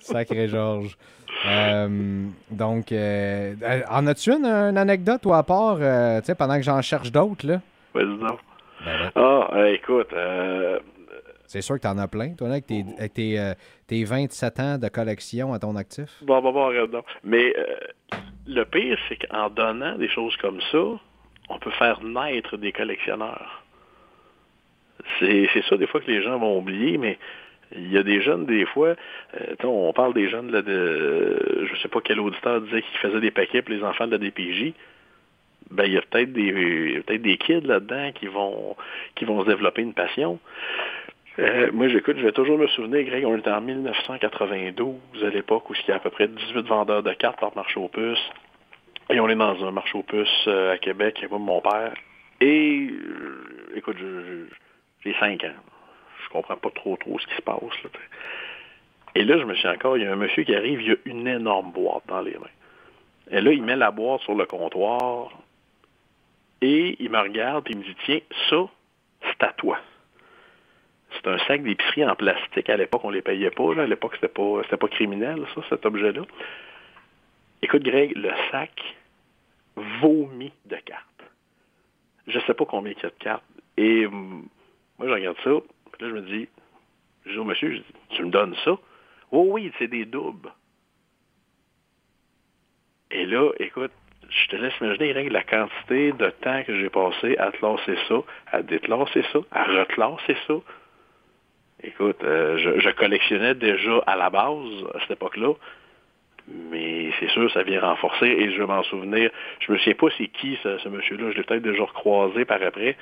Sacré 0.00 0.48
Georges. 0.48 0.96
Euh, 1.46 2.26
donc, 2.50 2.92
euh, 2.92 3.54
en 3.90 4.06
as-tu 4.06 4.30
une, 4.32 4.46
une 4.46 4.78
anecdote, 4.78 5.22
toi, 5.22 5.38
à 5.38 5.42
part, 5.42 5.78
euh, 5.80 6.20
tu 6.20 6.26
sais, 6.26 6.34
pendant 6.34 6.56
que 6.56 6.62
j'en 6.62 6.80
cherche 6.80 7.10
d'autres, 7.10 7.46
là? 7.46 7.60
Vas-y 7.94 8.18
donc. 8.18 8.38
Ben. 8.84 9.10
Ah, 9.14 9.68
écoute, 9.70 10.12
euh, 10.12 10.78
C'est 11.46 11.62
sûr 11.62 11.76
que 11.76 11.80
t'en 11.82 11.96
as 11.98 12.08
plein, 12.08 12.34
toi, 12.34 12.48
là, 12.48 12.54
avec 12.54 12.66
tes, 12.66 12.84
avec 12.98 13.14
tes, 13.14 13.38
euh, 13.38 13.54
tes 13.86 14.04
27 14.04 14.60
ans 14.60 14.78
de 14.78 14.88
collection 14.88 15.52
à 15.54 15.58
ton 15.58 15.76
actif. 15.76 16.10
bon, 16.22 16.40
bon, 16.42 16.52
bon, 16.52 16.86
donc. 16.86 17.04
Mais 17.22 17.54
euh, 17.56 17.64
le 18.46 18.64
pire, 18.64 18.98
c'est 19.08 19.16
qu'en 19.16 19.48
donnant 19.50 19.96
des 19.96 20.08
choses 20.08 20.36
comme 20.36 20.60
ça, 20.70 20.84
on 21.48 21.58
peut 21.58 21.70
faire 21.72 22.00
naître 22.02 22.56
des 22.56 22.72
collectionneurs. 22.72 23.63
C'est 25.18 25.48
ça, 25.68 25.76
des 25.76 25.86
fois, 25.86 26.00
que 26.00 26.10
les 26.10 26.22
gens 26.22 26.38
vont 26.38 26.58
oublier, 26.58 26.98
mais 26.98 27.18
il 27.74 27.92
y 27.92 27.98
a 27.98 28.02
des 28.02 28.20
jeunes, 28.20 28.46
des 28.46 28.66
fois, 28.66 28.94
euh, 29.40 29.54
on 29.64 29.92
parle 29.92 30.14
des 30.14 30.28
jeunes, 30.28 30.50
là, 30.50 30.62
de, 30.62 31.66
je 31.70 31.76
sais 31.80 31.88
pas 31.88 32.00
quel 32.00 32.20
auditeur 32.20 32.60
disait 32.60 32.82
qu'ils 32.82 32.98
faisaient 32.98 33.20
des 33.20 33.30
paquets 33.30 33.62
pour 33.62 33.74
les 33.74 33.82
enfants 33.82 34.06
de 34.06 34.12
la 34.12 34.18
DPJ. 34.18 34.72
Ben, 35.70 35.84
il 35.86 35.94
y 35.94 35.96
a 35.96 36.02
peut-être 36.02 36.32
des 36.32 37.02
peut-être 37.06 37.22
des 37.22 37.38
kids 37.38 37.62
là-dedans 37.62 38.12
qui 38.14 38.26
vont 38.26 38.76
qui 39.14 39.24
vont 39.24 39.42
se 39.42 39.48
développer 39.48 39.82
une 39.82 39.94
passion. 39.94 40.38
Euh, 41.38 41.70
moi, 41.72 41.88
j'écoute, 41.88 42.16
je 42.18 42.22
vais 42.22 42.32
toujours 42.32 42.58
me 42.58 42.66
souvenir, 42.68 43.02
Greg, 43.04 43.24
on 43.24 43.36
était 43.36 43.50
en 43.50 43.60
1992, 43.60 44.94
à 45.24 45.30
l'époque 45.30 45.68
où 45.70 45.74
il 45.74 45.88
y 45.88 45.92
a 45.92 45.96
à 45.96 45.98
peu 45.98 46.10
près 46.10 46.28
18 46.28 46.66
vendeurs 46.66 47.02
de 47.02 47.12
cartes 47.14 47.40
par 47.40 47.56
marché 47.56 47.80
aux 47.80 47.88
puces. 47.88 48.30
Et 49.10 49.18
on 49.18 49.28
est 49.28 49.34
dans 49.34 49.64
un 49.64 49.70
marché 49.72 49.98
aux 49.98 50.02
puces 50.02 50.46
à 50.46 50.78
Québec, 50.78 51.16
avec 51.18 51.32
mon 51.32 51.60
père. 51.60 51.94
Et, 52.40 52.88
écoute, 53.74 53.96
j'ai 55.04 55.14
5 55.18 55.44
ans. 55.44 55.54
Je 56.24 56.28
comprends 56.30 56.56
pas 56.56 56.70
trop 56.70 56.96
trop 56.96 57.18
ce 57.18 57.26
qui 57.26 57.34
se 57.34 57.42
passe. 57.42 57.60
Là, 57.60 57.90
et 59.14 59.24
là, 59.24 59.38
je 59.38 59.44
me 59.44 59.54
suis 59.54 59.68
encore, 59.68 59.96
il 59.96 60.02
y 60.02 60.06
a 60.06 60.12
un 60.12 60.16
monsieur 60.16 60.42
qui 60.42 60.54
arrive, 60.54 60.82
il 60.82 60.92
a 60.92 60.96
une 61.04 61.26
énorme 61.28 61.70
boîte 61.70 62.02
dans 62.08 62.20
les 62.20 62.34
mains. 62.34 62.46
Et 63.30 63.40
là, 63.40 63.52
il 63.52 63.62
met 63.62 63.76
la 63.76 63.90
boîte 63.90 64.22
sur 64.22 64.34
le 64.34 64.44
comptoir 64.44 65.30
et 66.60 66.96
il 66.98 67.10
me 67.10 67.18
regarde 67.18 67.68
et 67.68 67.72
il 67.72 67.78
me 67.78 67.84
dit, 67.84 67.96
tiens, 68.04 68.20
ça, 68.50 68.56
c'est 69.22 69.42
à 69.44 69.52
toi. 69.52 69.78
C'est 71.12 71.28
un 71.28 71.38
sac 71.46 71.62
d'épicerie 71.62 72.04
en 72.04 72.16
plastique. 72.16 72.68
À 72.68 72.76
l'époque, 72.76 73.04
on 73.04 73.10
ne 73.10 73.14
les 73.14 73.22
payait 73.22 73.50
pas. 73.50 73.80
À 73.80 73.86
l'époque, 73.86 74.16
c'était 74.16 74.28
pas, 74.28 74.62
c'était 74.64 74.76
pas 74.76 74.88
criminel, 74.88 75.44
ça, 75.54 75.60
cet 75.68 75.86
objet-là. 75.86 76.22
Écoute, 77.62 77.84
Greg, 77.84 78.16
le 78.16 78.30
sac 78.50 78.72
vomit 79.76 80.52
de 80.66 80.76
cartes. 80.76 81.22
Je 82.26 82.38
ne 82.38 82.42
sais 82.44 82.54
pas 82.54 82.64
combien 82.64 82.92
il 82.92 83.02
y 83.02 83.06
a 83.06 83.10
de 83.10 83.14
cartes. 83.14 83.44
Et 83.76 84.06
hum, 84.06 84.48
moi, 84.98 85.08
je 85.08 85.12
regarde 85.12 85.36
ça. 85.44 85.50
Puis 85.92 86.02
là, 86.02 86.08
je 86.08 86.14
me 86.14 86.22
dis, 86.22 86.48
je 87.26 87.32
dis 87.32 87.38
au 87.38 87.44
monsieur, 87.44 87.82
tu 88.10 88.24
me 88.24 88.30
donnes 88.30 88.54
ça? 88.64 88.76
Oh 89.30 89.46
oui, 89.48 89.72
c'est 89.78 89.88
des 89.88 90.04
doubles. 90.04 90.52
Et 93.10 93.26
là, 93.26 93.50
écoute, 93.58 93.92
je 94.28 94.48
te 94.48 94.56
laisse 94.56 94.72
imaginer 94.80 95.28
la 95.28 95.42
quantité 95.42 96.12
de 96.12 96.30
temps 96.30 96.62
que 96.64 96.78
j'ai 96.80 96.90
passé 96.90 97.36
à 97.38 97.52
te 97.52 97.58
ça, 98.08 98.14
à 98.50 98.62
déclasser 98.62 99.24
ça, 99.32 99.38
à 99.52 99.64
reclasser 99.64 100.36
ça. 100.46 100.54
Écoute, 101.82 102.22
euh, 102.24 102.56
je, 102.58 102.90
collectionnais 102.90 103.54
déjà 103.54 103.98
à 104.06 104.16
la 104.16 104.30
base, 104.30 104.84
à 104.94 105.00
cette 105.00 105.12
époque-là, 105.12 105.52
mais 106.48 107.10
c'est 107.20 107.28
sûr, 107.30 107.50
ça 107.52 107.62
vient 107.62 107.80
renforcer 107.80 108.26
et 108.26 108.52
je 108.52 108.58
vais 108.58 108.66
m'en 108.66 108.82
souvenir. 108.84 109.30
Je 109.60 109.72
me 109.72 109.78
souviens 109.78 109.94
pas 109.94 110.06
c'est 110.16 110.28
qui 110.28 110.58
ce, 110.62 110.88
monsieur-là, 110.88 111.30
je 111.32 111.36
l'ai 111.36 111.42
peut-être 111.42 111.62
déjà 111.62 111.82
recroisé 111.82 112.44
par 112.44 112.62
après, 112.62 112.96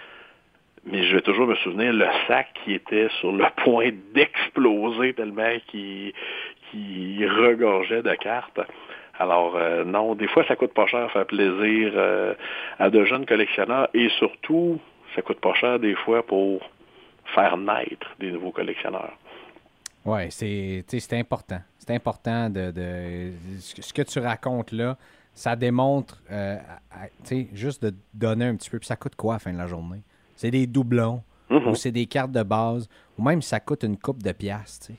mais 0.85 1.05
je 1.05 1.17
vais 1.17 1.23
toujours 1.23 1.47
me 1.47 1.55
souvenir 1.57 1.93
le 1.93 2.07
sac 2.27 2.49
qui 2.65 2.75
était 2.75 3.09
sur 3.21 3.33
le 3.33 3.45
point 3.65 3.91
d'exploser 4.15 5.15
tellement 5.15 5.57
qu'il 5.69 6.13
qui 6.71 7.27
regorgeait 7.27 8.03
de 8.03 8.15
cartes. 8.15 8.61
Alors 9.19 9.57
euh, 9.57 9.85
non, 9.85 10.15
des 10.15 10.29
fois 10.29 10.45
ça 10.47 10.57
coûte 10.57 10.73
pas 10.73 10.87
cher 10.87 11.11
faire 11.13 11.27
plaisir 11.27 11.93
euh, 11.95 12.35
à 12.79 12.91
de 12.91 13.05
jeunes 13.05 13.27
collectionneurs 13.27 13.89
et 13.95 14.09
surtout 14.19 14.81
ça 15.15 15.23
coûte 15.23 15.41
pas 15.41 15.55
cher 15.55 15.79
des 15.79 15.95
fois 15.95 16.25
pour 16.27 16.63
faire 17.35 17.57
naître 17.57 18.09
des 18.19 18.31
nouveaux 18.31 18.51
collectionneurs. 18.53 19.13
Oui, 20.05 20.31
c'est 20.31 21.13
important. 21.13 21.61
C'est 21.79 21.95
important 21.95 22.51
de, 22.51 22.73
ce 23.61 23.93
que 23.93 24.03
tu 24.03 24.19
racontes 24.19 24.73
là. 24.73 24.97
Ça 25.35 25.57
démontre, 25.57 26.21
euh, 26.31 26.59
juste 27.55 27.85
de 27.85 27.95
donner 28.13 28.47
un 28.47 28.57
petit 28.57 28.69
peu. 28.69 28.79
Puis 28.79 28.89
ça 28.89 28.97
coûte 28.97 29.15
quoi 29.17 29.35
à 29.35 29.37
la 29.37 29.39
fin 29.39 29.53
de 29.53 29.59
la 29.59 29.67
journée? 29.67 30.03
C'est 30.37 30.51
des 30.51 30.67
doublons, 30.67 31.23
mm-hmm. 31.51 31.71
ou 31.71 31.75
c'est 31.75 31.93
des 31.93 32.07
cartes 32.07 32.33
de 32.33 32.43
base, 32.43 32.89
ou 33.19 33.23
même 33.23 33.43
ça 33.43 33.61
coûte 33.61 33.85
une 33.85 33.97
coupe 33.97 34.23
de 34.23 34.33
piastres. 34.33 34.93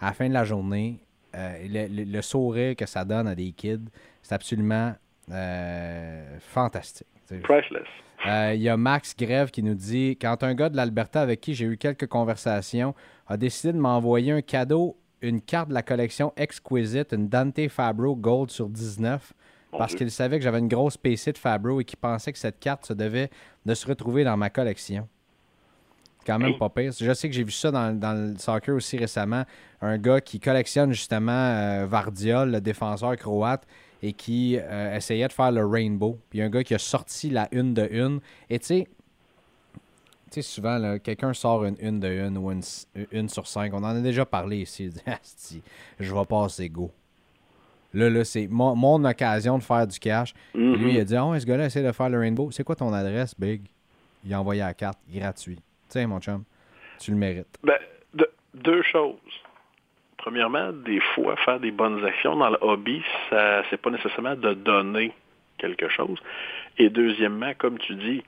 À 0.00 0.06
la 0.06 0.12
fin 0.12 0.28
de 0.28 0.34
la 0.34 0.44
journée, 0.44 1.00
euh, 1.34 1.88
le, 1.90 2.22
sourire 2.22 2.74
que 2.76 2.86
ça 2.86 3.04
donne 3.04 3.26
à 3.28 3.34
des 3.34 3.52
kids, 3.52 3.88
c'est 4.22 4.34
absolument 4.34 4.94
euh, 5.30 6.38
fantastique. 6.40 7.06
Priceless. 7.42 7.86
Euh, 8.26 8.52
il 8.54 8.62
y 8.62 8.68
a 8.68 8.76
Max 8.76 9.14
Grève 9.16 9.50
qui 9.50 9.62
nous 9.62 9.74
dit 9.74 10.16
Quand 10.20 10.42
un 10.42 10.54
gars 10.54 10.68
de 10.68 10.76
l'Alberta 10.76 11.20
avec 11.20 11.40
qui 11.40 11.54
j'ai 11.54 11.66
eu 11.66 11.76
quelques 11.76 12.06
conversations 12.06 12.94
a 13.26 13.36
décidé 13.36 13.72
de 13.72 13.78
m'envoyer 13.78 14.32
un 14.32 14.40
cadeau, 14.40 14.96
une 15.20 15.40
carte 15.40 15.68
de 15.68 15.74
la 15.74 15.82
collection 15.82 16.32
Exquisite, 16.36 17.12
une 17.12 17.28
Dante 17.28 17.68
Fabro 17.68 18.16
Gold 18.16 18.50
sur 18.50 18.68
19, 18.68 19.32
parce 19.72 19.94
qu'il 19.94 20.10
savait 20.10 20.38
que 20.38 20.44
j'avais 20.44 20.58
une 20.58 20.68
grosse 20.68 20.96
PC 20.96 21.32
de 21.32 21.38
Fabro 21.38 21.80
et 21.80 21.84
qu'il 21.84 21.98
pensait 21.98 22.32
que 22.32 22.38
cette 22.38 22.58
carte 22.58 22.86
se 22.86 22.92
devait 22.92 23.30
de 23.66 23.74
se 23.74 23.86
retrouver 23.86 24.24
dans 24.24 24.36
ma 24.36 24.50
collection 24.50 25.08
quand 26.28 26.38
même 26.38 26.58
pas 26.58 26.68
pire. 26.68 26.92
Je 26.98 27.12
sais 27.14 27.28
que 27.28 27.34
j'ai 27.34 27.44
vu 27.44 27.50
ça 27.50 27.70
dans, 27.70 28.30
le 28.30 28.36
soccer 28.38 28.74
aussi 28.74 28.98
récemment. 28.98 29.44
Un 29.80 29.96
gars 29.96 30.20
qui 30.20 30.38
collectionne 30.38 30.92
justement 30.92 31.32
euh, 31.32 31.86
Vardiol, 31.86 32.50
le 32.50 32.60
défenseur 32.60 33.16
croate, 33.16 33.66
et 34.02 34.12
qui 34.12 34.58
euh, 34.58 34.94
essayait 34.94 35.26
de 35.26 35.32
faire 35.32 35.50
le 35.50 35.64
rainbow. 35.64 36.18
Puis 36.28 36.42
un 36.42 36.50
gars 36.50 36.62
qui 36.62 36.74
a 36.74 36.78
sorti 36.78 37.30
la 37.30 37.48
une 37.50 37.72
de 37.72 37.88
une. 37.90 38.20
Et 38.50 38.58
tu 38.58 38.66
sais, 38.66 38.88
tu 40.30 40.34
sais, 40.34 40.42
souvent, 40.42 40.98
quelqu'un 40.98 41.32
sort 41.32 41.64
une 41.64 41.76
une 41.80 41.98
de 41.98 42.08
une 42.08 42.36
ou 42.36 42.52
une, 42.52 42.62
une 43.10 43.28
sur 43.30 43.46
cinq. 43.46 43.72
On 43.72 43.78
en 43.78 43.96
a 43.96 44.00
déjà 44.00 44.26
parlé 44.26 44.58
ici. 44.58 44.90
Il 45.06 45.12
dit, 45.48 45.62
je 45.98 46.14
vais 46.14 46.26
passer 46.26 46.68
go. 46.68 46.90
Là, 47.94 48.10
là, 48.10 48.24
c'est 48.24 48.46
mon, 48.48 49.04
occasion 49.04 49.58
de 49.58 49.62
faire 49.62 49.86
du 49.86 49.98
cash. 49.98 50.34
Lui, 50.54 50.94
il 50.94 51.00
a 51.00 51.04
dit, 51.04 51.16
oh, 51.16 51.38
ce 51.38 51.46
gars-là 51.46 51.66
essaie 51.66 51.82
de 51.82 51.92
faire 51.92 52.10
le 52.10 52.18
rainbow. 52.18 52.50
C'est 52.50 52.64
quoi 52.64 52.76
ton 52.76 52.92
adresse, 52.92 53.34
Big? 53.38 53.62
Il 54.24 54.34
a 54.34 54.40
envoyé 54.40 54.60
la 54.60 54.74
carte 54.74 54.98
gratuit. 55.08 55.58
Tiens, 55.88 56.06
mon 56.06 56.20
chum, 56.20 56.44
tu 57.00 57.12
le 57.12 57.16
mérites. 57.16 57.58
Ben, 57.62 57.78
deux 58.54 58.82
choses. 58.82 59.14
Premièrement, 60.16 60.72
des 60.72 61.00
fois, 61.14 61.36
faire 61.36 61.60
des 61.60 61.70
bonnes 61.70 62.04
actions 62.04 62.36
dans 62.36 62.50
le 62.50 62.58
hobby, 62.60 63.02
ça 63.30 63.62
c'est 63.70 63.80
pas 63.80 63.90
nécessairement 63.90 64.34
de 64.34 64.52
donner 64.52 65.14
quelque 65.58 65.88
chose. 65.88 66.18
Et 66.76 66.90
deuxièmement, 66.90 67.52
comme 67.56 67.78
tu 67.78 67.94
dis, 67.94 68.22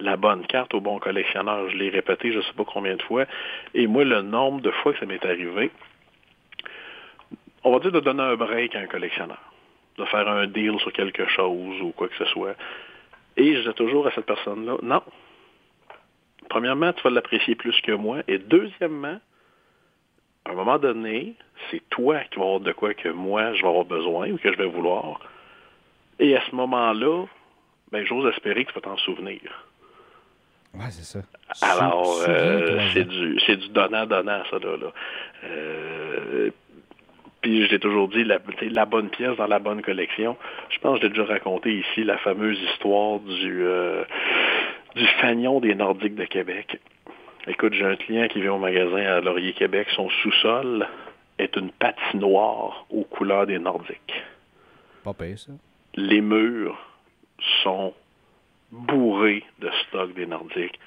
la 0.00 0.16
bonne 0.16 0.46
carte 0.46 0.74
au 0.74 0.80
bon 0.80 0.98
collectionneur. 0.98 1.68
Je 1.70 1.76
l'ai 1.76 1.90
répété 1.90 2.32
je 2.32 2.38
ne 2.38 2.42
sais 2.42 2.52
pas 2.56 2.64
combien 2.64 2.96
de 2.96 3.02
fois. 3.02 3.24
Et 3.74 3.86
moi, 3.86 4.04
le 4.04 4.22
nombre 4.22 4.60
de 4.60 4.70
fois 4.70 4.92
que 4.92 4.98
ça 4.98 5.06
m'est 5.06 5.24
arrivé, 5.24 5.70
on 7.64 7.72
va 7.72 7.78
dire 7.78 7.92
de 7.92 8.00
donner 8.00 8.22
un 8.22 8.36
break 8.36 8.74
à 8.74 8.80
un 8.80 8.86
collectionneur, 8.86 9.52
de 9.98 10.04
faire 10.06 10.28
un 10.28 10.46
deal 10.46 10.78
sur 10.80 10.92
quelque 10.92 11.26
chose 11.28 11.80
ou 11.80 11.92
quoi 11.92 12.08
que 12.08 12.16
ce 12.16 12.24
soit. 12.26 12.54
Et 13.36 13.56
je 13.56 13.68
dis 13.68 13.74
toujours 13.74 14.06
à 14.06 14.10
cette 14.12 14.26
personne-là, 14.26 14.76
non, 14.82 15.02
premièrement, 16.48 16.92
tu 16.92 17.02
vas 17.02 17.10
l'apprécier 17.10 17.54
plus 17.54 17.78
que 17.80 17.92
moi. 17.92 18.18
Et 18.28 18.38
deuxièmement, 18.38 19.18
à 20.44 20.50
un 20.50 20.54
moment 20.54 20.78
donné, 20.78 21.34
c'est 21.70 21.82
toi 21.88 22.20
qui 22.30 22.38
vas 22.38 22.44
avoir 22.44 22.60
de 22.60 22.72
quoi 22.72 22.94
que 22.94 23.08
moi, 23.08 23.54
je 23.54 23.62
vais 23.62 23.68
avoir 23.68 23.84
besoin 23.84 24.30
ou 24.30 24.38
que 24.38 24.52
je 24.52 24.58
vais 24.58 24.66
vouloir. 24.66 25.20
Et 26.18 26.36
à 26.36 26.42
ce 26.50 26.54
moment-là, 26.54 27.24
ben, 27.90 28.04
j'ose 28.04 28.26
espérer 28.32 28.64
que 28.64 28.72
tu 28.72 28.74
vas 28.74 28.82
t'en 28.82 28.96
souvenir. 28.98 29.40
Oui, 30.74 30.86
c'est 30.90 31.04
ça. 31.04 31.20
Alors, 31.60 32.22
euh, 32.26 32.80
c'est 32.92 33.04
du, 33.04 33.38
c'est 33.46 33.56
du 33.56 33.68
donnant-donnant, 33.68 34.42
ça, 34.50 34.58
là. 34.58 34.92
Euh, 35.44 36.50
puis, 37.42 37.66
je 37.66 37.70
l'ai 37.70 37.78
toujours 37.78 38.08
dit, 38.08 38.24
la, 38.24 38.38
la, 38.70 38.84
bonne 38.86 39.10
pièce 39.10 39.36
dans 39.36 39.46
la 39.46 39.58
bonne 39.58 39.82
collection. 39.82 40.36
Je 40.70 40.78
pense 40.78 40.98
que 40.98 41.06
j'ai 41.06 41.10
déjà 41.10 41.24
raconté 41.24 41.74
ici 41.74 42.04
la 42.04 42.16
fameuse 42.18 42.58
histoire 42.72 43.18
du... 43.20 43.64
Euh, 43.64 44.04
du 44.94 45.06
fanion 45.20 45.60
des 45.60 45.74
Nordiques 45.74 46.14
de 46.14 46.24
Québec. 46.24 46.78
Écoute, 47.46 47.74
j'ai 47.74 47.84
un 47.84 47.96
client 47.96 48.28
qui 48.28 48.40
vient 48.40 48.54
au 48.54 48.58
magasin 48.58 48.98
à 48.98 49.20
Laurier, 49.20 49.52
Québec. 49.52 49.88
Son 49.96 50.08
sous-sol 50.22 50.86
est 51.38 51.56
une 51.56 51.70
patinoire 51.70 52.86
aux 52.90 53.04
couleurs 53.04 53.46
des 53.46 53.58
Nordiques. 53.58 54.22
Pas 55.04 55.14
pire, 55.14 55.38
ça. 55.38 55.52
Les 55.94 56.20
murs 56.20 56.78
sont 57.62 57.94
bourrés 58.70 59.44
de 59.58 59.70
stock 59.82 60.14
des 60.14 60.26
Nordiques. 60.26 60.78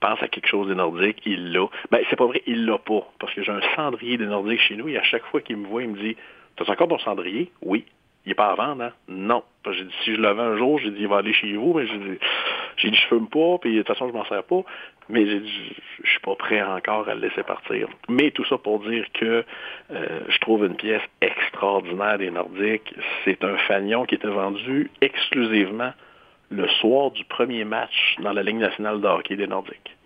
Pense 0.00 0.22
à 0.22 0.28
quelque 0.28 0.48
chose 0.48 0.68
des 0.68 0.74
Nordiques, 0.74 1.20
il 1.26 1.52
l'a. 1.52 1.66
Ben, 1.90 2.00
c'est 2.08 2.16
pas 2.16 2.26
vrai, 2.26 2.42
il 2.46 2.64
l'a 2.64 2.78
pas. 2.78 3.06
Parce 3.18 3.34
que 3.34 3.42
j'ai 3.42 3.52
un 3.52 3.60
cendrier 3.76 4.16
des 4.16 4.26
Nordiques 4.26 4.60
chez 4.60 4.76
nous 4.76 4.88
et 4.88 4.96
à 4.96 5.02
chaque 5.02 5.24
fois 5.26 5.40
qu'il 5.40 5.58
me 5.58 5.66
voit, 5.66 5.82
il 5.82 5.90
me 5.90 5.98
dit 5.98 6.16
T'as 6.56 6.70
encore 6.72 6.88
ton 6.88 6.98
cendrier? 6.98 7.50
Oui. 7.62 7.84
Il 8.26 8.30
n'est 8.30 8.34
pas 8.34 8.50
à 8.50 8.54
vendre, 8.54 8.82
hein? 8.84 8.92
Non. 9.08 9.42
J'ai 9.70 9.84
dit, 9.84 9.94
si 10.04 10.14
je 10.14 10.20
le 10.20 10.28
vends 10.30 10.42
un 10.42 10.56
jour, 10.58 10.78
j'ai 10.78 10.90
dit, 10.90 11.00
il 11.00 11.08
va 11.08 11.18
aller 11.18 11.32
chez 11.32 11.54
vous, 11.54 11.72
mais 11.72 11.86
j'ai 11.86 11.96
dit, 11.96 12.18
j'ai 12.76 12.90
dit, 12.90 12.96
je 12.96 13.06
fume 13.06 13.28
pas, 13.28 13.56
puis 13.58 13.72
de 13.72 13.78
toute 13.78 13.88
façon, 13.88 14.08
je 14.08 14.12
m'en 14.12 14.26
sers 14.26 14.44
pas. 14.44 14.62
Mais 15.08 15.26
j'ai 15.26 15.40
dit, 15.40 15.76
je 16.04 16.10
suis 16.10 16.20
pas 16.20 16.34
prêt 16.34 16.60
encore 16.62 17.08
à 17.08 17.14
le 17.14 17.20
laisser 17.22 17.42
partir. 17.42 17.88
Mais 18.08 18.30
tout 18.30 18.44
ça 18.44 18.58
pour 18.58 18.80
dire 18.80 19.06
que 19.14 19.44
euh, 19.90 20.20
je 20.28 20.38
trouve 20.38 20.66
une 20.66 20.76
pièce 20.76 21.02
extraordinaire 21.22 22.18
des 22.18 22.30
Nordiques. 22.30 22.94
C'est 23.24 23.42
un 23.42 23.56
fanion 23.56 24.04
qui 24.04 24.16
était 24.16 24.28
vendu 24.28 24.90
exclusivement 25.00 25.92
le 26.50 26.68
soir 26.80 27.10
du 27.12 27.24
premier 27.24 27.64
match 27.64 28.16
dans 28.20 28.32
la 28.32 28.42
Ligue 28.42 28.56
nationale 28.56 29.00
de 29.00 29.06
hockey 29.06 29.36
des 29.36 29.46
Nordiques, 29.46 29.96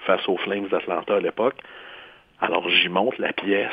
face 0.00 0.28
aux 0.28 0.36
Flames 0.38 0.68
d'Atlanta 0.68 1.16
à 1.16 1.20
l'époque. 1.20 1.56
Alors 2.40 2.68
j'y 2.68 2.88
monte 2.88 3.18
la 3.18 3.32
pièce 3.32 3.72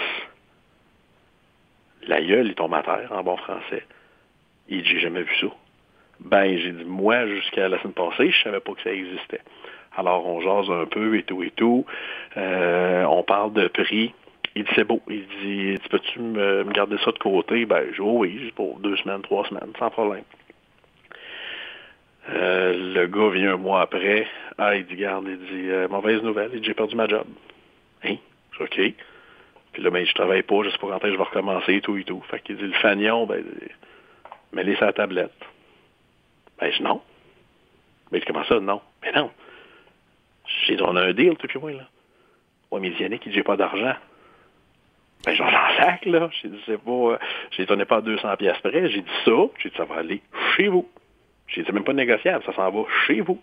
la 2.08 2.22
gueule, 2.22 2.48
il 2.48 2.74
à 2.74 2.84
terre, 2.84 3.12
en 3.12 3.24
bon 3.24 3.38
français. 3.38 3.84
Il 4.70 4.84
dit, 4.84 4.90
j'ai 4.90 5.00
jamais 5.00 5.24
vu 5.24 5.36
ça. 5.40 5.48
Ben, 6.20 6.58
j'ai 6.58 6.72
dit, 6.72 6.86
moi, 6.86 7.28
jusqu'à 7.28 7.68
la 7.68 7.80
semaine 7.80 7.94
passée, 7.94 8.32
je 8.32 8.44
savais 8.44 8.60
pas 8.60 8.74
que 8.74 8.82
ça 8.82 8.92
existait. 8.92 9.42
Alors, 9.96 10.26
on 10.26 10.40
jase 10.42 10.70
un 10.70 10.86
peu 10.86 11.18
et 11.18 11.24
tout 11.24 11.44
et 11.44 11.52
tout. 11.52 11.86
Euh, 12.38 13.04
on 13.06 13.24
parle 13.24 13.54
de 13.54 13.68
prix. 13.68 14.14
Il 14.56 14.64
dit, 14.64 14.72
c'est 14.76 14.84
beau. 14.84 15.02
Il 15.10 15.26
dit, 15.42 15.78
peux-tu 15.90 16.20
me, 16.20 16.64
garder 16.72 16.98
ça 17.04 17.12
de 17.12 17.20
côté? 17.20 17.66
Ben, 17.66 17.84
je 17.90 17.96
dis, 17.96 18.02
oh 18.02 18.20
oui, 18.20 18.52
pour 18.56 18.80
deux 18.80 18.96
semaines, 18.98 19.22
trois 19.22 19.46
semaines, 19.48 19.72
sans 19.78 19.90
problème. 19.90 20.24
Euh, 22.30 22.94
le 22.94 23.08
gars 23.08 23.30
vient 23.30 23.54
un 23.54 23.58
mois 23.58 23.82
après. 23.82 24.28
Ah, 24.58 24.76
il 24.76 24.86
dit, 24.86 24.96
garde, 24.96 25.26
il 25.28 25.40
dit, 25.40 25.70
euh, 25.70 25.88
mauvaise 25.88 26.22
nouvelle, 26.22 26.52
il 26.54 26.62
dit, 26.62 26.68
j'ai 26.68 26.74
perdu 26.74 26.96
ma 26.96 27.08
job. 27.08 27.26
Hein? 28.04 28.16
OK. 28.60 28.80
Puis 29.74 29.82
là, 29.82 29.90
ben, 29.90 30.06
je 30.06 30.14
travaille 30.14 30.44
pas, 30.44 30.64
je 30.64 30.70
sais 30.70 30.78
pas 30.78 30.88
quand 30.88 31.08
je 31.08 31.18
vais 31.18 31.24
recommencer 31.24 31.76
et 31.76 31.82
tout 31.82 31.98
et 31.98 32.04
tout. 32.04 32.22
Fait 32.30 32.40
qu'il 32.42 32.58
dit, 32.58 32.68
le 32.68 32.74
fanion, 32.74 33.26
ben, 33.26 33.44
mets-les 34.54 34.76
la 34.76 34.94
tablette. 34.94 35.32
Ben, 36.60 36.72
je 36.72 36.84
non. 36.84 37.02
Mais 38.12 38.22
comment 38.22 38.44
ça, 38.44 38.60
non? 38.60 38.82
Mais 39.02 39.12
non. 39.14 39.32
J'ai 40.66 40.82
on 40.82 40.96
a 40.96 41.02
un 41.02 41.14
deal, 41.14 41.38
tout 41.38 41.48
puis 41.48 41.60
moi, 41.60 41.72
là. 41.72 41.88
Ouais, 42.70 42.80
mais 42.80 42.90
Yannick, 42.90 43.26
il 43.26 43.30
dit, 43.30 43.36
j'ai 43.36 43.44
pas 43.44 43.56
d'argent. 43.56 43.96
Ben, 45.26 45.34
j'en 45.36 45.50
sac, 45.78 46.06
là. 46.06 46.30
J'ai 46.42 46.50
dit, 46.50 46.62
c'est 46.66 46.82
pas, 46.82 47.20
j'ai 47.52 47.66
dit, 47.66 47.86
pas 47.86 47.98
à 47.98 48.02
200 48.02 48.38
pièces 48.38 48.60
près. 48.60 48.90
J'ai 48.90 49.02
dit 49.02 49.12
ça. 49.26 49.32
J'ai 49.60 49.70
dit, 49.70 49.78
ça 49.78 49.86
va 49.86 49.96
aller 49.96 50.22
chez 50.56 50.68
vous. 50.68 50.88
J'ai 51.52 51.62
dit, 51.62 51.68
c'est 51.68 51.74
même 51.74 51.84
pas 51.84 51.94
négociable, 51.94 52.44
ça 52.46 52.54
s'en 52.54 52.70
va 52.70 52.84
chez 53.06 53.22
vous. 53.22 53.40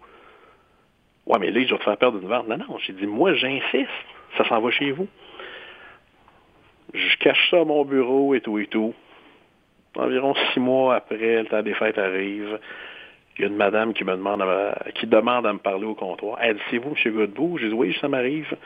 Ouais, 1.27 1.39
mais 1.39 1.51
là, 1.51 1.61
je 1.63 1.73
vais 1.73 1.79
te 1.79 1.85
faire 1.85 1.97
perdre 1.99 2.19
une 2.19 2.29
vente. 2.29 2.49
Non, 2.49 2.57
non. 2.57 2.79
J'ai 2.79 2.95
dit, 2.95 3.07
moi, 3.07 3.35
j'insiste. 3.35 3.89
Ça 4.37 4.49
s'en 4.49 4.61
va 4.61 4.71
chez 4.71 4.91
vous. 4.93 5.09
Je 6.95 7.17
cache 7.19 7.51
ça 7.51 7.61
à 7.61 7.65
mon 7.65 7.85
bureau 7.85 8.35
et 8.35 8.41
tout 8.41 8.59
et 8.59 8.67
tout. 8.67 8.95
Environ 9.95 10.35
six 10.53 10.61
mois 10.61 10.97
après, 10.97 11.43
le 11.43 11.47
temps 11.47 11.63
des 11.63 11.75
fêtes 11.75 11.99
arrive. 11.99 12.59
Il 13.37 13.43
y 13.43 13.45
a 13.45 13.49
une 13.49 13.57
madame 13.57 13.93
qui 13.93 14.05
me 14.05 14.13
demande 14.13 14.43
à, 14.43 14.79
qui 14.95 15.07
demande 15.07 15.47
à 15.47 15.53
me 15.53 15.59
parler 15.59 15.85
au 15.85 15.95
comptoir. 15.95 16.39
Elle 16.41 16.57
dit, 16.57 16.63
c'est 16.71 16.79
vous, 16.79 16.95
M. 17.05 17.15
Godbout? 17.15 17.59
J'ai 17.59 17.69
dit, 17.69 17.75
oui, 17.75 17.97
ça 18.01 18.09
m'arrive. 18.09 18.57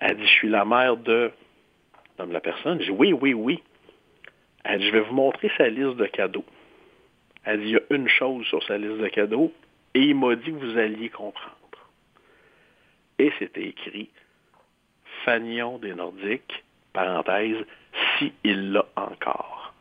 Elle 0.00 0.16
dit, 0.16 0.26
je 0.26 0.32
suis 0.32 0.48
la 0.48 0.64
mère 0.64 0.96
de... 0.96 1.30
La 2.18 2.40
personne. 2.40 2.78
J'ai 2.80 2.92
dit, 2.92 2.96
oui, 2.98 3.12
oui, 3.12 3.32
oui. 3.32 3.62
Elle 4.64 4.80
dit, 4.80 4.86
je 4.86 4.92
vais 4.92 5.00
vous 5.00 5.14
montrer 5.14 5.50
sa 5.56 5.68
liste 5.68 5.96
de 5.96 6.06
cadeaux. 6.06 6.44
Elle 7.44 7.60
dit, 7.60 7.66
il 7.66 7.72
y 7.72 7.76
a 7.76 7.82
une 7.90 8.08
chose 8.08 8.46
sur 8.46 8.62
sa 8.64 8.78
liste 8.78 8.98
de 8.98 9.08
cadeaux, 9.08 9.52
et 9.94 10.00
il 10.00 10.14
m'a 10.16 10.34
dit 10.34 10.46
que 10.46 10.64
vous 10.64 10.78
alliez 10.78 11.08
comprendre. 11.10 11.54
Et 13.18 13.32
c'était 13.38 13.68
écrit, 13.68 14.10
Fagnon 15.24 15.78
des 15.78 15.94
Nordiques, 15.94 16.64
parenthèse, 16.92 17.64
si 18.18 18.32
il 18.42 18.72
l'a 18.72 18.86
encore. 18.96 19.72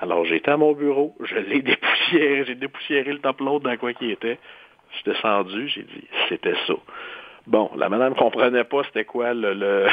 Alors, 0.00 0.24
j'étais 0.24 0.50
à 0.50 0.56
mon 0.56 0.72
bureau, 0.72 1.14
je 1.20 1.36
l'ai 1.36 1.62
dépoussiéré, 1.62 2.44
j'ai 2.46 2.54
dépoussiéré 2.54 3.12
le 3.12 3.20
load 3.40 3.62
dans 3.62 3.76
quoi 3.76 3.92
qui 3.92 4.10
était. 4.10 4.38
Je 4.90 4.96
suis 4.96 5.04
descendu, 5.04 5.68
j'ai 5.68 5.82
dit, 5.82 6.08
c'était 6.28 6.56
ça. 6.66 6.74
Bon, 7.46 7.70
la 7.76 7.88
madame 7.88 8.14
comprenait 8.14 8.64
pas 8.64 8.82
c'était 8.84 9.04
quoi 9.04 9.34
le, 9.34 9.54
le 9.54 9.86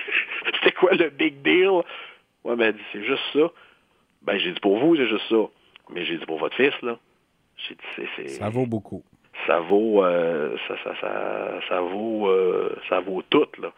c'était 0.54 0.72
quoi 0.72 0.92
le 0.92 1.10
big 1.10 1.42
deal. 1.42 1.82
Ouais, 2.44 2.56
ben, 2.56 2.68
elle 2.68 2.74
dit, 2.74 2.82
c'est 2.92 3.04
juste 3.04 3.22
ça. 3.32 3.50
Ben, 4.22 4.38
j'ai 4.38 4.52
dit, 4.52 4.60
pour 4.60 4.78
vous, 4.78 4.96
c'est 4.96 5.08
juste 5.08 5.28
ça. 5.28 5.48
Mais 5.90 6.04
j'ai 6.04 6.16
dit, 6.16 6.26
pour 6.26 6.38
votre 6.38 6.56
fils, 6.56 6.74
là, 6.82 6.98
j'ai 7.56 7.74
dit, 7.74 8.08
c'est... 8.16 8.28
Ça 8.28 8.48
vaut 8.48 8.66
beaucoup. 8.66 9.02
Ça 9.46 9.60
vaut, 9.60 10.04
euh, 10.04 10.56
ça, 10.68 10.74
ça, 10.84 10.94
ça, 11.00 11.60
ça, 11.68 11.80
vaut, 11.80 12.28
euh, 12.28 12.76
ça 12.88 13.00
vaut 13.00 13.22
tout, 13.22 13.48
là. 13.60 13.72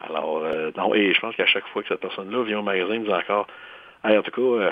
Alors, 0.00 0.44
euh, 0.44 0.70
non, 0.76 0.94
et 0.94 1.12
je 1.12 1.20
pense 1.20 1.34
qu'à 1.36 1.46
chaque 1.46 1.66
fois 1.68 1.82
que 1.82 1.88
cette 1.88 2.00
personne-là 2.00 2.42
vient 2.44 2.58
au 2.58 2.62
magasin, 2.62 2.94
il 2.94 3.00
me 3.00 3.06
dit 3.06 3.14
encore, 3.14 3.46
hey, 4.04 4.16
en 4.16 4.22
tout 4.22 4.30
cas, 4.30 4.64
euh, 4.64 4.70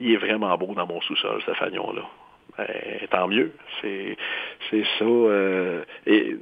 il 0.00 0.12
est 0.12 0.16
vraiment 0.16 0.56
beau 0.56 0.74
dans 0.74 0.86
mon 0.86 1.00
sous-sol, 1.02 1.42
ce 1.44 1.52
fagnon-là. 1.52 2.02
Ben, 2.56 3.08
tant 3.10 3.28
mieux. 3.28 3.52
C'est, 3.80 4.16
c'est 4.70 4.84
ça. 4.98 5.04
Euh, 5.04 5.84
et 6.06 6.36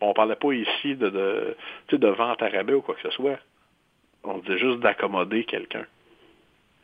on 0.00 0.12
parlait 0.12 0.36
pas 0.36 0.52
ici 0.52 0.96
de, 0.96 1.08
de, 1.08 1.56
de 1.96 2.08
vente 2.08 2.42
à 2.42 2.48
rabais 2.48 2.74
ou 2.74 2.82
quoi 2.82 2.94
que 2.94 3.02
ce 3.02 3.10
soit. 3.10 3.38
On 4.24 4.38
disait 4.38 4.58
juste 4.58 4.80
d'accommoder 4.80 5.44
quelqu'un. 5.44 5.84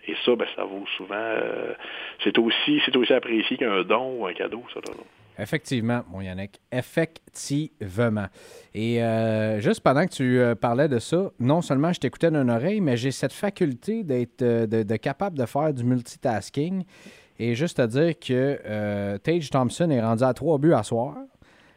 Et 0.07 0.15
ça, 0.25 0.37
ben, 0.37 0.47
ça 0.55 0.65
vaut 0.65 0.85
souvent. 0.97 1.15
Euh, 1.15 1.75
c'est 2.23 2.37
aussi, 2.39 2.81
aussi 2.95 3.13
apprécié 3.13 3.57
qu'un 3.57 3.83
don 3.83 4.19
ou 4.19 4.27
un 4.27 4.35
cadeau, 4.35 4.63
ça. 4.73 4.81
Là. 4.81 4.95
Effectivement, 5.39 6.03
mon 6.11 6.21
Yannick. 6.21 6.61
Effectivement. 6.71 8.27
Et 8.75 9.03
euh, 9.03 9.61
juste 9.61 9.81
pendant 9.81 10.07
que 10.07 10.13
tu 10.13 10.39
euh, 10.39 10.55
parlais 10.55 10.89
de 10.89 10.99
ça, 10.99 11.31
non 11.41 11.61
seulement 11.61 11.93
je 11.93 12.01
t'écoutais 12.01 12.31
d'une 12.31 12.51
oreille, 12.51 12.81
mais 12.81 12.97
j'ai 12.97 13.11
cette 13.11 13.33
faculté 13.33 14.05
d'être 14.05 14.43
euh, 14.43 14.67
de, 14.67 14.83
de, 14.85 14.97
capable 14.97 15.37
de 15.37 15.47
faire 15.47 15.73
du 15.75 15.83
multitasking. 15.85 16.85
Et 17.39 17.57
juste 17.57 17.81
à 17.81 17.89
dire 17.89 18.17
que 18.19 19.17
Tage 19.19 19.51
Thompson 19.51 19.91
est 19.91 20.01
rendu 20.01 20.23
à 20.23 20.33
trois 20.35 20.59
buts 20.59 20.73
à 20.73 20.85
soir. 20.85 21.17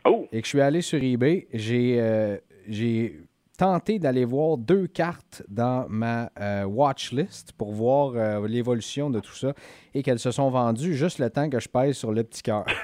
Oh! 0.05 0.27
Et 0.31 0.41
que 0.41 0.45
je 0.45 0.49
suis 0.49 0.61
allé 0.61 0.81
sur 0.81 1.01
eBay. 1.01 1.47
J'ai 1.51 2.39
j'ai 2.69 3.15
tenté 3.57 3.97
d'aller 3.97 4.23
voir 4.23 4.57
deux 4.57 4.87
cartes 4.87 5.43
dans 5.49 5.87
ma 5.89 6.29
euh, 6.39 6.63
watch 6.63 7.11
list 7.11 7.51
pour 7.53 7.73
voir 7.73 8.13
euh, 8.15 8.47
l'évolution 8.47 9.09
de 9.09 9.19
tout 9.19 9.33
ça 9.33 9.53
et 9.95 10.03
qu'elles 10.03 10.19
se 10.19 10.31
sont 10.31 10.49
vendues 10.51 10.95
juste 10.95 11.17
le 11.19 11.29
temps 11.31 11.49
que 11.49 11.59
je 11.59 11.67
pèse 11.67 11.97
sur 11.97 12.11
le 12.11 12.23
petit 12.23 12.43
cœur. 12.43 12.65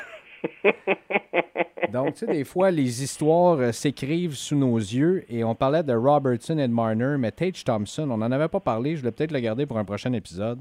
Donc, 1.91 2.15
tu 2.15 2.25
sais, 2.25 2.27
des 2.27 2.43
fois, 2.43 2.71
les 2.71 3.03
histoires 3.03 3.59
euh, 3.59 3.71
s'écrivent 3.71 4.33
sous 4.33 4.55
nos 4.55 4.77
yeux 4.77 5.23
et 5.29 5.43
on 5.43 5.53
parlait 5.53 5.83
de 5.83 5.93
Robertson 5.93 6.57
et 6.57 6.67
de 6.67 6.73
Marner, 6.73 7.17
mais 7.19 7.31
Tage 7.31 7.63
Thompson, 7.63 8.09
on 8.09 8.17
n'en 8.17 8.31
avait 8.31 8.47
pas 8.47 8.59
parlé, 8.59 8.95
je 8.95 9.03
vais 9.03 9.11
peut-être 9.11 9.31
le 9.31 9.39
garder 9.39 9.67
pour 9.67 9.77
un 9.77 9.85
prochain 9.85 10.11
épisode, 10.13 10.59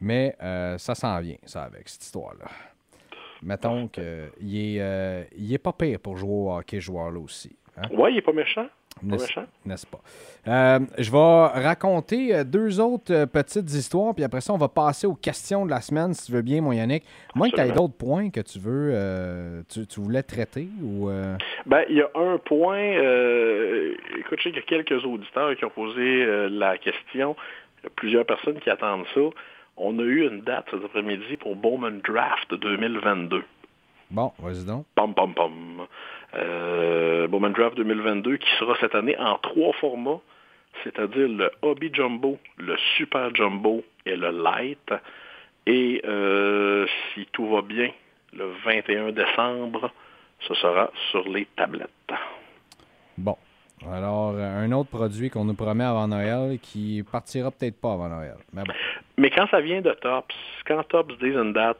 mais 0.00 0.34
ça 0.78 0.94
s'en 0.94 1.20
vient, 1.20 1.36
ça, 1.44 1.64
avec 1.64 1.90
cette 1.90 2.04
histoire-là. 2.04 2.46
Mettons 3.42 3.88
qu'il 3.88 4.02
est, 4.56 5.28
il 5.36 5.52
est 5.52 5.58
pas 5.58 5.74
pire 5.74 6.00
pour 6.00 6.16
jouer 6.16 6.30
au 6.30 6.52
hockey, 6.52 6.80
joueur-là 6.80 7.20
aussi. 7.20 7.54
Hein? 7.76 7.88
Oui, 7.92 8.12
il 8.12 8.14
n'est 8.14 8.22
pas 8.22 8.32
méchant. 8.32 8.66
N'est-ce 9.02 9.86
pas? 9.86 10.00
Euh, 10.46 10.80
je 10.98 11.10
vais 11.10 11.62
raconter 11.62 12.44
deux 12.44 12.80
autres 12.80 13.24
petites 13.26 13.72
histoires, 13.72 14.14
puis 14.14 14.24
après 14.24 14.40
ça, 14.40 14.52
on 14.52 14.58
va 14.58 14.68
passer 14.68 15.06
aux 15.06 15.14
questions 15.14 15.64
de 15.64 15.70
la 15.70 15.80
semaine, 15.80 16.12
si 16.12 16.26
tu 16.26 16.32
veux 16.32 16.42
bien, 16.42 16.60
mon 16.60 16.72
Yannick. 16.72 17.04
Moi, 17.34 17.48
tu 17.48 17.60
as 17.60 17.68
d'autres 17.68 17.96
points 17.96 18.30
que 18.30 18.40
tu 18.40 18.58
veux, 18.58 18.90
euh, 18.92 19.62
tu, 19.68 19.86
tu, 19.86 20.00
voulais 20.00 20.22
traiter 20.22 20.68
ou 20.82 21.08
euh... 21.08 21.36
Ben, 21.66 21.84
il 21.88 21.96
y 21.96 22.02
a 22.02 22.10
un 22.14 22.38
point. 22.38 22.78
Euh, 22.78 23.94
écoute, 24.18 24.38
je 24.38 24.44
sais 24.44 24.50
qu'il 24.50 24.60
y 24.60 24.80
a 24.80 24.82
quelques 24.82 25.04
auditeurs 25.04 25.56
qui 25.56 25.64
ont 25.64 25.70
posé 25.70 26.48
la 26.50 26.76
question. 26.78 27.36
Il 27.80 27.84
y 27.84 27.86
a 27.86 27.90
plusieurs 27.96 28.26
personnes 28.26 28.60
qui 28.60 28.70
attendent 28.70 29.06
ça. 29.14 29.20
On 29.76 29.98
a 29.98 30.02
eu 30.02 30.28
une 30.28 30.42
date 30.42 30.66
cet 30.70 30.84
après-midi 30.84 31.38
pour 31.38 31.56
Bowman 31.56 32.00
Draft 32.06 32.52
2022. 32.54 33.42
Bon, 34.10 34.32
vas-y 34.40 34.64
donc. 34.66 34.86
Pom, 34.94 35.14
pom, 35.14 35.32
pom. 35.32 35.86
Euh, 36.34 37.26
Bowman 37.28 37.50
Draft 37.50 37.76
2022 37.76 38.36
qui 38.36 38.48
sera 38.58 38.76
cette 38.80 38.94
année 38.94 39.18
en 39.18 39.38
trois 39.38 39.72
formats, 39.74 40.20
c'est-à-dire 40.84 41.28
le 41.28 41.50
Hobby 41.62 41.90
Jumbo, 41.92 42.38
le 42.56 42.76
Super 42.96 43.34
Jumbo 43.34 43.82
et 44.06 44.16
le 44.16 44.30
Light. 44.30 44.92
Et 45.66 46.00
euh, 46.04 46.86
si 47.12 47.26
tout 47.32 47.48
va 47.48 47.62
bien, 47.62 47.90
le 48.32 48.52
21 48.64 49.12
décembre, 49.12 49.90
ce 50.40 50.54
sera 50.54 50.90
sur 51.10 51.28
les 51.28 51.46
tablettes. 51.56 51.88
Bon. 53.18 53.36
Alors, 53.90 54.36
un 54.36 54.70
autre 54.72 54.90
produit 54.90 55.30
qu'on 55.30 55.44
nous 55.44 55.54
promet 55.54 55.84
avant 55.84 56.06
Noël 56.06 56.58
qui 56.60 57.02
partira 57.10 57.50
peut-être 57.50 57.80
pas 57.80 57.94
avant 57.94 58.08
Noël. 58.08 58.36
Mais 58.52 58.62
bon. 58.62 58.74
Mais 59.16 59.30
quand 59.30 59.46
ça 59.50 59.60
vient 59.60 59.80
de 59.80 59.90
Tops, 59.92 60.34
quand 60.66 60.82
Tops 60.84 61.18
disent 61.18 61.34
une 61.34 61.52
date, 61.52 61.78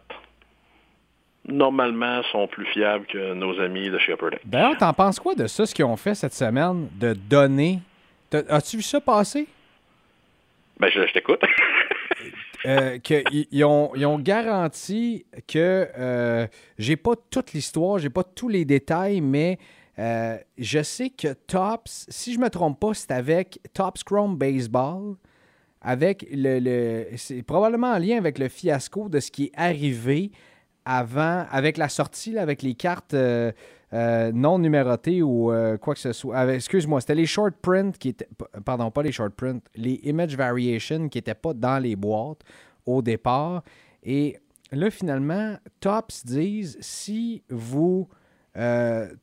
normalement, 1.48 2.22
sont 2.30 2.46
plus 2.46 2.66
fiables 2.66 3.06
que 3.06 3.34
nos 3.34 3.58
amis 3.60 3.90
de 3.90 3.98
chez 3.98 4.12
Upper 4.12 4.30
Deck. 4.30 4.40
D'ailleurs, 4.44 4.76
t'en 4.78 4.92
penses 4.92 5.18
quoi 5.18 5.34
de 5.34 5.46
ça, 5.46 5.66
ce 5.66 5.74
qu'ils 5.74 5.84
ont 5.84 5.96
fait 5.96 6.14
cette 6.14 6.34
semaine, 6.34 6.88
de 6.98 7.12
donner... 7.14 7.80
As-tu 8.48 8.76
vu 8.76 8.82
ça 8.82 9.00
passer? 9.00 9.48
Ben, 10.78 10.88
je, 10.88 11.06
je 11.06 11.12
t'écoute. 11.12 11.40
euh, 12.66 12.98
qu'ils 12.98 13.64
ont, 13.64 13.90
ils 13.96 14.06
ont 14.06 14.18
garanti 14.18 15.26
que 15.48 15.88
euh, 15.98 16.46
j'ai 16.78 16.96
pas 16.96 17.14
toute 17.30 17.52
l'histoire, 17.52 17.98
j'ai 17.98 18.08
pas 18.10 18.22
tous 18.22 18.48
les 18.48 18.64
détails, 18.64 19.20
mais 19.20 19.58
euh, 19.98 20.36
je 20.58 20.82
sais 20.82 21.10
que 21.10 21.34
Tops, 21.46 22.06
si 22.08 22.34
je 22.34 22.38
me 22.38 22.48
trompe 22.48 22.78
pas, 22.80 22.94
c'est 22.94 23.10
avec 23.10 23.58
Tops 23.74 24.04
Chrome 24.04 24.36
Baseball, 24.36 25.16
avec 25.82 26.26
le, 26.32 26.60
le 26.60 27.06
c'est 27.16 27.42
probablement 27.42 27.92
en 27.92 27.98
lien 27.98 28.16
avec 28.16 28.38
le 28.38 28.48
fiasco 28.48 29.08
de 29.08 29.18
ce 29.20 29.30
qui 29.30 29.46
est 29.46 29.52
arrivé 29.54 30.30
avant, 30.90 31.46
avec 31.52 31.76
la 31.76 31.88
sortie, 31.88 32.36
avec 32.36 32.62
les 32.62 32.74
cartes 32.74 33.14
euh, 33.14 33.52
euh, 33.92 34.32
non 34.32 34.58
numérotées 34.58 35.22
ou 35.22 35.52
euh, 35.52 35.76
quoi 35.78 35.94
que 35.94 36.00
ce 36.00 36.12
soit. 36.12 36.52
Excuse-moi, 36.52 37.00
c'était 37.00 37.14
les 37.14 37.26
short 37.26 37.54
print 37.62 37.96
qui 37.96 38.08
étaient. 38.08 38.28
Pardon, 38.64 38.90
pas 38.90 39.04
les 39.04 39.12
short 39.12 39.32
print, 39.34 39.64
les 39.76 40.00
image 40.02 40.36
variation 40.36 41.08
qui 41.08 41.18
n'étaient 41.18 41.34
pas 41.34 41.54
dans 41.54 41.78
les 41.78 41.94
boîtes 41.94 42.40
au 42.86 43.02
départ. 43.02 43.62
Et 44.02 44.36
là, 44.72 44.90
finalement, 44.90 45.54
Tops 45.78 46.26
disent 46.26 46.76
si 46.80 47.44
vous 47.48 48.08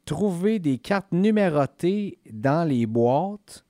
trouvez 0.05 0.57
des 0.59 0.77
cartes 0.77 1.11
numérotées 1.11 2.17
dans 2.31 2.67
les 2.67 2.85
boîtes, 2.85 3.65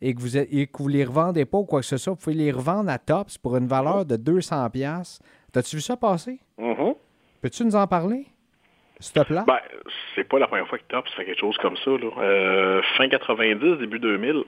et 0.00 0.14
que 0.14 0.20
vous 0.20 0.36
ne 0.36 0.92
les 0.92 1.04
revendez 1.04 1.44
pas 1.44 1.58
ou 1.58 1.64
quoi 1.64 1.80
que 1.80 1.86
ce 1.86 1.96
soit, 1.96 2.12
vous 2.12 2.18
pouvez 2.18 2.34
les 2.34 2.50
revendre 2.50 2.90
à 2.90 2.98
Tops 2.98 3.38
pour 3.38 3.56
une 3.56 3.66
valeur 3.66 4.04
de 4.04 4.16
200$. 4.16 5.20
T'as-tu 5.52 5.76
vu 5.76 5.82
ça 5.82 5.96
passer? 5.96 6.40
Mm-hmm. 6.58 6.94
Peux-tu 7.42 7.64
nous 7.64 7.76
en 7.76 7.86
parler? 7.86 8.26
S'il 9.00 9.14
te 9.14 9.26
plaît? 9.26 9.42
Ben, 9.46 9.60
c'est 10.14 10.24
pas 10.24 10.38
la 10.38 10.48
première 10.48 10.66
fois 10.66 10.78
que 10.78 10.84
Tops 10.88 11.10
fait 11.14 11.24
quelque 11.24 11.38
chose 11.38 11.56
comme 11.58 11.76
ça. 11.76 11.90
Là. 11.90 12.08
Euh, 12.18 12.82
fin 12.96 13.08
90, 13.08 13.78
début 13.78 14.00
2000, 14.00 14.42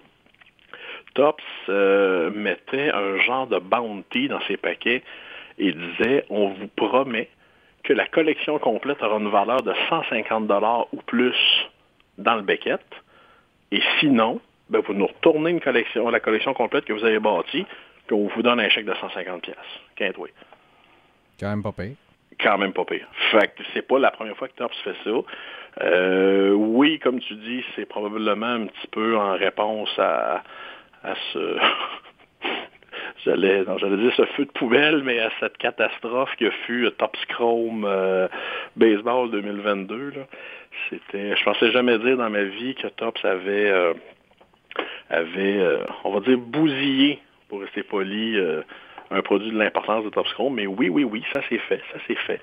Tops 1.14 1.42
euh, 1.68 2.30
mettait 2.30 2.90
un 2.90 3.18
genre 3.18 3.46
de 3.46 3.58
bounty 3.58 4.28
dans 4.28 4.40
ses 4.42 4.56
paquets 4.56 5.02
et 5.58 5.72
disait 5.72 6.24
on 6.30 6.48
vous 6.48 6.68
promet 6.68 7.28
que 7.84 7.92
la 7.92 8.06
collection 8.06 8.58
complète 8.58 9.02
aura 9.02 9.18
une 9.18 9.30
valeur 9.30 9.62
de 9.62 9.72
150 9.88 10.50
ou 10.92 10.96
plus 11.06 11.36
dans 12.18 12.34
le 12.34 12.42
Beckett. 12.42 12.84
Et 13.70 13.80
sinon, 14.00 14.40
ben, 14.68 14.80
vous 14.80 14.94
nous 14.94 15.06
retournez 15.06 15.50
une 15.50 15.60
collection, 15.60 16.08
la 16.10 16.20
collection 16.20 16.54
complète 16.54 16.84
que 16.84 16.92
vous 16.92 17.04
avez 17.04 17.20
bâtie, 17.20 17.66
puis 18.06 18.16
on 18.16 18.26
vous 18.26 18.42
donne 18.42 18.60
un 18.60 18.68
chèque 18.68 18.84
de 18.84 18.94
150 18.94 19.42
pièces. 19.42 19.56
Quintoué. 19.96 20.32
Quand 21.38 21.48
même 21.48 21.62
pas 21.62 21.72
pire. 21.72 21.96
Quand 22.42 22.58
même 22.58 22.72
pas 22.72 22.84
pire. 22.84 23.06
Fait 23.30 23.48
que 23.48 23.62
c'est 23.74 23.86
pas 23.86 23.98
la 23.98 24.10
première 24.10 24.36
fois 24.36 24.48
que 24.48 24.54
Tops 24.54 24.76
fait 24.82 24.94
ça. 25.04 25.10
Euh, 25.82 26.50
oui, 26.52 26.98
comme 26.98 27.20
tu 27.20 27.34
dis, 27.34 27.64
c'est 27.76 27.86
probablement 27.86 28.46
un 28.46 28.66
petit 28.66 28.86
peu 28.90 29.16
en 29.16 29.32
réponse 29.32 29.90
à, 29.98 30.42
à 31.04 31.14
ce... 31.32 31.58
j'allais, 33.24 33.64
j'allais 33.78 33.96
dire 33.96 34.12
ce 34.16 34.24
feu 34.36 34.46
de 34.46 34.50
poubelle, 34.52 35.02
mais 35.04 35.20
à 35.20 35.30
cette 35.40 35.58
catastrophe 35.58 36.34
que 36.38 36.50
fut 36.66 36.88
Top 36.98 37.16
Chrome 37.28 37.84
euh, 37.86 38.28
Baseball 38.76 39.30
2022. 39.30 40.10
Là. 40.10 40.22
C'était, 40.88 41.36
je 41.36 41.44
pensais 41.44 41.70
jamais 41.72 41.98
dire 41.98 42.16
dans 42.16 42.30
ma 42.30 42.44
vie 42.44 42.74
que 42.74 42.88
Tops 42.88 43.24
avait, 43.24 43.70
euh, 43.70 43.94
avait 45.08 45.58
euh, 45.58 45.84
on 46.04 46.12
va 46.12 46.20
dire, 46.20 46.38
bousillé, 46.38 47.20
pour 47.48 47.60
rester 47.60 47.82
poli, 47.82 48.36
euh, 48.36 48.62
un 49.10 49.22
produit 49.22 49.50
de 49.50 49.58
l'importance 49.58 50.04
de 50.04 50.10
Top 50.10 50.26
Chrome, 50.34 50.54
mais 50.54 50.66
oui, 50.66 50.88
oui, 50.88 51.04
oui, 51.04 51.24
ça 51.32 51.42
s'est 51.48 51.58
fait, 51.58 51.82
ça 51.92 51.98
s'est 52.06 52.14
fait. 52.14 52.40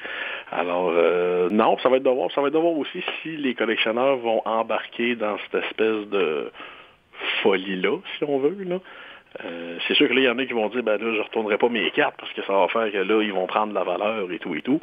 Alors, 0.52 0.92
euh, 0.94 1.50
non, 1.50 1.78
ça 1.80 1.90
va 1.90 1.98
être 1.98 2.04
de 2.04 2.10
voir, 2.10 2.32
ça 2.32 2.42
va 2.42 2.48
être 2.48 2.54
de 2.54 2.60
voir 2.60 2.74
aussi 2.74 3.04
si 3.22 3.38
les 3.38 3.56
collectionneurs 3.56 4.18
vont 4.18 4.42
embarquer 4.46 5.16
dans 5.16 5.38
cette 5.38 5.64
espèce 5.64 6.08
de 6.10 6.52
folie-là, 7.42 7.98
si 8.18 8.24
on 8.26 8.40
veut, 8.40 8.64
là. 8.64 8.80
Euh, 9.44 9.78
c'est 9.88 9.94
sûr 9.94 10.08
que 10.08 10.14
là, 10.14 10.22
il 10.22 10.24
y 10.24 10.30
en 10.30 10.38
a 10.40 10.46
qui 10.46 10.54
vont 10.54 10.70
dire, 10.70 10.84
ben 10.84 10.98
là, 10.98 11.14
je 11.14 11.22
retournerai 11.22 11.58
pas 11.58 11.70
mes 11.70 11.92
cartes 11.92 12.16
parce 12.18 12.32
que 12.34 12.42
ça 12.44 12.54
va 12.54 12.68
faire 12.70 12.92
que 12.92 12.98
là, 12.98 13.22
ils 13.22 13.34
vont 13.34 13.46
prendre 13.46 13.70
de 13.70 13.76
la 13.76 13.84
valeur 13.84 14.32
et 14.32 14.40
tout 14.40 14.56
et 14.56 14.62
tout. 14.62 14.80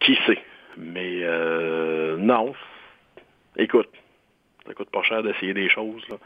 Qui 0.00 0.16
sait? 0.26 0.42
Mais 0.76 1.20
euh, 1.22 2.16
non. 2.16 2.54
Écoute, 3.56 3.90
ça 4.66 4.74
coûte 4.74 4.90
pas 4.90 5.02
cher 5.02 5.22
d'essayer 5.22 5.54
des 5.54 5.68
choses. 5.68 6.02
Là. 6.08 6.16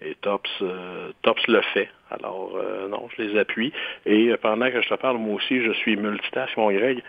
Et 0.00 0.14
Tops, 0.20 0.48
euh, 0.62 1.10
Tops 1.22 1.46
le 1.48 1.60
fait. 1.74 1.88
Alors, 2.10 2.52
euh, 2.56 2.88
non, 2.88 3.08
je 3.16 3.22
les 3.22 3.38
appuie. 3.38 3.72
Et 4.06 4.28
euh, 4.28 4.36
pendant 4.40 4.70
que 4.70 4.80
je 4.80 4.88
te 4.88 4.94
parle, 4.94 5.18
moi 5.18 5.34
aussi, 5.34 5.62
je 5.64 5.72
suis 5.72 5.96
multitâche, 5.96 6.56
mon 6.56 6.70
Greg. 6.70 7.02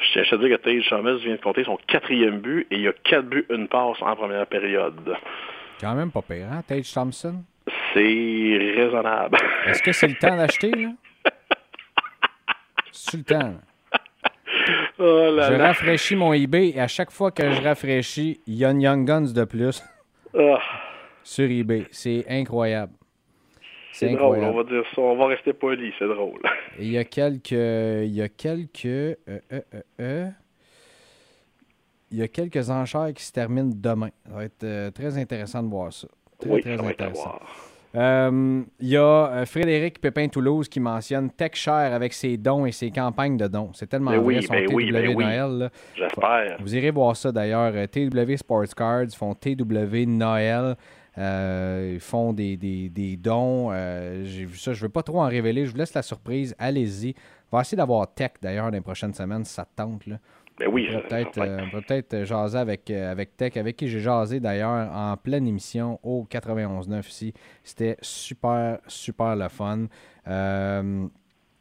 Je 0.00 0.12
tiens 0.12 0.22
à 0.22 0.24
te 0.26 0.36
dire 0.36 0.56
que 0.56 0.62
Tage 0.62 0.82
Chalmers 0.84 1.16
vient 1.16 1.34
de 1.34 1.40
compter 1.40 1.64
son 1.64 1.76
quatrième 1.88 2.38
but 2.38 2.66
et 2.70 2.76
il 2.76 2.82
y 2.82 2.88
a 2.88 2.92
quatre 3.04 3.26
buts, 3.26 3.44
une 3.50 3.66
passe 3.66 4.00
en 4.00 4.14
première 4.14 4.46
période. 4.46 5.16
Quand 5.80 5.94
même 5.96 6.12
pas 6.12 6.22
pire, 6.22 6.46
hein, 6.52 6.62
Tage 6.66 6.92
Thompson? 6.92 7.42
C'est 7.92 8.72
raisonnable. 8.76 9.36
Est-ce 9.66 9.82
que 9.82 9.90
c'est 9.92 10.06
le 10.06 10.14
temps 10.14 10.36
d'acheter, 10.36 10.70
là? 10.70 10.90
C'est 12.92 13.16
le 13.18 13.24
temps. 13.24 13.54
Oh 15.00 15.30
là 15.32 15.48
Je 15.50 15.52
là. 15.54 15.66
rafraîchis 15.68 16.16
mon 16.16 16.32
eBay 16.32 16.70
et 16.74 16.80
à 16.80 16.88
chaque 16.88 17.10
fois 17.12 17.30
que 17.30 17.50
je 17.52 17.62
rafraîchis, 17.62 18.40
il 18.46 18.54
y 18.54 18.64
a 18.64 18.70
une 18.70 18.82
Young 18.82 19.06
Guns 19.06 19.32
de 19.32 19.44
plus 19.44 19.82
Ah, 20.36 20.58
sur 21.28 21.50
eBay. 21.50 21.84
C'est 21.90 22.24
incroyable. 22.28 22.92
c'est 23.92 24.14
drôle, 24.14 24.38
on 24.38 24.56
va 24.56 24.64
dire 24.64 24.82
ça. 24.94 25.02
On 25.02 25.16
va 25.16 25.26
rester 25.26 25.52
poli, 25.52 25.92
c'est 25.98 26.08
drôle. 26.08 26.40
Il 26.78 26.90
y 26.90 26.96
a 26.96 27.04
quelques. 27.04 27.50
Il 27.50 28.14
y 28.14 28.22
a 28.22 28.28
quelques. 28.28 28.86
euh, 28.86 29.14
euh, 29.28 29.60
euh, 30.00 30.28
il 32.10 32.18
y 32.18 32.22
a 32.22 32.28
quelques 32.28 32.70
enchères 32.70 33.12
qui 33.14 33.22
se 33.22 33.32
terminent 33.32 33.72
demain. 33.74 34.08
Ça 34.26 34.34
va 34.34 34.44
être 34.44 34.90
très 34.94 35.18
intéressant 35.18 35.62
de 35.62 35.68
voir 35.68 35.92
ça. 35.92 36.08
Très, 36.40 36.50
oui, 36.50 36.60
très 36.62 36.78
ça 36.78 36.84
intéressant. 36.84 37.40
Il 38.80 38.88
y 38.88 38.96
a 38.96 39.44
Frédéric 39.44 40.00
Pépin-Toulouse 40.00 40.68
qui 40.70 40.80
mentionne 40.80 41.30
TechShare 41.30 41.92
avec 41.92 42.14
ses 42.14 42.38
dons 42.38 42.64
et 42.64 42.72
ses 42.72 42.90
campagnes 42.90 43.36
de 43.36 43.46
dons. 43.48 43.72
C'est 43.74 43.88
tellement 43.88 44.12
Ben 44.12 44.20
vrai, 44.20 44.36
oui, 44.36 44.42
son 44.42 44.54
ben 44.54 44.66
TW 44.66 44.74
oui, 44.74 44.92
ben. 44.92 45.12
Noël. 45.14 45.58
là. 45.58 45.70
J'espère. 45.94 46.56
Vous 46.60 46.74
irez 46.74 46.90
voir 46.90 47.14
ça 47.14 47.30
d'ailleurs. 47.30 47.74
TW 47.90 48.36
Sports 48.36 48.74
Cards 48.74 49.10
font 49.14 49.34
TW 49.34 50.06
Noël. 50.06 50.76
Euh, 51.16 51.92
ils 51.94 52.00
font 52.00 52.32
des, 52.32 52.56
des- 52.56 52.88
des 52.88 53.16
dons. 53.16 53.70
Euh, 53.72 54.24
J'ai 54.24 54.44
vu 54.44 54.56
ça. 54.58 54.72
Je 54.72 54.80
ne 54.80 54.82
veux 54.86 54.92
pas 54.92 55.02
trop 55.02 55.20
en 55.20 55.26
révéler. 55.26 55.64
Je 55.66 55.70
vous 55.72 55.76
laisse 55.78 55.94
la 55.94 56.02
surprise. 56.02 56.54
Allez-y. 56.58 57.14
On 57.50 57.56
va 57.56 57.62
essayer 57.62 57.76
d'avoir 57.78 58.12
Tech 58.14 58.32
d'ailleurs 58.42 58.66
dans 58.66 58.72
les 58.76 58.80
prochaines 58.80 59.14
semaines 59.14 59.44
si 59.44 59.54
ça 59.54 59.64
te 59.64 59.74
tente. 59.74 60.06
Là. 60.06 60.18
Ben 60.58 60.68
oui, 60.72 60.88
On 60.92 61.00
peut-être 61.08 61.38
va 61.38 61.44
euh, 61.44 61.60
on 61.64 61.70
pourrait 61.70 61.82
peut-être 61.82 62.24
jaser 62.24 62.58
avec, 62.58 62.90
euh, 62.90 63.12
avec 63.12 63.36
Tech, 63.36 63.56
avec 63.56 63.76
qui 63.76 63.86
j'ai 63.88 64.00
jasé 64.00 64.40
d'ailleurs 64.40 64.90
en 64.92 65.16
pleine 65.16 65.46
émission 65.46 66.00
au 66.02 66.26
91.9 66.28 67.08
ici. 67.08 67.32
C'était 67.62 67.96
super, 68.02 68.78
super 68.88 69.36
le 69.36 69.48
fun. 69.48 69.86
Euh, 70.26 71.06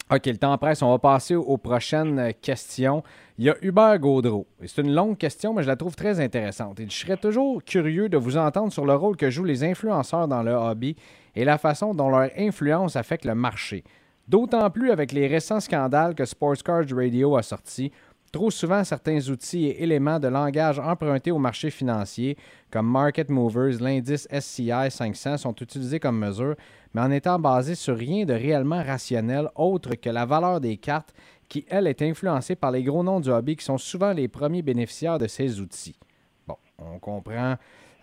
OK, 0.09 0.25
le 0.25 0.37
temps 0.37 0.57
presse. 0.57 0.81
On 0.81 0.91
va 0.91 0.99
passer 0.99 1.35
aux, 1.35 1.57
prochaines 1.57 2.33
questions. 2.41 3.03
Il 3.37 3.45
y 3.45 3.49
a 3.49 3.55
Hubert 3.61 3.99
Gaudreau. 3.99 4.47
C'est 4.65 4.81
une 4.81 4.93
longue 4.93 5.17
question, 5.17 5.53
mais 5.53 5.63
je 5.63 5.67
la 5.67 5.75
trouve 5.75 5.95
très 5.95 6.21
intéressante. 6.21 6.79
Et 6.79 6.89
je 6.89 6.95
serais 6.95 7.17
toujours 7.17 7.61
curieux 7.61 8.07
de 8.07 8.15
vous 8.15 8.37
entendre 8.37 8.71
sur 8.71 8.85
le 8.85 8.95
rôle 8.95 9.17
que 9.17 9.29
jouent 9.29 9.43
les 9.43 9.65
influenceurs 9.65 10.29
dans 10.29 10.43
le 10.43 10.53
hobby 10.53 10.95
et 11.35 11.43
la 11.43 11.57
façon 11.57 11.93
dont 11.93 12.09
leur 12.09 12.29
influence 12.37 12.95
affecte 12.95 13.25
le 13.25 13.35
marché. 13.35 13.83
D'autant 14.29 14.69
plus 14.69 14.91
avec 14.91 15.11
les 15.11 15.27
récents 15.27 15.59
scandales 15.59 16.15
que 16.15 16.23
Sports 16.23 16.63
Cards 16.63 16.93
Radio 16.93 17.35
a 17.35 17.43
sortis. 17.43 17.91
Trop 18.31 18.51
souvent, 18.51 18.83
certains 18.83 19.29
outils 19.29 19.67
et 19.67 19.83
éléments 19.83 20.19
de 20.19 20.27
langage 20.27 20.79
empruntés 20.79 21.31
au 21.31 21.37
marché 21.37 21.69
financier, 21.69 22.37
comme 22.69 22.87
Market 22.87 23.29
Movers, 23.29 23.79
l'indice 23.79 24.27
SCI 24.29 24.91
500, 24.91 25.37
sont 25.37 25.55
utilisés 25.55 25.99
comme 25.99 26.19
mesure, 26.19 26.55
mais 26.93 27.01
en 27.01 27.11
étant 27.11 27.39
basés 27.39 27.75
sur 27.75 27.95
rien 27.95 28.25
de 28.25 28.33
réellement 28.33 28.83
rationnel 28.83 29.49
autre 29.55 29.95
que 29.95 30.09
la 30.09 30.25
valeur 30.25 30.59
des 30.59 30.77
cartes, 30.77 31.13
qui, 31.47 31.65
elle, 31.69 31.87
est 31.87 32.01
influencée 32.01 32.55
par 32.55 32.71
les 32.71 32.83
gros 32.83 33.03
noms 33.03 33.21
du 33.21 33.29
hobby 33.29 33.55
qui 33.55 33.63
sont 33.63 33.77
souvent 33.77 34.11
les 34.11 34.27
premiers 34.27 34.61
bénéficiaires 34.61 35.17
de 35.17 35.27
ces 35.27 35.61
outils. 35.61 35.97
Bon, 36.45 36.57
on 36.77 36.99
comprend 36.99 37.55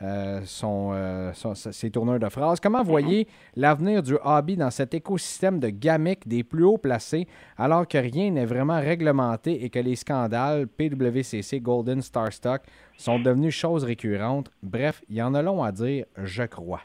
euh, 0.03 0.41
son, 0.45 0.91
euh, 0.93 1.33
son- 1.33 1.55
ses 1.55 1.91
tourneurs 1.91 2.19
de 2.19 2.29
phrases. 2.29 2.59
Comment 2.61 2.83
voyez 2.83 3.27
l'avenir 3.57 4.03
du 4.03 4.17
hobby 4.23 4.57
dans 4.57 4.71
cet 4.71 4.93
écosystème 4.95 5.61
de 5.61 5.69
gamiques 5.71 6.27
des 6.27 6.43
plus 6.45 6.65
hauts 6.65 6.79
placés 6.79 7.27
alors 7.57 7.87
que 7.87 7.97
rien 7.99 8.31
n'est 8.31 8.45
vraiment 8.45 8.81
réglementé 8.81 9.65
et 9.65 9.71
que 9.71 9.79
les 9.79 9.97
scandales 9.97 10.67
PWCC, 10.67 11.61
Golden 11.61 12.03
Star 12.03 12.33
Stock 12.33 12.63
sont 12.97 13.19
devenus 13.19 13.55
choses 13.55 13.85
récurrentes? 13.85 14.51
Bref, 14.63 15.01
il 15.09 15.17
y 15.17 15.23
en 15.23 15.33
a 15.35 15.43
long 15.43 15.63
à 15.63 15.71
dire, 15.73 16.07
je 16.17 16.43
crois. 16.43 16.81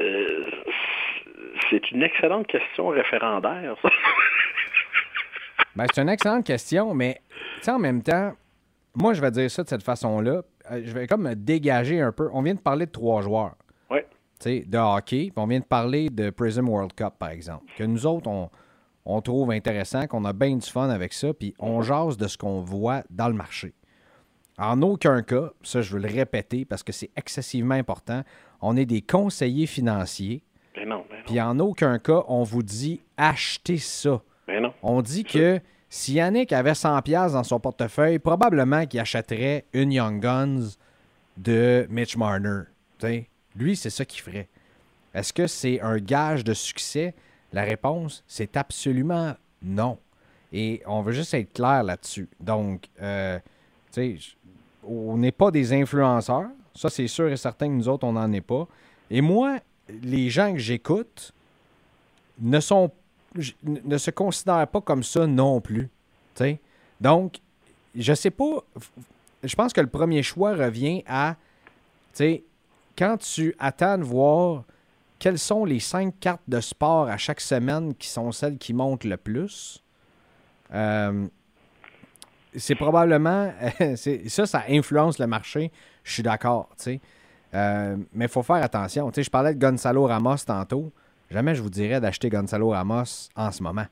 Euh, 0.00 0.44
c'est 1.70 1.90
une 1.92 2.02
excellente 2.02 2.46
question 2.46 2.88
référendaire, 2.88 3.76
ça. 3.82 3.88
Ben, 5.76 5.86
c'est 5.94 6.02
une 6.02 6.08
excellente 6.08 6.44
question, 6.46 6.94
mais 6.94 7.20
en 7.68 7.78
même 7.78 8.02
temps, 8.02 8.32
moi, 8.94 9.12
je 9.14 9.20
vais 9.20 9.30
dire 9.30 9.50
ça 9.50 9.62
de 9.62 9.68
cette 9.68 9.82
façon-là. 9.84 10.42
Euh, 10.70 10.82
je 10.84 10.92
vais 10.92 11.06
comme 11.06 11.22
me 11.22 11.34
dégager 11.34 12.00
un 12.00 12.12
peu. 12.12 12.28
On 12.32 12.42
vient 12.42 12.54
de 12.54 12.60
parler 12.60 12.86
de 12.86 12.90
trois 12.90 13.22
joueurs. 13.22 13.56
Ouais. 13.90 14.06
tu 14.38 14.44
sais, 14.44 14.64
de 14.66 14.78
hockey, 14.78 15.30
puis 15.30 15.32
on 15.36 15.46
vient 15.46 15.58
de 15.60 15.64
parler 15.64 16.08
de 16.10 16.30
Prism 16.30 16.68
World 16.68 16.92
Cup, 16.94 17.14
par 17.18 17.30
exemple, 17.30 17.64
que 17.76 17.84
nous 17.84 18.06
autres, 18.06 18.28
on, 18.28 18.48
on 19.04 19.20
trouve 19.20 19.50
intéressant, 19.50 20.06
qu'on 20.06 20.24
a 20.24 20.32
bien 20.32 20.54
du 20.56 20.66
fun 20.68 20.88
avec 20.90 21.12
ça, 21.12 21.34
puis 21.34 21.54
on 21.58 21.82
jase 21.82 22.16
de 22.16 22.26
ce 22.28 22.38
qu'on 22.38 22.60
voit 22.60 23.02
dans 23.10 23.28
le 23.28 23.34
marché. 23.34 23.74
En 24.58 24.80
aucun 24.82 25.22
cas, 25.22 25.50
ça 25.62 25.80
je 25.82 25.94
veux 25.96 26.00
le 26.02 26.08
répéter 26.08 26.64
parce 26.64 26.82
que 26.82 26.92
c'est 26.92 27.10
excessivement 27.16 27.74
important, 27.74 28.22
on 28.60 28.76
est 28.76 28.84
des 28.84 29.00
conseillers 29.00 29.66
financiers, 29.66 30.42
Ben 30.76 30.86
non, 30.88 31.04
ben 31.10 31.16
non. 31.18 31.24
puis 31.26 31.40
en 31.40 31.58
aucun 31.60 31.98
cas, 31.98 32.22
on 32.28 32.42
vous 32.42 32.62
dit 32.62 33.00
achetez 33.16 33.78
ça. 33.78 34.20
Ben 34.46 34.62
non. 34.62 34.72
On 34.82 35.00
dit 35.02 35.24
que 35.24 35.60
si 35.90 36.14
Yannick 36.14 36.52
avait 36.52 36.72
100$ 36.72 37.02
piastres 37.02 37.34
dans 37.34 37.44
son 37.44 37.58
portefeuille, 37.60 38.18
probablement 38.20 38.86
qu'il 38.86 39.00
achèterait 39.00 39.64
une 39.72 39.92
Young 39.92 40.20
Guns 40.22 40.60
de 41.36 41.86
Mitch 41.90 42.16
Marner. 42.16 42.62
Lui, 43.56 43.76
c'est 43.76 43.90
ça 43.90 44.04
qu'il 44.04 44.22
ferait. 44.22 44.48
Est-ce 45.12 45.32
que 45.32 45.46
c'est 45.48 45.80
un 45.80 45.96
gage 45.98 46.44
de 46.44 46.54
succès? 46.54 47.14
La 47.52 47.62
réponse, 47.64 48.22
c'est 48.28 48.56
absolument 48.56 49.34
non. 49.62 49.98
Et 50.52 50.80
on 50.86 51.02
veut 51.02 51.12
juste 51.12 51.34
être 51.34 51.52
clair 51.52 51.82
là-dessus. 51.82 52.28
Donc, 52.38 52.84
euh, 53.02 53.38
on 54.84 55.16
n'est 55.16 55.32
pas 55.32 55.50
des 55.50 55.72
influenceurs. 55.72 56.48
Ça, 56.74 56.88
c'est 56.88 57.08
sûr 57.08 57.28
et 57.28 57.36
certain 57.36 57.66
que 57.66 57.72
nous 57.72 57.88
autres, 57.88 58.06
on 58.06 58.12
n'en 58.12 58.30
est 58.32 58.40
pas. 58.40 58.68
Et 59.10 59.20
moi, 59.20 59.58
les 60.02 60.30
gens 60.30 60.52
que 60.52 60.58
j'écoute 60.58 61.32
ne 62.40 62.60
sont 62.60 62.90
j- 62.90 62.92
ne 63.62 63.98
se 63.98 64.10
considèrent 64.10 64.68
pas 64.68 64.80
comme 64.80 65.02
ça 65.02 65.26
non 65.26 65.60
plus. 65.60 65.88
Donc, 67.00 67.40
je 67.94 68.14
sais 68.14 68.30
pas. 68.30 68.64
Je 69.42 69.54
pense 69.54 69.72
que 69.72 69.80
le 69.80 69.86
premier 69.86 70.22
choix 70.22 70.54
revient 70.54 71.02
à, 71.06 71.36
quand 72.96 73.16
tu 73.18 73.54
attends 73.58 73.98
de 73.98 74.04
voir 74.04 74.64
quelles 75.18 75.38
sont 75.38 75.64
les 75.64 75.80
cinq 75.80 76.14
cartes 76.20 76.42
de 76.48 76.60
sport 76.60 77.08
à 77.08 77.16
chaque 77.16 77.40
semaine 77.40 77.94
qui 77.94 78.08
sont 78.08 78.32
celles 78.32 78.58
qui 78.58 78.72
montent 78.72 79.04
le 79.04 79.16
plus, 79.16 79.82
euh, 80.72 81.26
c'est 82.56 82.74
probablement. 82.74 83.52
ça, 83.96 84.46
ça 84.46 84.64
influence 84.68 85.18
le 85.18 85.26
marché. 85.26 85.70
Je 86.04 86.12
suis 86.14 86.22
d'accord. 86.22 86.68
Euh, 87.52 87.96
mais 88.12 88.26
il 88.26 88.30
faut 88.30 88.42
faire 88.42 88.56
attention. 88.56 89.10
Je 89.14 89.30
parlais 89.30 89.54
de 89.54 89.60
Gonzalo 89.60 90.06
Ramos 90.06 90.38
tantôt. 90.46 90.92
Jamais 91.30 91.54
je 91.54 91.62
vous 91.62 91.70
dirais 91.70 92.00
d'acheter 92.00 92.28
Gonzalo 92.28 92.70
Ramos 92.70 93.28
en 93.36 93.50
ce 93.52 93.62
moment. 93.62 93.86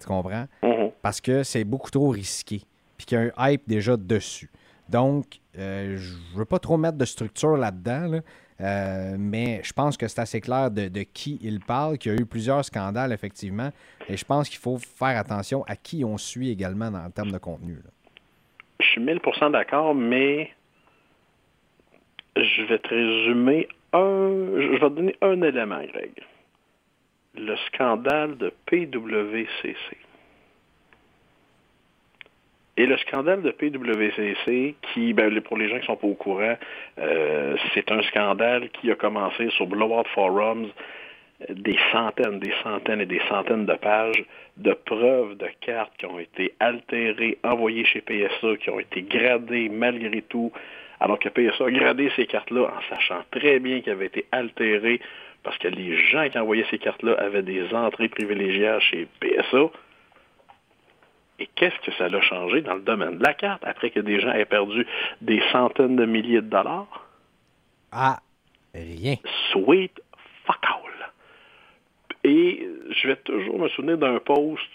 Tu 0.00 0.06
comprends? 0.06 0.46
Mhm. 0.62 0.90
Parce 1.02 1.20
que 1.20 1.42
c'est 1.42 1.64
beaucoup 1.64 1.90
trop 1.90 2.10
risqué. 2.10 2.60
Puis 2.96 3.06
qu'il 3.06 3.18
y 3.18 3.20
a 3.20 3.32
un 3.36 3.50
hype 3.50 3.62
déjà 3.66 3.96
dessus. 3.96 4.50
Donc, 4.88 5.40
euh, 5.58 5.96
je 5.96 6.14
ne 6.14 6.38
veux 6.38 6.44
pas 6.44 6.58
trop 6.58 6.76
mettre 6.76 6.98
de 6.98 7.04
structure 7.04 7.56
là-dedans, 7.56 8.20
euh, 8.60 9.16
mais 9.18 9.60
je 9.62 9.72
pense 9.72 9.96
que 9.96 10.08
c'est 10.08 10.20
assez 10.20 10.40
clair 10.40 10.70
de, 10.70 10.88
qui 11.02 11.38
il 11.42 11.60
parle, 11.60 11.98
qu'il 11.98 12.12
y 12.12 12.14
a 12.14 12.18
eu 12.18 12.24
plusieurs 12.26 12.64
scandales, 12.64 13.12
effectivement, 13.12 13.70
et 14.08 14.16
je 14.16 14.24
pense 14.24 14.48
qu'il 14.48 14.58
faut 14.58 14.78
faire 14.78 15.18
attention 15.18 15.62
à 15.68 15.76
qui 15.76 16.04
on 16.04 16.16
suit 16.16 16.50
également 16.50 16.90
dans, 16.90 17.04
en 17.04 17.10
termes 17.10 17.30
de 17.30 17.38
contenu. 17.38 17.76
Je 18.80 18.86
suis 18.86 19.00
1000% 19.00 19.52
d'accord, 19.52 19.94
mais 19.94 20.50
je 22.36 22.62
vais 22.62 22.78
te 22.78 22.88
résumer 22.88 23.68
un... 23.92 24.30
Je 24.56 24.72
vais 24.72 24.78
te 24.78 24.94
donner 24.94 25.16
un 25.20 25.42
élément, 25.42 25.82
Greg. 25.92 26.12
Le 27.38 27.56
scandale 27.68 28.36
de 28.36 28.52
PWCC. 28.66 29.96
Et 32.76 32.86
le 32.86 32.96
scandale 32.98 33.42
de 33.42 33.50
PWCC, 33.50 34.76
qui, 34.92 35.12
ben, 35.12 35.40
pour 35.40 35.56
les 35.56 35.68
gens 35.68 35.76
qui 35.76 35.82
ne 35.82 35.86
sont 35.86 35.96
pas 35.96 36.06
au 36.06 36.14
courant, 36.14 36.56
euh, 36.98 37.56
c'est 37.74 37.90
un 37.90 38.02
scandale 38.02 38.70
qui 38.70 38.90
a 38.90 38.94
commencé 38.94 39.50
sur 39.50 39.66
Blowout 39.66 40.06
Forums, 40.14 40.68
des 41.48 41.78
centaines, 41.92 42.40
des 42.40 42.52
centaines 42.62 43.00
et 43.00 43.06
des 43.06 43.20
centaines 43.28 43.66
de 43.66 43.74
pages 43.74 44.24
de 44.56 44.72
preuves 44.72 45.36
de 45.36 45.46
cartes 45.60 45.92
qui 45.96 46.06
ont 46.06 46.18
été 46.18 46.54
altérées, 46.58 47.38
envoyées 47.44 47.84
chez 47.84 48.00
PSA, 48.00 48.56
qui 48.56 48.70
ont 48.70 48.80
été 48.80 49.02
gradées 49.02 49.68
malgré 49.68 50.22
tout, 50.22 50.52
alors 51.00 51.18
que 51.18 51.28
PSA 51.28 51.64
a 51.66 51.70
gradé 51.70 52.10
ces 52.16 52.26
cartes-là 52.26 52.72
en 52.76 52.88
sachant 52.88 53.22
très 53.30 53.58
bien 53.60 53.80
qu'elles 53.80 53.94
avaient 53.94 54.06
été 54.06 54.26
altérées 54.32 55.00
parce 55.42 55.56
que 55.58 55.68
les 55.68 55.96
gens 55.96 56.28
qui 56.28 56.38
envoyaient 56.38 56.66
ces 56.70 56.78
cartes-là 56.78 57.14
avaient 57.18 57.42
des 57.42 57.72
entrées 57.72 58.08
privilégiées 58.08 58.76
chez 58.80 59.08
PSA. 59.20 59.70
Et 61.38 61.48
qu'est-ce 61.54 61.78
que 61.86 61.92
ça 61.92 62.06
a 62.06 62.20
changé 62.20 62.62
dans 62.62 62.74
le 62.74 62.80
domaine 62.80 63.18
de 63.18 63.22
la 63.22 63.34
carte 63.34 63.62
après 63.64 63.90
que 63.90 64.00
des 64.00 64.20
gens 64.20 64.32
aient 64.32 64.44
perdu 64.44 64.86
des 65.20 65.40
centaines 65.52 65.94
de 65.94 66.04
milliers 66.04 66.42
de 66.42 66.50
dollars? 66.50 67.06
Ah, 67.92 68.18
rien. 68.74 69.14
Sweet 69.52 70.00
fuck 70.44 70.58
all. 70.64 71.10
Et 72.24 72.68
je 72.90 73.08
vais 73.08 73.16
toujours 73.16 73.58
me 73.58 73.68
souvenir 73.68 73.98
d'un 73.98 74.18
post, 74.18 74.68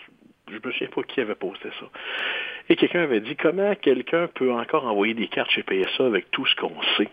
je 0.47 0.55
me 0.55 0.71
souviens 0.71 0.87
pas 0.87 1.03
qui 1.03 1.19
avait 1.19 1.35
posté 1.35 1.69
ça. 1.79 1.85
Et 2.69 2.75
quelqu'un 2.75 3.03
avait 3.03 3.19
dit 3.19 3.35
comment 3.35 3.75
quelqu'un 3.75 4.27
peut 4.27 4.51
encore 4.51 4.85
envoyer 4.85 5.13
des 5.13 5.27
cartes 5.27 5.51
chez 5.51 5.63
PSA 5.63 6.05
avec 6.05 6.31
tout 6.31 6.45
ce 6.45 6.55
qu'on 6.55 6.81
sait? 6.97 7.09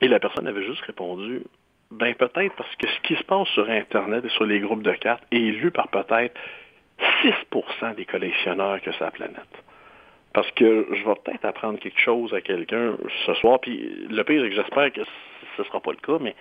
Et 0.00 0.08
la 0.08 0.20
personne 0.20 0.46
avait 0.46 0.64
juste 0.64 0.82
répondu, 0.82 1.42
ben 1.90 2.14
peut-être 2.14 2.54
parce 2.56 2.74
que 2.76 2.88
ce 2.88 3.00
qui 3.00 3.16
se 3.16 3.24
passe 3.24 3.48
sur 3.48 3.68
Internet 3.68 4.24
et 4.24 4.28
sur 4.30 4.44
les 4.44 4.60
groupes 4.60 4.82
de 4.82 4.92
cartes 4.92 5.24
est 5.30 5.36
lu 5.36 5.70
par 5.70 5.88
peut-être 5.88 6.40
6% 7.22 7.94
des 7.96 8.04
collectionneurs 8.04 8.80
que 8.80 8.92
sa 8.92 9.10
planète. 9.10 9.62
Parce 10.32 10.50
que 10.52 10.86
je 10.90 11.04
vais 11.04 11.14
peut-être 11.24 11.44
apprendre 11.44 11.78
quelque 11.78 12.00
chose 12.00 12.32
à 12.32 12.40
quelqu'un 12.40 12.96
ce 13.26 13.34
soir, 13.34 13.60
puis 13.60 14.06
le 14.08 14.24
pire, 14.24 14.42
c'est 14.42 14.48
que 14.48 14.56
j'espère 14.56 14.92
que 14.92 15.02
ce 15.56 15.62
ne 15.62 15.66
sera 15.66 15.80
pas 15.80 15.90
le 15.90 15.98
cas, 15.98 16.18
mais 16.20 16.34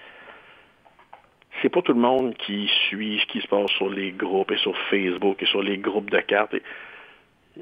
c'est 1.62 1.70
pas 1.70 1.82
tout 1.82 1.94
le 1.94 2.00
monde 2.00 2.34
qui 2.36 2.70
suit 2.88 3.20
ce 3.20 3.26
qui 3.26 3.42
se 3.42 3.48
passe 3.48 3.70
sur 3.72 3.90
les 3.90 4.12
groupes 4.12 4.52
et 4.52 4.58
sur 4.58 4.78
Facebook 4.90 5.42
et 5.44 5.46
sur 5.48 5.62
les 5.62 5.78
groupes 5.78 6.10
de 6.10 6.20
cartes. 6.20 6.56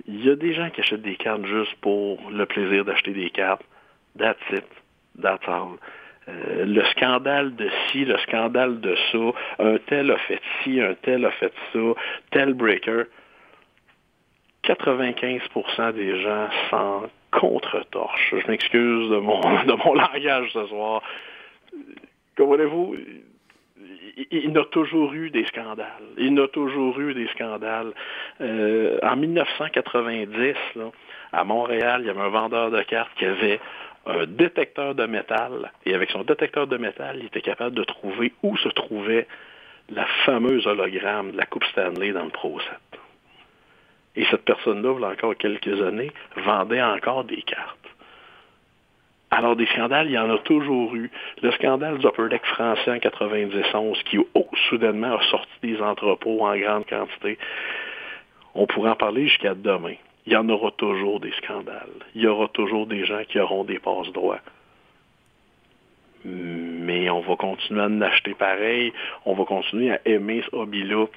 Il 0.07 0.25
y 0.25 0.29
a 0.29 0.35
des 0.35 0.53
gens 0.53 0.69
qui 0.69 0.81
achètent 0.81 1.01
des 1.01 1.15
cartes 1.15 1.45
juste 1.45 1.75
pour 1.81 2.29
le 2.29 2.45
plaisir 2.45 2.85
d'acheter 2.85 3.11
des 3.11 3.29
cartes. 3.29 3.63
That's 4.17 4.39
it. 4.51 4.65
Euh, 6.29 6.65
le 6.65 6.83
scandale 6.91 7.55
de 7.55 7.69
ci, 7.87 8.05
le 8.05 8.17
scandale 8.19 8.79
de 8.79 8.95
ça, 9.11 9.17
un 9.59 9.77
tel 9.87 10.11
a 10.11 10.17
fait 10.17 10.41
ci, 10.61 10.79
un 10.79 10.93
tel 10.93 11.25
a 11.25 11.31
fait 11.31 11.53
ça, 11.73 11.79
tel 12.31 12.53
breaker. 12.53 13.03
95% 14.63 15.93
des 15.93 16.21
gens 16.21 16.47
s'en 16.69 17.03
contre-torche. 17.31 18.35
Je 18.43 18.47
m'excuse 18.47 19.09
de 19.09 19.17
mon, 19.17 19.39
de 19.65 19.73
mon 19.85 19.93
langage 19.93 20.51
ce 20.53 20.65
soir. 20.67 21.01
Comprenez-vous? 22.37 22.95
Il, 24.31 24.51
n'a 24.51 24.65
toujours 24.65 25.13
eu 25.13 25.29
des 25.29 25.45
scandales. 25.45 25.87
Il 26.17 26.33
n'a 26.33 26.47
toujours 26.47 26.99
eu 26.99 27.13
des 27.13 27.27
scandales. 27.27 27.93
Euh, 28.41 28.99
en 29.03 29.15
1990, 29.15 30.55
à 31.31 31.43
Montréal, 31.43 32.01
il 32.01 32.07
y 32.07 32.09
avait 32.09 32.21
un 32.21 32.29
vendeur 32.29 32.71
de 32.71 32.81
cartes 32.83 33.11
qui 33.17 33.25
avait 33.25 33.59
un 34.05 34.25
détecteur 34.25 34.95
de 34.95 35.05
métal. 35.05 35.71
Et 35.85 35.93
avec 35.93 36.09
son 36.11 36.23
détecteur 36.23 36.67
de 36.67 36.77
métal, 36.77 37.17
il 37.19 37.25
était 37.25 37.41
capable 37.41 37.75
de 37.75 37.83
trouver 37.83 38.33
où 38.43 38.57
se 38.57 38.69
trouvait 38.69 39.27
la 39.89 40.05
fameuse 40.25 40.67
hologramme 40.67 41.31
de 41.31 41.37
la 41.37 41.45
Coupe 41.45 41.63
Stanley 41.65 42.11
dans 42.11 42.25
le 42.25 42.29
Pro 42.29 42.59
7. 42.59 42.69
Et 44.15 44.25
cette 44.25 44.43
personne-là, 44.43 44.95
il 44.97 45.01
y 45.01 45.05
a 45.05 45.09
encore 45.09 45.35
quelques 45.37 45.81
années, 45.81 46.11
vendait 46.35 46.81
encore 46.81 47.23
des 47.23 47.41
cartes. 47.41 47.78
Alors, 49.31 49.55
des 49.55 49.67
scandales, 49.67 50.07
il 50.07 50.13
y 50.13 50.17
en 50.17 50.29
a 50.29 50.39
toujours 50.39 50.95
eu. 50.95 51.11
Le 51.41 51.51
scandale 51.51 51.99
du 51.99 52.07
Upper 52.07 52.29
Deck 52.29 52.45
français 52.45 52.91
en 52.91 52.99
91 52.99 54.03
qui, 54.03 54.17
oh, 54.33 54.47
soudainement, 54.69 55.17
a 55.17 55.23
sorti 55.29 55.51
des 55.61 55.81
entrepôts 55.81 56.45
en 56.45 56.57
grande 56.57 56.85
quantité. 56.87 57.37
On 58.55 58.65
pourrait 58.65 58.91
en 58.91 58.95
parler 58.95 59.27
jusqu'à 59.27 59.53
demain 59.53 59.95
il 60.29 60.33
y 60.33 60.35
en 60.35 60.47
aura 60.47 60.69
toujours 60.69 61.19
des 61.19 61.31
scandales. 61.43 61.89
Il 62.13 62.21
y 62.21 62.27
aura 62.27 62.47
toujours 62.49 62.85
des 62.85 63.03
gens 63.03 63.23
qui 63.27 63.39
auront 63.39 63.63
des 63.63 63.79
passes 63.79 64.11
droits. 64.11 64.41
Mais 66.23 67.09
on 67.09 67.21
va 67.21 67.35
continuer 67.35 67.81
à 67.81 67.85
en 67.85 67.99
acheter 68.01 68.35
pareil. 68.35 68.93
On 69.25 69.33
va 69.33 69.45
continuer 69.45 69.91
à 69.91 69.99
aimer 70.05 70.43
ce 70.43 70.55
hobby-là. 70.55 71.07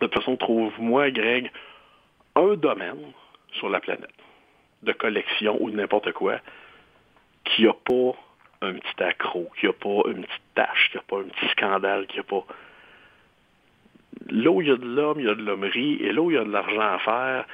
De 0.00 0.06
toute 0.06 0.14
façon, 0.14 0.36
trouve-moi, 0.36 1.10
Greg, 1.10 1.50
un 2.36 2.54
domaine 2.54 3.12
sur 3.54 3.68
la 3.68 3.80
planète 3.80 4.10
de 4.84 4.92
collection 4.92 5.56
ou 5.60 5.68
de 5.70 5.76
n'importe 5.76 6.12
quoi 6.12 6.38
qui 7.46 7.64
n'a 7.64 7.72
pas 7.72 8.12
un 8.62 8.74
petit 8.74 9.02
accro, 9.02 9.50
qui 9.58 9.66
n'a 9.66 9.72
pas 9.72 10.08
une 10.08 10.24
petite 10.24 10.54
tâche, 10.54 10.90
qui 10.90 10.96
n'a 10.96 11.02
pas 11.02 11.18
un 11.18 11.24
petit 11.24 11.48
scandale, 11.52 12.06
qui 12.06 12.18
n'a 12.18 12.22
pas... 12.22 12.44
Là 14.28 14.50
où 14.50 14.62
il 14.62 14.68
y 14.68 14.70
a 14.70 14.76
de 14.76 14.86
l'homme, 14.86 15.20
il 15.20 15.26
y 15.26 15.30
a 15.30 15.34
de 15.34 15.42
l'hommerie, 15.42 16.02
et 16.02 16.12
là 16.12 16.22
où 16.22 16.30
il 16.30 16.34
y 16.34 16.38
a 16.38 16.44
de 16.44 16.50
l'argent 16.50 16.80
à 16.80 16.98
faire, 16.98 17.44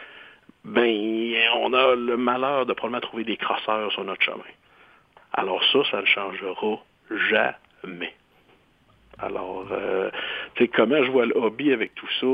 ben, 0.64 1.34
on 1.56 1.72
a 1.72 1.94
le 1.94 2.16
malheur 2.16 2.66
de 2.66 2.72
probablement 2.72 3.00
trouver 3.00 3.24
des 3.24 3.36
crosseurs 3.36 3.90
sur 3.92 4.04
notre 4.04 4.22
chemin. 4.22 4.44
Alors 5.32 5.62
ça, 5.72 5.78
ça 5.90 6.00
ne 6.00 6.06
changera 6.06 6.54
jamais. 7.30 8.14
Alors, 9.18 9.66
euh, 9.70 10.10
tu 10.54 10.64
sais, 10.64 10.68
comment 10.68 11.02
je 11.02 11.10
vois 11.10 11.26
le 11.26 11.36
hobby 11.36 11.72
avec 11.72 11.94
tout 11.94 12.08
ça? 12.20 12.26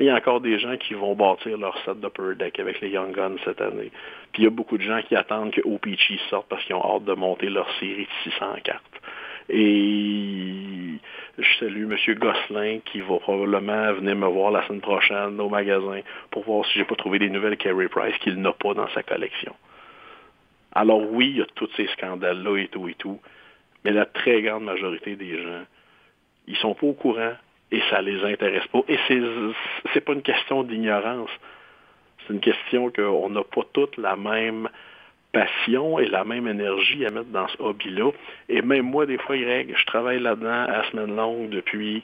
Il 0.00 0.06
y 0.06 0.10
a 0.10 0.14
encore 0.14 0.40
des 0.40 0.58
gens 0.58 0.78
qui 0.78 0.94
vont 0.94 1.14
bâtir 1.14 1.58
leur 1.58 1.76
set 1.84 2.00
d'Upper 2.00 2.34
Deck 2.34 2.58
avec 2.58 2.80
les 2.80 2.88
Young 2.88 3.14
Guns 3.14 3.36
cette 3.44 3.60
année. 3.60 3.90
Puis 4.32 4.42
il 4.42 4.44
y 4.44 4.46
a 4.46 4.50
beaucoup 4.50 4.78
de 4.78 4.82
gens 4.82 5.02
qui 5.02 5.14
attendent 5.14 5.52
que 5.52 5.60
OPG 5.62 6.18
sorte 6.30 6.48
parce 6.48 6.64
qu'ils 6.64 6.74
ont 6.74 6.96
hâte 6.96 7.04
de 7.04 7.12
monter 7.12 7.50
leur 7.50 7.70
série 7.78 8.06
de 8.06 8.30
600 8.30 8.46
cartes. 8.64 9.00
Et 9.50 10.94
je 11.36 11.58
salue 11.58 11.84
M. 11.84 12.14
Gosselin 12.14 12.78
qui 12.86 13.00
va 13.02 13.18
probablement 13.18 13.92
venir 13.92 14.16
me 14.16 14.26
voir 14.26 14.52
la 14.52 14.66
semaine 14.66 14.80
prochaine 14.80 15.38
au 15.38 15.50
magasin 15.50 16.00
pour 16.30 16.44
voir 16.44 16.64
si 16.64 16.78
j'ai 16.78 16.86
pas 16.86 16.96
trouvé 16.96 17.18
des 17.18 17.28
nouvelles 17.28 17.58
Carey 17.58 17.88
Price 17.88 18.16
qu'il 18.22 18.40
n'a 18.40 18.52
pas 18.52 18.72
dans 18.72 18.88
sa 18.94 19.02
collection. 19.02 19.54
Alors 20.72 21.02
oui, 21.12 21.28
il 21.28 21.36
y 21.40 21.42
a 21.42 21.46
tous 21.56 21.68
ces 21.76 21.88
scandales-là 21.88 22.56
et 22.56 22.68
tout 22.68 22.88
et 22.88 22.94
tout, 22.94 23.20
mais 23.84 23.90
la 23.90 24.06
très 24.06 24.40
grande 24.40 24.64
majorité 24.64 25.16
des 25.16 25.42
gens, 25.42 25.64
ils 26.46 26.56
sont 26.56 26.72
pas 26.72 26.86
au 26.86 26.94
courant 26.94 27.34
et 27.72 27.80
ça 27.90 28.02
les 28.02 28.24
intéresse 28.24 28.66
pas. 28.68 28.80
Et 28.88 28.98
c'est 29.06 29.20
c'est 29.92 30.00
pas 30.00 30.12
une 30.12 30.22
question 30.22 30.62
d'ignorance. 30.62 31.30
C'est 32.26 32.34
une 32.34 32.40
question 32.40 32.90
qu'on 32.90 33.30
n'a 33.30 33.42
pas 33.44 33.62
toutes 33.72 33.96
la 33.96 34.16
même 34.16 34.68
passion 35.32 35.98
et 35.98 36.06
la 36.06 36.24
même 36.24 36.48
énergie 36.48 37.06
à 37.06 37.10
mettre 37.10 37.30
dans 37.30 37.46
ce 37.48 37.62
hobby-là. 37.62 38.10
Et 38.48 38.62
même 38.62 38.86
moi, 38.86 39.06
des 39.06 39.18
fois, 39.18 39.36
Greg, 39.36 39.74
je 39.76 39.84
travaille 39.86 40.20
là-dedans 40.20 40.66
à 40.68 40.84
semaine 40.90 41.14
longue 41.14 41.50
depuis 41.50 42.02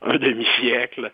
un 0.00 0.16
demi-siècle. 0.16 1.10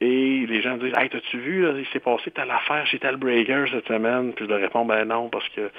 Et 0.00 0.46
les 0.46 0.62
gens 0.62 0.76
disent 0.78 0.92
Hey, 0.96 1.08
t'as-tu 1.08 1.38
vu, 1.38 1.66
il 1.78 1.86
s'est 1.92 2.00
passé 2.00 2.30
telle 2.32 2.50
affaire 2.50 2.86
chez 2.86 2.98
tel 2.98 3.16
breaker 3.16 3.66
cette 3.70 3.86
semaine? 3.86 4.32
Puis 4.32 4.46
je 4.46 4.50
leur 4.50 4.60
réponds 4.60 4.84
Ben 4.84 5.04
non, 5.04 5.28
parce 5.28 5.48
que 5.50 5.70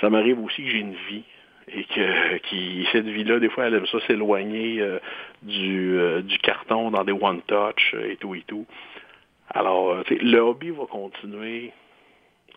ça 0.00 0.08
m'arrive 0.08 0.42
aussi 0.42 0.64
que 0.64 0.70
j'ai 0.70 0.78
une 0.78 0.96
vie. 1.08 1.24
Et 1.68 1.84
que 1.84 2.38
qui, 2.38 2.86
cette 2.90 3.06
vie-là, 3.06 3.38
des 3.38 3.48
fois, 3.48 3.66
elle 3.66 3.74
aime 3.74 3.86
ça 3.86 3.98
s'éloigner 4.06 4.80
euh, 4.80 4.98
du, 5.42 5.98
euh, 5.98 6.20
du 6.22 6.38
carton 6.38 6.90
dans 6.90 7.04
des 7.04 7.12
one-touch 7.12 7.94
et 7.94 8.16
tout 8.16 8.34
et 8.34 8.42
tout. 8.46 8.66
Alors, 9.50 9.90
euh, 9.90 10.02
le 10.10 10.38
hobby 10.38 10.70
va 10.70 10.86
continuer 10.86 11.72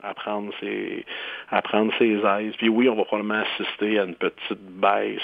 à 0.01 0.13
prendre 0.13 0.53
ses, 0.59 1.05
à 1.49 1.61
prendre 1.61 1.93
ses 1.97 2.13
aises. 2.13 2.55
Puis 2.57 2.69
oui, 2.69 2.89
on 2.89 2.95
va 2.95 3.05
probablement 3.05 3.41
assister 3.41 3.99
à 3.99 4.03
une 4.03 4.15
petite 4.15 4.59
baisse 4.59 5.21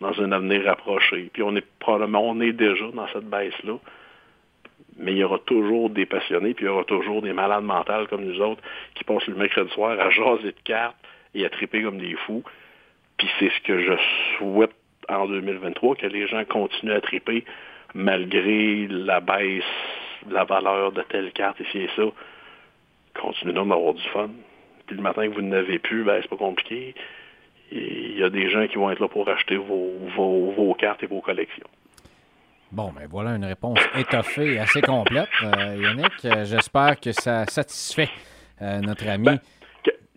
dans 0.00 0.20
un 0.20 0.32
avenir 0.32 0.64
rapproché. 0.64 1.30
Puis 1.32 1.42
on 1.42 1.56
est 1.56 1.66
probablement, 1.78 2.28
on 2.28 2.40
est 2.40 2.52
déjà 2.52 2.86
dans 2.92 3.08
cette 3.08 3.28
baisse-là. 3.28 3.78
Mais 4.98 5.12
il 5.12 5.18
y 5.18 5.24
aura 5.24 5.38
toujours 5.40 5.90
des 5.90 6.06
passionnés, 6.06 6.54
puis 6.54 6.64
il 6.64 6.68
y 6.68 6.70
aura 6.70 6.84
toujours 6.84 7.20
des 7.20 7.32
malades 7.32 7.64
mentales 7.64 8.06
comme 8.08 8.24
nous 8.24 8.40
autres 8.40 8.62
qui 8.94 9.04
passent 9.04 9.26
le 9.26 9.34
mercredi 9.34 9.70
soir 9.72 9.98
à 9.98 10.10
jaser 10.10 10.52
de 10.52 10.60
cartes 10.64 10.96
et 11.34 11.44
à 11.44 11.50
triper 11.50 11.82
comme 11.82 11.98
des 11.98 12.14
fous. 12.26 12.42
Puis 13.18 13.28
c'est 13.38 13.50
ce 13.50 13.60
que 13.62 13.82
je 13.82 13.92
souhaite 14.38 14.74
en 15.08 15.26
2023, 15.26 15.96
que 15.96 16.06
les 16.06 16.26
gens 16.26 16.44
continuent 16.44 16.92
à 16.92 17.00
triper 17.00 17.44
malgré 17.94 18.86
la 18.88 19.20
baisse 19.20 19.62
de 20.26 20.34
la 20.34 20.44
valeur 20.44 20.92
de 20.92 21.02
telle 21.02 21.32
carte 21.32 21.60
ici 21.60 21.78
et 21.78 21.90
ça 21.96 22.04
minimum 23.44 23.68
d'avoir 23.68 23.94
du 23.94 24.02
fun. 24.12 24.30
Puis 24.86 24.96
le 24.96 25.02
matin 25.02 25.28
que 25.28 25.34
vous 25.34 25.42
n'avez 25.42 25.78
plus, 25.78 26.04
ben 26.04 26.18
c'est 26.22 26.28
pas 26.28 26.36
compliqué. 26.36 26.94
Il 27.72 28.16
y 28.16 28.22
a 28.22 28.30
des 28.30 28.48
gens 28.50 28.66
qui 28.68 28.76
vont 28.76 28.90
être 28.90 29.00
là 29.00 29.08
pour 29.08 29.28
acheter 29.28 29.56
vos, 29.56 29.92
vos, 30.14 30.52
vos 30.52 30.74
cartes 30.74 31.02
et 31.02 31.06
vos 31.06 31.20
collections. 31.20 31.66
Bon, 32.70 32.92
ben 32.92 33.06
voilà 33.10 33.30
une 33.30 33.44
réponse 33.44 33.78
étoffée 33.96 34.54
et 34.54 34.58
assez 34.58 34.80
complète. 34.80 35.28
Euh, 35.42 35.76
Yannick, 35.80 36.12
euh, 36.24 36.44
j'espère 36.44 36.98
que 37.00 37.12
ça 37.12 37.44
satisfait 37.46 38.08
euh, 38.62 38.80
notre 38.80 39.08
ami. 39.08 39.24
Ben, 39.24 39.38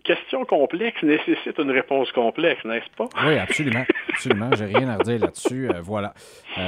question 0.02 0.44
complexe 0.44 1.02
nécessite 1.02 1.58
une 1.58 1.70
réponse 1.70 2.10
complexe, 2.12 2.64
n'est-ce 2.64 2.90
pas? 2.96 3.08
Oui, 3.26 3.38
absolument. 3.38 3.84
Absolument. 4.10 4.50
J'ai 4.54 4.66
rien 4.66 4.88
à 4.88 4.96
redire 4.98 5.20
là-dessus. 5.20 5.70
voilà. 5.82 6.12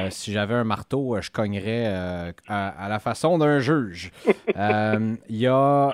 si 0.08 0.32
j'avais 0.32 0.54
un 0.54 0.64
marteau, 0.64 1.20
je 1.20 1.30
cognerais 1.30 1.86
à, 2.48 2.88
la 2.88 2.98
façon 2.98 3.36
d'un 3.36 3.58
juge. 3.58 4.10
Il 4.56 5.36
y 5.36 5.46
a. 5.46 5.88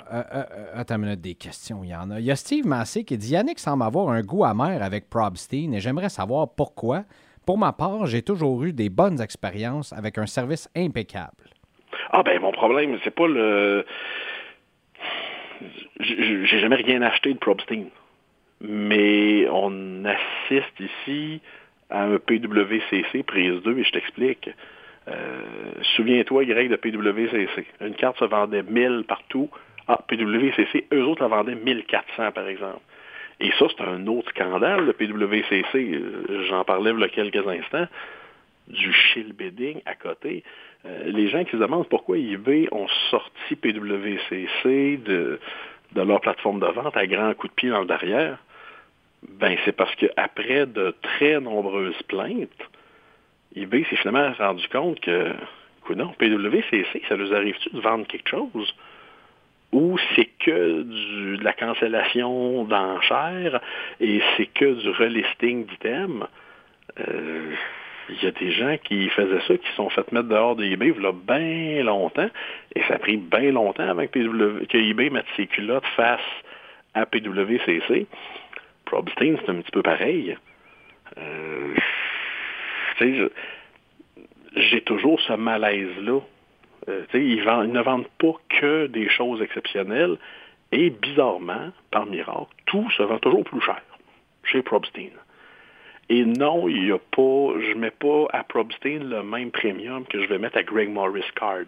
attends 0.74 0.97
une 0.97 1.03
minute, 1.03 1.20
des 1.20 1.34
questions. 1.34 1.80
Il 1.82 1.91
y 1.91 1.95
en 1.95 2.11
a. 2.11 2.20
Il 2.20 2.26
y 2.26 2.30
a 2.30 2.36
Steve 2.36 2.66
Massé 2.66 3.05
qui 3.05 3.18
dit 3.18 3.32
Yannick 3.32 3.59
semble 3.59 3.82
avoir 3.82 4.11
un 4.11 4.22
goût 4.22 4.45
amer 4.45 4.82
avec 4.82 5.11
Probstein 5.11 5.72
et 5.74 5.80
j'aimerais 5.80 6.11
savoir 6.11 6.49
pourquoi. 6.55 7.05
Pour 7.47 7.57
ma 7.59 7.72
part, 7.72 8.07
j'ai 8.07 8.22
toujours 8.22 8.62
eu 8.64 8.72
des 8.72 8.91
bonnes 8.91 9.20
expériences 9.22 9.93
avec 9.95 10.18
un 10.18 10.26
service 10.26 10.68
impeccable. 10.76 11.49
Ah 12.11 12.22
ben 12.22 12.41
mon 12.41 12.53
problème, 12.53 12.99
c'est 13.05 13.14
pas 13.14 13.26
le. 13.26 13.84
J'ai 16.00 16.61
jamais 16.61 16.76
rien 16.76 17.02
acheté 17.02 17.32
de 17.32 17.38
Probstein. 17.38 17.86
Mais 18.61 19.46
on 19.50 20.04
assiste 20.04 20.80
ici 20.80 21.40
à 21.90 22.04
un 22.04 22.18
PWCC 22.18 23.22
prise 23.22 23.62
2 23.62 23.78
et 23.78 23.84
je 23.84 23.92
t'explique. 23.92 24.50
Euh, 25.09 25.42
souviens-toi, 25.96 26.44
Greg, 26.44 26.70
de 26.70 26.76
PWCC. 26.76 27.66
Une 27.80 27.94
carte 27.94 28.18
se 28.18 28.24
vendait 28.24 28.62
1000 28.62 29.04
partout. 29.06 29.48
Ah, 29.86 30.00
PWCC, 30.06 30.86
eux 30.92 31.04
autres 31.04 31.22
la 31.22 31.28
vendaient 31.28 31.54
1400 31.54 32.32
par 32.32 32.46
exemple. 32.46 32.80
Et 33.40 33.50
ça, 33.59 33.66
c'est 33.70 33.84
un 33.84 34.06
autre 34.06 34.28
scandale, 34.30 34.84
le 34.84 34.92
PWCC. 34.92 35.64
Euh, 35.74 36.46
j'en 36.48 36.64
parlais 36.64 36.90
il 36.90 36.98
y 36.98 37.04
a 37.04 37.09
quelques 37.09 37.46
instants. 37.46 37.86
Du 38.66 38.92
shield 38.92 39.34
bidding 39.34 39.80
à 39.86 39.94
côté. 39.94 40.44
Euh, 40.87 41.05
les 41.07 41.29
gens 41.29 41.45
qui 41.45 41.53
se 41.53 41.57
demandent 41.57 41.89
pourquoi 41.89 42.18
eBay 42.18 42.68
ont 42.72 42.89
sorti 43.11 43.57
PWCC 43.57 44.99
de, 44.99 45.41
de 45.93 46.03
leur 46.03 46.20
plateforme 46.20 46.61
de 46.61 46.66
vente 46.66 46.97
à 46.97 47.07
grands 47.07 47.35
coups 47.35 47.53
de 47.53 47.55
pied 47.55 47.70
dans 47.70 47.81
le 47.81 47.87
derrière, 47.87 48.39
ben 49.29 49.57
c'est 49.64 49.72
parce 49.72 49.95
qu'après 49.97 50.66
de 50.66 50.95
très 51.03 51.41
nombreuses 51.41 52.01
plaintes, 52.05 52.70
eBay 53.57 53.85
s'est 53.91 53.97
finalement 53.97 54.33
rendu 54.39 54.68
compte 54.68 55.01
que, 55.01 55.35
non, 55.91 56.12
PWCC, 56.18 57.03
ça 57.09 57.16
nous 57.16 57.35
arrive-tu 57.35 57.70
de 57.70 57.81
vendre 57.81 58.07
quelque 58.07 58.29
chose? 58.29 58.74
ou 59.72 59.99
c'est 60.14 60.31
que 60.39 60.83
de 60.83 61.45
la 61.45 61.53
cancellation 61.53 62.64
d'enchères 62.64 63.61
et 64.01 64.22
c'est 64.37 64.47
que 64.47 64.81
du 64.81 64.89
relisting 64.91 65.66
d'items? 65.66 66.26
Euh, 67.01 67.53
il 68.09 68.22
y 68.22 68.26
a 68.26 68.30
des 68.30 68.52
gens 68.52 68.76
qui 68.82 69.09
faisaient 69.11 69.40
ça, 69.46 69.56
qui 69.56 69.72
sont 69.76 69.90
fait 69.90 70.11
mettre 70.12 70.28
dehors 70.28 70.56
de 70.56 70.64
eBay 70.64 70.94
il 70.96 71.02
y 71.02 71.06
a 71.06 71.12
bien 71.12 71.84
longtemps, 71.84 72.30
et 72.74 72.82
ça 72.82 72.94
a 72.94 72.98
pris 72.98 73.16
bien 73.16 73.52
longtemps 73.52 73.88
avant 73.88 74.06
que, 74.06 74.76
eBay 74.76 75.11
mette 75.11 75.26
ses 75.36 75.46
culottes 75.46 75.86
face 75.96 76.20
à 76.94 77.06
PWCC. 77.06 78.06
Probstein, 78.84 79.36
c'est 79.40 79.50
un 79.50 79.61
petit 79.61 79.70
peu 79.70 79.82
pareil. 79.82 80.36
Euh, 81.18 81.74
j'ai 84.56 84.80
toujours 84.82 85.20
ce 85.20 85.34
malaise-là 85.34 86.20
euh, 86.88 87.04
ils, 87.14 87.44
ne 87.44 87.82
vendent 87.82 88.09
pas 88.18 88.34
que 88.48 88.86
des 88.86 89.09
choses 89.09 89.42
exceptionnelles. 89.42 90.16
Et 90.70 90.90
bizarrement, 90.90 91.70
par 91.90 92.06
miracle, 92.06 92.52
tout 92.66 92.90
se 92.90 93.02
vend 93.02 93.18
toujours 93.18 93.44
plus 93.44 93.61
cher 93.61 93.80
chez 94.44 94.62
Probstein. 94.62 95.11
Et 96.11 96.24
non, 96.24 96.68
il 96.68 96.90
a 96.92 96.98
pas, 96.98 97.61
je 97.61 97.74
ne 97.74 97.80
mets 97.80 97.90
pas 97.90 98.26
à 98.32 98.42
Probstein 98.44 99.00
le 99.04 99.22
même 99.22 99.50
premium 99.50 100.06
que 100.06 100.22
je 100.22 100.28
vais 100.28 100.38
mettre 100.38 100.59
à 100.59 100.62
Greg 100.62 100.88
Morris 100.90 101.30
Cards. 101.34 101.64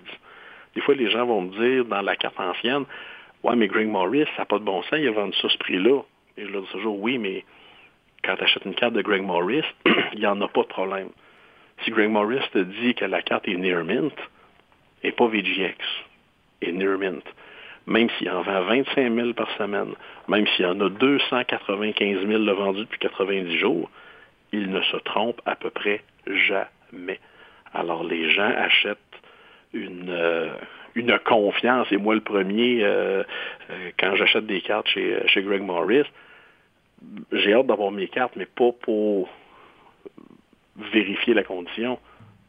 Des 0.75 0.81
fois, 0.81 0.95
les 0.95 1.11
gens 1.11 1.27
vont 1.27 1.43
me 1.43 1.59
dire 1.59 1.85
dans 1.85 2.01
la 2.01 2.17
carte 2.17 2.41
ancienne, 2.41 2.85
ouais, 3.43 3.57
mais 3.57 3.69
Greg 3.69 3.89
Morris, 3.89 4.27
ça 4.37 4.43
n'a 4.43 4.45
pas 4.47 4.59
de 4.59 4.65
bon 4.65 4.83
sens, 4.85 4.99
il 4.99 5.09
a 5.09 5.13
vendu 5.13 5.37
ça 5.43 5.49
ce 5.49 5.59
prix-là. 5.59 6.03
Et 6.39 6.47
je 6.47 6.53
leur 6.53 6.63
dis 6.63 6.69
toujours, 6.69 6.99
oui, 7.01 7.19
mais 7.19 7.45
quand 8.25 8.37
tu 8.37 8.45
achètes 8.45 8.65
une 8.65 8.75
carte 8.75 8.95
de 8.95 9.03
Greg 9.03 9.23
Morris, 9.23 9.65
il 10.15 10.21
n'y 10.21 10.27
en 10.27 10.41
a 10.41 10.49
pas 10.49 10.63
de 10.63 10.69
problème. 10.69 11.09
Si 11.85 11.91
Greg 11.91 12.09
Morris 12.09 12.49
te 12.53 12.59
dit 12.59 12.95
que 12.95 13.05
la 13.05 13.23
carte 13.23 13.47
est 13.49 13.57
near 13.57 13.85
mint, 13.85 14.15
et 15.03 15.13
pas 15.13 15.27
VGX 15.27 15.77
et 16.63 16.73
Nearmint, 16.73 17.23
même 17.87 18.09
s'il 18.19 18.31
en 18.31 18.43
vend 18.43 18.63
25 18.63 19.15
000 19.15 19.33
par 19.33 19.51
semaine, 19.57 19.95
même 20.29 20.47
s'il 20.49 20.65
y 20.65 20.69
en 20.69 20.81
a 20.81 20.89
295 20.89 22.27
000 22.27 22.45
de 22.45 22.53
vendus 22.53 22.81
depuis 22.81 22.99
90 22.99 23.59
jours, 23.59 23.91
il 24.53 24.71
ne 24.71 24.81
se 24.83 24.97
trompe 24.99 25.41
à 25.47 25.57
peu 25.57 25.71
près 25.71 26.03
jamais. 26.27 27.21
Alors 27.73 28.05
les 28.05 28.31
gens 28.31 28.51
achètent 28.57 28.99
une, 29.73 30.11
euh, 30.11 30.51
une 30.95 31.19
confiance, 31.21 31.87
et 31.93 31.97
moi 31.97 32.15
le 32.15 32.21
premier, 32.21 32.83
euh, 32.83 33.23
euh, 33.71 33.91
quand 33.99 34.17
j'achète 34.17 34.47
des 34.47 34.61
cartes 34.61 34.89
chez, 34.89 35.23
chez 35.29 35.43
Greg 35.43 35.63
Morris, 35.63 36.07
j'ai 37.33 37.55
hâte 37.55 37.67
d'avoir 37.67 37.93
mes 37.93 38.09
cartes, 38.09 38.35
mais 38.37 38.47
pas 38.47 38.73
pour 38.83 39.29
vérifier 40.77 41.35
la 41.35 41.45
condition 41.45 41.99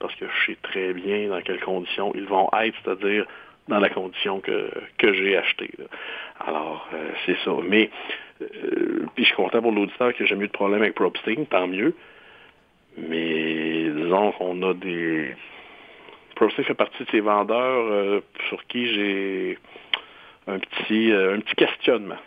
parce 0.01 0.15
que 0.15 0.25
je 0.27 0.51
sais 0.51 0.57
très 0.61 0.93
bien 0.93 1.29
dans 1.29 1.41
quelles 1.41 1.61
conditions 1.61 2.11
ils 2.15 2.25
vont 2.25 2.49
être, 2.59 2.75
c'est-à-dire 2.83 3.25
dans 3.67 3.79
la 3.79 3.89
condition 3.89 4.39
que, 4.39 4.71
que 4.97 5.13
j'ai 5.13 5.37
acheté. 5.37 5.71
Alors, 6.39 6.87
euh, 6.93 7.11
c'est 7.25 7.37
ça. 7.43 7.51
Mais, 7.63 7.89
euh, 8.41 9.05
puis 9.15 9.23
je 9.23 9.27
suis 9.27 9.35
content 9.35 9.61
pour 9.61 9.71
l'auditeur 9.71 10.13
que 10.13 10.25
j'ai 10.25 10.35
eu 10.35 10.47
de 10.47 10.51
problème 10.51 10.81
avec 10.81 10.95
Probstein, 10.95 11.45
tant 11.45 11.67
mieux. 11.67 11.95
Mais 12.97 13.89
disons 13.89 14.31
qu'on 14.33 14.61
a 14.63 14.73
des... 14.73 15.35
Probstein 16.35 16.63
fait 16.63 16.73
partie 16.73 17.03
de 17.03 17.09
ces 17.11 17.19
vendeurs 17.19 17.85
euh, 17.91 18.21
sur 18.49 18.65
qui 18.65 18.93
j'ai 18.93 19.57
un 20.47 20.57
petit, 20.59 21.11
un 21.11 21.39
petit 21.39 21.55
questionnement. 21.55 22.17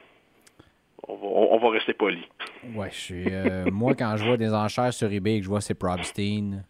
On 1.07 1.59
va, 1.59 1.71
rester 1.71 1.93
poli. 1.93 2.27
Ouais, 2.75 2.89
je 2.91 2.97
suis. 2.97 3.25
moi, 3.71 3.95
quand 3.95 4.17
je 4.17 4.25
vois 4.25 4.39
des 4.39 4.55
enchères 4.55 4.95
sur 4.95 5.13
eBay 5.13 5.37
et 5.37 5.39
que 5.41 5.45
je 5.45 5.51
vois 5.51 5.61
c'est 5.61 5.75
Probstein, 5.75 6.65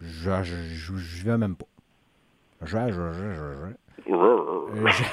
je, 0.00 0.42
je, 0.42 1.24
vais 1.24 1.38
même 1.38 1.56
pas. 1.56 1.66
Je, 2.66 2.76
je, 2.90 3.12
je, 3.12 3.32
je, 3.32 5.04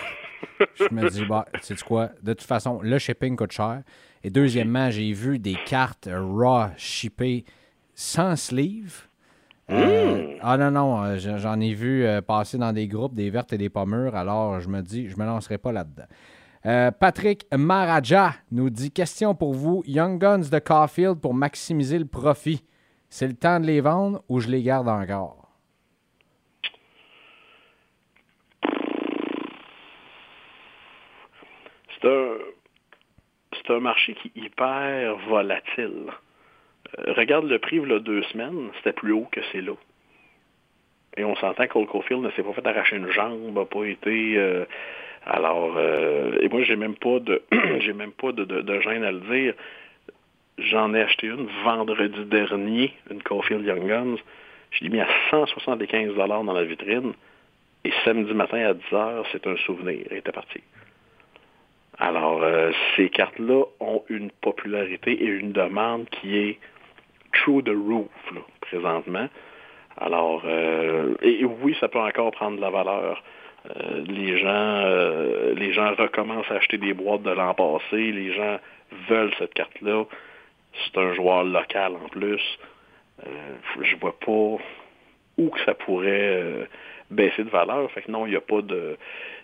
je 0.76 0.93
me 0.93 1.10
dis, 1.10 1.26
bah, 1.26 1.45
tu 1.54 1.76
sais 1.76 1.86
quoi? 1.86 2.10
De 2.22 2.34
toute 2.34 2.47
façon, 2.47 2.82
le 2.82 2.97
shipping 2.97 3.36
coûte 3.36 3.51
cher. 3.51 3.84
Et 4.24 4.30
deuxièmement, 4.30 4.89
j'ai 4.89 5.12
vu 5.14 5.39
des 5.39 5.56
cartes 5.66 6.10
raw 6.12 6.68
shippées 6.78 7.45
sans 7.93 8.36
sleeve. 8.36 9.08
Euh, 9.70 10.36
ah 10.41 10.58
non, 10.58 10.72
non, 10.72 11.04
euh, 11.04 11.18
j'en 11.18 11.60
ai 11.60 11.74
vu 11.74 12.06
euh, 12.06 12.22
passer 12.22 12.58
dans 12.58 12.74
des 12.74 12.88
groupes, 12.88 13.14
des 13.14 13.30
vertes 13.30 13.54
et 13.54 13.58
des 13.58 13.70
pommures, 13.70 14.16
alors 14.16 14.60
je 14.60 14.68
me 14.68 14.82
dis, 14.82 15.08
je 15.08 15.18
me 15.18 15.26
lancerai 15.26 15.58
pas 15.58 15.72
là-dedans. 15.72 16.06
Patrick 16.97 17.45
Maraja 17.54 18.36
nous 18.49 18.70
dit 18.70 18.89
Question 18.89 19.36
pour 19.36 19.54
vous 19.54 19.84
Young 19.86 20.18
Guns 20.18 20.49
de 20.49 20.60
Caulfield 20.60 21.20
pour 21.20 21.34
maximiser 21.34 21.99
le 21.99 22.06
profit. 22.06 22.64
C'est 23.10 23.28
le 23.28 23.34
temps 23.34 23.60
de 23.60 23.66
les 23.66 23.82
vendre 23.82 24.24
ou 24.30 24.39
je 24.39 24.47
les 24.47 24.64
garde 24.64 24.88
encore? 24.88 25.43
C'est 32.04 33.72
un, 33.72 33.80
marché 33.80 34.14
qui 34.16 34.32
est 34.36 34.41
hyper 34.45 35.16
volatile. 35.30 36.12
Euh, 36.99 37.14
regarde 37.14 37.45
le 37.45 37.60
prix 37.60 37.78
il 37.78 37.89
y 37.89 37.93
a 37.93 37.99
deux 37.99 38.24
semaines, 38.24 38.72
c'était 38.78 38.91
plus 38.91 39.14
haut 39.14 39.28
que 39.32 39.39
c'est 39.51 39.62
là. 39.62 39.74
Et 41.16 41.24
on 41.24 41.36
s'entend 41.36 41.68
que 41.68 41.86
Cofield 41.86 42.24
ne 42.24 42.32
s'est 42.32 42.43
pas 42.43 42.54
fait 42.54 42.68
arracher 42.68 42.97
une 42.97 43.10
jambe, 43.10 43.56
n'a 43.56 43.66
pas 43.66 43.86
été. 43.86 44.38
Euh, 44.38 44.66
alors, 45.26 45.76
euh, 45.78 46.39
et 46.41 46.49
moi, 46.49 46.64
j'ai 46.64 46.76
même 46.76 46.95
pas 46.95 47.20
de, 47.20 47.41
j'ai 47.80 47.93
même 47.93 48.12
pas 48.12 48.32
de, 48.34 48.80
gêne 48.82 49.04
à 49.04 49.12
le 49.12 49.22
dire. 49.22 49.54
J'en 50.58 50.93
ai 50.93 51.01
acheté 51.01 51.28
une 51.28 51.47
vendredi 51.64 52.26
dernier, 52.26 52.93
une 53.10 53.24
Caulfield 53.24 53.66
Young 53.66 53.88
Guns. 53.88 54.18
Je 54.72 54.84
l'ai 54.84 54.89
mis 54.89 54.99
à 54.99 55.08
175 55.30 56.16
dans 56.16 56.54
la 56.54 56.64
vitrine. 56.64 57.14
Et 57.86 57.91
samedi 58.04 58.34
matin 58.34 58.66
à 58.66 58.74
10 58.74 58.84
h, 58.91 59.26
c'est 59.32 59.47
un 59.47 59.56
souvenir. 59.58 60.06
Elle 60.10 60.18
était 60.18 60.32
parti. 60.32 60.62
Alors, 62.00 62.41
euh, 62.44 62.72
ces 62.96 63.10
cartes-là 63.10 63.64
ont 63.80 64.04
une 64.10 64.32
popularité 64.32 65.12
et 65.12 65.28
une 65.28 65.52
demande 65.52 66.10
qui 66.10 66.38
est 66.38 66.60
true 67.34 67.64
the 67.64 67.70
roof, 67.70 68.10
présentement. 68.62 69.28
Alors, 69.98 70.44
euh, 70.46 71.14
et 71.22 71.46
oui, 71.46 71.76
ça 71.80 71.88
peut 71.88 72.00
encore 72.00 72.32
prendre 72.32 72.58
de 72.58 72.62
la 72.62 72.72
valeur. 72.72 73.24
Euh, 73.78 74.04
les 74.08 74.39
gens 74.39 75.56
les 75.56 75.72
gens 75.72 75.94
recommencent 75.96 76.52
à 76.52 76.56
acheter 76.56 76.78
des 76.78 76.94
boîtes 76.94 77.22
de 77.24 77.32
l'an 77.32 77.54
passé. 77.54 78.12
Les 78.12 78.34
gens 78.34 78.60
veulent 79.08 79.34
cette 79.38 79.54
carte-là. 79.54 80.06
C'est 80.84 80.98
un 81.00 81.14
joueur 81.14 81.44
local 81.44 81.94
en 82.04 82.10
plus. 82.10 82.41
Euh, 83.26 83.56
je 83.82 83.96
vois 83.98 84.18
pas 84.20 84.58
où 85.38 85.50
que 85.50 85.60
ça 85.66 85.74
pourrait 85.74 86.08
euh, 86.10 86.66
baisser 87.12 87.44
de 87.44 87.50
valeur. 87.50 87.89
Fait 87.91 88.02
que 88.02 88.12
non, 88.12 88.26
il 88.26 88.32
n'y 88.32 88.36
a 88.36 88.41
pas 88.41 88.62
de 88.62 88.98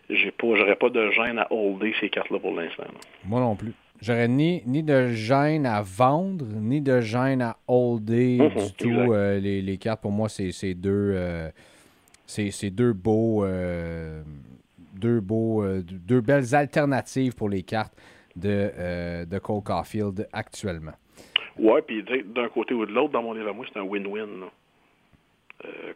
j'ai 0.09 0.31
pas, 0.31 0.47
j'aurais 0.55 0.75
pas 0.75 0.89
de 0.89 1.11
gêne 1.11 1.37
à 1.39 1.47
holder 1.51 1.93
ces 1.99 2.09
cartes-là 2.09 2.39
pour 2.39 2.53
l'instant. 2.55 2.83
Moi 3.25 3.39
non 3.39 3.55
plus. 3.55 3.73
J'aurais 4.01 4.29
ni, 4.29 4.63
ni 4.65 4.81
de 4.81 5.09
gêne 5.09 5.65
à 5.65 5.81
vendre, 5.81 6.45
ni 6.45 6.79
de 6.81 7.01
gêne 7.01 7.41
à 7.41 7.57
holder 7.67 8.37
Mhm, 8.39 8.49
du 8.49 8.73
tout. 8.73 9.13
euh, 9.13 9.39
les, 9.39 9.61
les 9.61 9.77
cartes, 9.77 10.01
pour 10.01 10.11
moi, 10.11 10.29
c'est 10.29 10.73
deux, 10.73 11.11
euh, 11.15 11.49
c'est 12.25 12.69
deux 12.69 12.93
beaux, 12.93 13.43
euh, 13.43 14.23
deux 14.93 15.19
beaux, 15.19 15.65
deux 15.81 16.21
belles 16.21 16.55
alternatives 16.55 17.35
pour 17.35 17.49
les 17.49 17.63
cartes 17.63 17.93
de, 18.37 19.25
de 19.25 19.39
Cole 19.39 19.63
Caulfield 19.63 20.27
actuellement. 20.31 20.93
Ouais, 21.57 21.81
puis 21.81 22.01
d'un 22.03 22.47
côté 22.47 22.73
ou 22.73 22.85
de 22.85 22.91
l'autre, 22.93 23.11
dans 23.11 23.21
mon 23.21 23.35
moi, 23.53 23.65
c'est 23.71 23.79
un 23.79 23.83
win-win. 23.83 24.45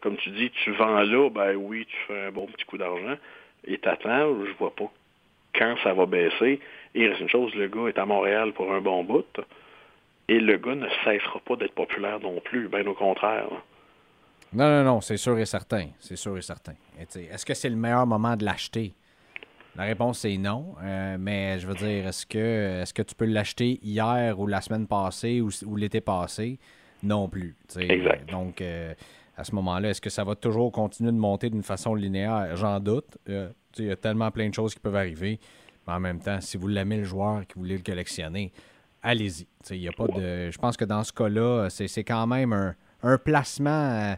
comme 0.02 0.18
tu 0.18 0.30
dis, 0.32 0.52
tu 0.64 0.74
vends 0.74 1.00
là, 1.04 1.30
ben 1.30 1.56
oui, 1.56 1.86
tu 1.86 1.96
fais 2.08 2.26
un 2.28 2.32
bon 2.32 2.48
petit 2.48 2.66
coup 2.66 2.78
d'argent, 2.78 3.16
et 3.66 3.78
t'attends, 3.78 4.34
je 4.46 4.52
vois 4.60 4.76
pas 4.76 4.92
quand 5.58 5.76
ça 5.84 5.94
va 5.94 6.06
baisser. 6.06 6.60
Et 6.96 7.02
il 7.02 7.10
reste 7.10 7.22
une 7.22 7.30
chose, 7.30 7.54
le 7.56 7.68
gars 7.68 7.88
est 7.88 7.98
à 7.98 8.06
Montréal 8.06 8.54
pour 8.54 8.72
un 8.72 8.82
bon 8.82 9.04
bout, 9.04 9.40
et 10.28 10.40
le 10.40 10.58
gars 10.58 10.76
ne 10.76 10.88
cessera 11.04 11.40
pas 11.40 11.56
d'être 11.56 11.74
populaire 11.74 12.20
non 12.20 12.40
plus, 12.40 12.68
bien 12.68 12.86
au 12.88 12.94
contraire. 12.94 13.50
Non, 14.54 14.68
non, 14.70 14.84
non, 14.84 15.02
c'est 15.02 15.18
sûr 15.18 15.38
et 15.40 15.46
certain. 15.46 15.88
C'est 16.00 16.16
sûr 16.16 16.38
et 16.38 16.42
certain. 16.42 16.74
Est-ce 17.00 17.46
que 17.46 17.54
c'est 17.56 17.70
le 17.70 17.76
meilleur 17.76 18.06
moment 18.06 18.36
de 18.36 18.46
l'acheter? 18.46 18.94
La 19.76 19.86
réponse 19.86 20.20
c'est 20.20 20.38
non. 20.38 20.76
euh, 20.84 21.18
mais 21.20 21.58
je 21.58 21.66
veux 21.66 21.74
dire, 21.74 22.08
est-ce 22.08 22.28
que 22.28 22.82
est-ce 22.84 22.94
que 22.94 23.02
tu 23.02 23.16
peux 23.16 23.26
l'acheter 23.26 23.80
hier 23.82 24.40
ou 24.40 24.46
la 24.46 24.62
semaine 24.62 24.86
passée 24.86 25.42
ou, 25.42 25.50
ou 25.66 25.76
l'été 25.76 26.00
passé? 26.00 26.60
Non 27.02 27.28
plus. 27.28 27.56
Exact. 27.80 28.30
Donc 28.30 28.62
euh, 28.62 28.94
à 29.36 29.44
ce 29.44 29.54
moment-là, 29.56 29.90
est-ce 29.90 30.02
que 30.02 30.10
ça 30.10 30.24
va 30.24 30.36
toujours 30.36 30.72
continuer 30.72 31.12
de 31.12 31.18
monter 31.18 31.50
d'une 31.50 31.64
façon 31.64 31.96
linéaire? 31.96 32.56
J'en 32.56 32.80
doute. 32.80 33.18
Euh, 33.30 33.50
Il 33.80 33.86
y 33.86 33.92
a 33.92 33.96
tellement 33.96 34.30
plein 34.32 34.50
de 34.50 34.54
choses 34.54 34.74
qui 34.74 34.80
peuvent 34.80 34.96
arriver. 34.96 35.40
Mais 35.88 35.94
en 35.94 36.00
même 36.00 36.20
temps, 36.20 36.40
si 36.40 36.58
vous 36.58 36.68
l'aimez 36.68 36.98
le 36.98 37.04
joueur, 37.04 37.46
que 37.48 37.56
vous 37.56 37.62
voulez 37.62 37.78
le 37.78 37.84
collectionner, 37.84 38.54
allez-y. 39.02 39.48
Y 39.76 39.88
a 39.88 39.92
pas 39.92 40.08
de. 40.08 40.52
Je 40.52 40.58
pense 40.58 40.78
que 40.78 40.86
dans 40.86 41.04
ce 41.04 41.12
cas-là, 41.12 41.70
c'est 41.70 42.04
quand 42.04 42.28
même 42.28 42.54
un, 42.54 42.76
un 43.02 43.18
placement 43.18 43.70
euh, 43.72 44.16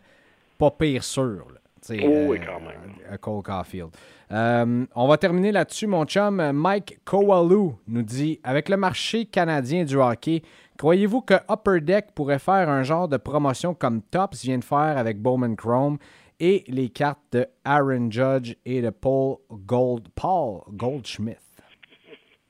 pas 0.58 0.72
pire 0.72 1.04
sûr. 1.04 1.48
Oh 1.92 2.26
oui, 2.30 2.40
quand 2.46 2.60
même. 2.60 2.96
à 3.10 3.18
Cole 3.18 3.44
Caulfield. 3.44 3.90
Euh, 4.32 4.86
on 4.96 5.08
va 5.08 5.18
terminer 5.18 5.52
là-dessus. 5.52 5.88
Mon 5.88 6.06
chum 6.06 6.52
Mike 6.52 7.00
Kowalu 7.06 7.74
nous 7.88 8.02
dit 8.02 8.40
Avec 8.44 8.70
le 8.70 8.78
marché 8.78 9.26
canadien 9.26 9.84
du 9.84 9.96
hockey, 9.98 10.42
croyez-vous 10.78 11.22
que 11.22 11.36
Upper 11.50 11.82
Deck 11.82 12.08
pourrait 12.16 12.40
faire 12.40 12.70
un 12.70 12.84
genre 12.84 13.08
de 13.08 13.18
promotion 13.18 13.74
comme 13.74 14.02
Tops 14.02 14.44
vient 14.44 14.58
de 14.58 14.64
faire 14.64 14.98
avec 14.98 15.22
Bowman 15.22 15.56
Chrome 15.56 15.98
et 16.40 16.64
les 16.68 16.90
cartes 16.90 17.22
de 17.34 17.46
Aaron 17.64 18.10
Judge 18.10 18.56
et 18.66 18.82
de 18.82 18.90
Paul 18.90 19.38
Gold 19.52 20.08
Paul 20.16 20.62
Goldschmidt? 20.70 21.40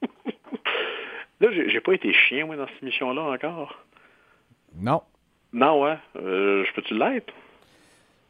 Là, 1.41 1.49
j'ai 1.51 1.81
pas 1.81 1.93
été 1.93 2.13
chien, 2.13 2.45
moi, 2.45 2.55
dans 2.55 2.67
cette 2.67 2.81
émission-là 2.81 3.21
encore. 3.21 3.83
Non. 4.77 5.01
Non, 5.51 5.83
ouais. 5.83 5.97
Euh, 6.15 6.63
je 6.65 6.73
peux-tu 6.73 6.97
l'être? 6.97 7.33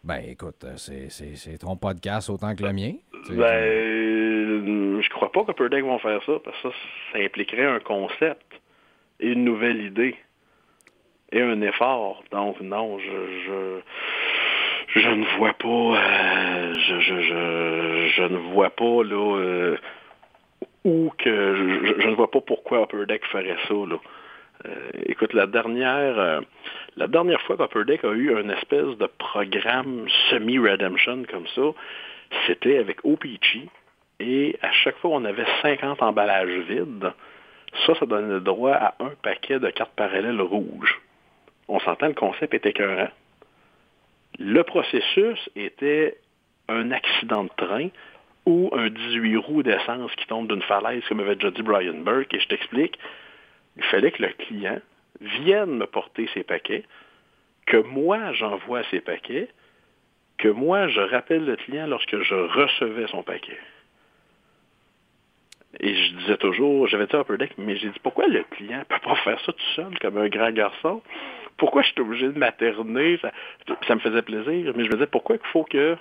Ben 0.05 0.21
écoute, 0.27 0.63
euh, 0.63 0.77
c'est- 0.77 1.57
ton 1.57 1.75
podcast 1.77 2.29
autant 2.29 2.55
que 2.55 2.61
le 2.63 2.73
mien. 2.73 2.93
Ben, 3.31 3.41
euh, 3.41 5.01
je 5.01 5.09
crois 5.09 5.31
pas 5.31 5.43
qu'Upper 5.45 5.69
Deck 5.69 5.83
vont 5.83 5.97
faire 5.97 6.21
ça, 6.25 6.33
parce 6.43 6.61
que 6.61 6.69
ça, 7.11 7.19
impliquerait 7.19 7.65
un 7.65 7.79
concept 7.79 8.61
et 9.19 9.29
une 9.29 9.43
nouvelle 9.43 9.81
idée 9.81 10.15
et 11.31 11.41
un 11.41 11.59
effort. 11.61 12.23
Donc, 12.31 12.61
non, 12.61 12.99
je, 12.99 13.81
je, 14.93 14.99
je 15.01 15.09
ne 15.09 15.25
vois 15.37 15.53
pas, 15.53 15.67
euh, 15.67 16.73
je, 16.75 16.99
je, 16.99 18.11
je, 18.15 18.23
ne 18.31 18.37
vois 18.53 18.69
pas, 18.69 19.03
là, 19.03 19.75
où 20.83 21.11
que, 21.17 21.95
je 21.99 22.07
ne 22.07 22.13
vois 22.15 22.29
pas 22.29 22.41
pourquoi 22.41 22.83
Upper 22.83 23.07
Deck 23.07 23.25
ferait 23.25 23.57
ça, 23.67 23.73
là. 23.73 23.97
Euh, 24.65 24.91
écoute, 25.05 25.33
la 25.33 25.47
dernière, 25.47 26.19
euh, 26.19 26.41
la 26.95 27.07
dernière 27.07 27.41
fois 27.41 27.57
qu'Upper 27.57 27.85
Deck 27.85 28.03
a 28.03 28.11
eu 28.11 28.35
un 28.35 28.49
espèce 28.49 28.97
de 28.97 29.07
programme 29.17 30.07
semi-redemption 30.29 31.23
comme 31.29 31.47
ça, 31.47 31.61
c'était 32.47 32.77
avec 32.77 33.03
OPG. 33.03 33.67
Et 34.19 34.57
à 34.61 34.71
chaque 34.71 34.97
fois, 34.97 35.11
on 35.13 35.25
avait 35.25 35.45
50 35.61 36.01
emballages 36.01 36.59
vides. 36.67 37.11
Ça, 37.85 37.93
ça 37.95 38.05
donnait 38.05 38.33
le 38.33 38.39
droit 38.39 38.73
à 38.73 38.95
un 38.99 39.11
paquet 39.21 39.59
de 39.59 39.69
cartes 39.69 39.95
parallèles 39.95 40.41
rouges. 40.41 41.01
On 41.67 41.79
s'entend, 41.79 42.07
le 42.07 42.13
concept 42.13 42.53
était 42.53 42.69
écœurant. 42.69 43.09
Le 44.39 44.63
processus 44.63 45.49
était 45.55 46.17
un 46.69 46.91
accident 46.91 47.43
de 47.43 47.49
train 47.57 47.89
ou 48.45 48.69
un 48.73 48.89
18 48.89 49.37
roues 49.37 49.63
d'essence 49.63 50.11
qui 50.15 50.27
tombe 50.27 50.47
d'une 50.47 50.61
falaise, 50.61 51.03
comme 51.07 51.19
avait 51.19 51.35
déjà 51.35 51.51
dit 51.51 51.61
Brian 51.61 51.95
Burke. 51.95 52.33
Et 52.33 52.39
je 52.39 52.47
t'explique, 52.47 52.97
il 53.77 53.83
fallait 53.83 54.11
que 54.11 54.23
le 54.23 54.29
client 54.29 54.79
vienne 55.21 55.77
me 55.77 55.85
porter 55.85 56.29
ses 56.33 56.43
paquets, 56.43 56.83
que 57.65 57.77
moi 57.77 58.33
j'envoie 58.33 58.83
ses 58.91 59.01
paquets, 59.01 59.49
que 60.37 60.47
moi 60.47 60.87
je 60.87 61.01
rappelle 61.01 61.45
le 61.45 61.55
client 61.55 61.87
lorsque 61.87 62.17
je 62.21 62.35
recevais 62.35 63.07
son 63.07 63.23
paquet. 63.23 63.57
Et 65.79 65.93
je 65.93 66.13
disais 66.15 66.37
toujours, 66.37 66.87
j'avais 66.87 67.07
dit 67.07 67.15
à 67.15 67.19
Upper 67.19 67.37
Deck, 67.37 67.57
mais 67.57 67.75
j'ai 67.75 67.89
dit 67.89 67.99
pourquoi 68.01 68.27
le 68.27 68.43
client 68.43 68.79
ne 68.79 68.83
peut 68.83 68.99
pas 69.03 69.15
faire 69.17 69.39
ça 69.41 69.51
tout 69.51 69.73
seul 69.75 69.97
comme 69.99 70.17
un 70.17 70.29
grand 70.29 70.51
garçon? 70.51 71.01
Pourquoi 71.57 71.81
je 71.81 71.91
suis 71.91 72.01
obligé 72.01 72.27
de 72.27 72.37
materner? 72.37 73.19
Ça, 73.87 73.95
me 73.95 73.99
faisait 73.99 74.21
plaisir, 74.21 74.73
mais 74.75 74.83
je 74.83 74.89
me 74.89 74.93
disais 74.93 75.07
pourquoi 75.07 75.35
il 75.35 75.47
faut 75.51 75.63
que 75.63 75.97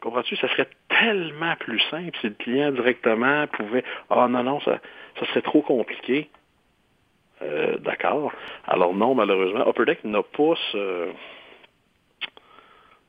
Comprends-tu? 0.00 0.36
Ça 0.36 0.48
serait 0.48 0.68
tellement 0.98 1.56
plus 1.56 1.80
simple 1.90 2.16
si 2.20 2.28
le 2.28 2.34
client 2.34 2.72
directement 2.72 3.46
pouvait. 3.48 3.84
Ah 4.10 4.28
non, 4.28 4.42
non, 4.42 4.60
ça, 4.60 4.78
ça 5.18 5.26
serait 5.26 5.42
trop 5.42 5.62
compliqué. 5.62 6.28
Euh, 7.42 7.76
D'accord. 7.78 8.32
Alors 8.66 8.94
non, 8.94 9.14
malheureusement, 9.14 9.68
Upper 9.68 9.84
Deck 9.84 10.04
n'a 10.04 10.22
pas 10.22 10.54
ce 10.72 11.08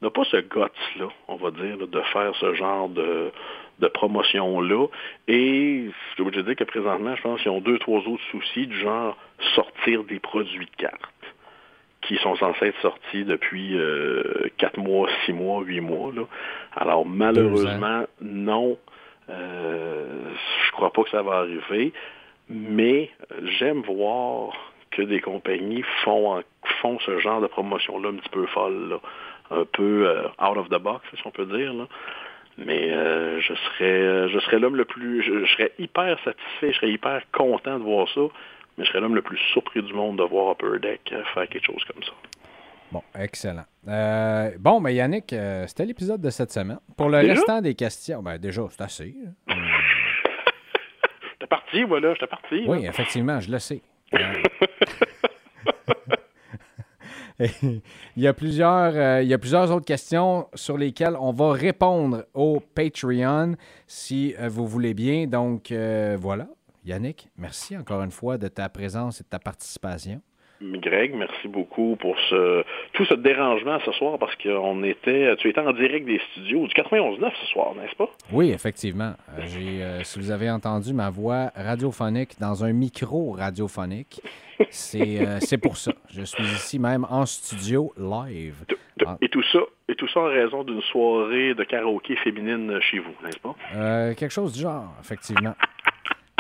n'a 0.02 0.12
pas 0.12 0.24
ce 0.26 0.38
guts-là, 0.38 1.08
on 1.28 1.38
va 1.38 1.52
dire, 1.52 1.88
de 1.88 2.02
faire 2.14 2.36
ce 2.36 2.54
genre 2.54 2.88
de, 2.90 3.32
de 3.80 3.88
promotion-là. 3.88 4.88
Et 5.28 5.90
je 6.18 6.24
de 6.24 6.42
dire 6.42 6.56
que 6.56 6.64
présentement, 6.66 7.16
je 7.16 7.22
pense 7.24 7.42
qu'ils 7.42 7.52
ont 7.52 7.62
deux, 7.62 7.80
trois 7.80 8.02
autres 8.02 8.24
soucis 8.30 8.68
du 8.68 8.78
genre 8.80 9.18
sortir 9.56 10.04
des 10.04 10.20
produits 10.20 10.66
de 10.68 10.76
cartes 10.78 11.02
qui 12.08 12.16
sont 12.18 12.36
censés 12.38 12.68
être 12.68 12.82
sortis 12.82 13.26
depuis 13.26 13.78
euh, 13.78 14.49
4 14.58 14.78
mois, 14.78 15.10
6 15.26 15.34
mois, 15.34 15.62
8 15.62 15.82
mois. 15.82 16.12
Là. 16.16 16.24
Alors 16.76 17.05
malheureusement, 17.05 18.05
non. 18.22 18.78
Euh, 19.30 20.32
je 20.66 20.72
crois 20.72 20.91
pas 20.91 21.03
que 21.03 21.10
ça 21.10 21.22
va 21.22 21.39
arriver. 21.39 21.91
Mais 22.49 23.12
j'aime 23.60 23.82
voir 23.82 24.53
que 24.91 25.01
des 25.01 25.20
compagnies 25.20 25.84
font, 26.03 26.41
font 26.82 26.97
ce 26.99 27.20
genre 27.20 27.41
de 27.41 27.47
promotion-là 27.47 28.10
un 28.10 28.16
petit 28.16 28.30
peu 28.30 28.45
folle, 28.47 28.89
là. 28.89 28.99
un 29.51 29.66
peu 29.66 30.08
euh, 30.08 30.24
out 30.41 30.58
of 30.58 30.70
the 30.70 30.82
box, 30.82 31.05
si 31.14 31.22
on 31.26 31.32
peut 31.32 31.45
dire. 31.45 31.74
Là. 31.74 31.88
Mais 32.58 32.91
euh, 32.91 33.39
je 33.41 33.53
serais 33.53 34.30
je 34.30 34.39
serais 34.39 34.60
l'homme 34.60 34.78
le 34.78 34.86
plus 34.86 35.22
je, 35.22 35.45
je, 35.45 35.51
serais 35.53 35.72
hyper 35.78 36.18
satisfait, 36.24 36.72
je 36.72 36.78
serais 36.78 36.89
hyper 36.89 37.22
content 37.32 37.78
de 37.78 37.84
voir 37.84 38.08
ça, 38.16 38.22
mais 38.78 38.86
je 38.86 38.90
serais 38.90 39.00
l'homme 39.00 39.16
le 39.16 39.22
plus 39.22 39.38
surpris 39.52 39.82
du 39.82 39.94
monde 39.94 40.18
de 40.18 40.24
voir 40.24 40.52
Upper 40.52 40.80
Deck 40.80 41.14
faire 41.34 41.48
quelque 41.48 41.66
chose 41.66 41.84
comme 41.92 42.04
ça. 42.04 42.12
Bon, 42.92 43.04
excellent. 43.20 43.66
Euh, 43.88 44.52
bon, 44.60 44.80
mais 44.80 44.96
Yannick, 44.96 45.34
euh, 45.34 45.68
c'était 45.68 45.86
l'épisode 45.86 46.22
de 46.22 46.30
cette 46.30 46.52
semaine. 46.52 46.80
Pour 46.96 47.10
le 47.10 47.20
déjà? 47.20 47.34
restant 47.34 47.62
des 47.62 47.76
questions, 47.76 48.24
ben 48.24 48.38
déjà, 48.38 48.62
c'est 48.70 48.82
assez. 48.82 49.16
Euh, 49.50 49.54
J'étais 51.34 51.48
parti, 51.48 51.84
voilà, 51.84 52.14
j'étais 52.14 52.28
parti. 52.28 52.64
oui, 52.68 52.84
là. 52.84 52.90
effectivement, 52.90 53.40
je 53.40 53.52
le 53.52 53.60
sais. 53.60 53.82
Euh, 57.40 57.48
il, 58.16 58.24
y 58.24 58.28
a 58.28 58.34
plusieurs, 58.34 58.96
euh, 58.96 59.22
il 59.22 59.28
y 59.28 59.34
a 59.34 59.38
plusieurs 59.38 59.72
autres 59.72 59.86
questions 59.86 60.48
sur 60.56 60.78
lesquelles 60.78 61.16
on 61.20 61.32
va 61.32 61.52
répondre 61.52 62.26
au 62.34 62.60
Patreon 62.60 63.56
si 63.86 64.34
euh, 64.40 64.48
vous 64.50 64.66
voulez 64.66 64.94
bien. 64.94 65.28
Donc, 65.28 65.72
euh, 65.72 66.18
voilà. 66.20 66.48
Yannick, 66.88 67.28
merci 67.38 67.76
encore 67.76 68.02
une 68.02 68.12
fois 68.12 68.38
de 68.38 68.48
ta 68.48 68.70
présence 68.70 69.20
et 69.20 69.24
de 69.26 69.30
ta 69.30 69.40
participation. 69.40 70.22
Greg, 70.62 71.14
merci 71.14 71.48
beaucoup 71.48 71.98
pour 71.98 72.18
ce 72.30 72.64
tout 72.94 73.06
ce 73.06 73.14
dérangement 73.14 73.78
ce 73.86 73.92
soir 73.92 74.18
parce 74.18 74.36
qu'on 74.38 74.84
était 74.84 75.36
tu 75.36 75.50
étais 75.50 75.60
en 75.60 75.74
direct 75.74 76.06
des 76.08 76.20
studios 76.32 76.66
du 76.66 76.74
91.9 76.74 77.32
ce 77.42 77.48
soir, 77.48 77.76
n'est-ce 77.76 77.96
pas? 77.96 78.10
Oui, 78.32 78.52
effectivement. 78.52 79.14
Euh, 79.38 79.42
j'ai, 79.46 79.84
euh, 79.84 80.04
si 80.04 80.18
vous 80.18 80.32
avez 80.32 80.50
entendu 80.50 80.94
ma 80.94 81.10
voix 81.10 81.52
radiophonique 81.56 82.40
dans 82.40 82.64
un 82.64 82.72
micro 82.72 83.34
radiophonique, 83.34 84.22
c'est, 84.70 85.28
euh, 85.28 85.58
pour 85.62 85.78
ça. 85.78 85.92
Je 86.10 86.24
suis 86.24 86.44
ici 86.44 86.80
même 86.80 87.06
en 87.10 87.26
studio 87.26 87.94
live. 87.98 88.66
Et 89.22 89.30
tout 89.30 89.44
ça, 89.52 89.60
et 89.88 89.96
tout 89.96 90.08
ça 90.08 90.22
en 90.22 90.26
raison 90.26 90.64
d'une 90.64 90.82
soirée 90.82 91.54
de 91.54 91.64
karaoké 91.64 92.16
féminine 92.18 92.80
chez 92.82 93.00
vous, 93.00 93.14
n'est-ce 93.24 93.40
pas? 93.40 93.56
Euh, 93.76 94.14
quelque 94.16 94.32
chose 94.32 94.54
du 94.54 94.62
genre, 94.62 94.94
effectivement. 95.00 95.54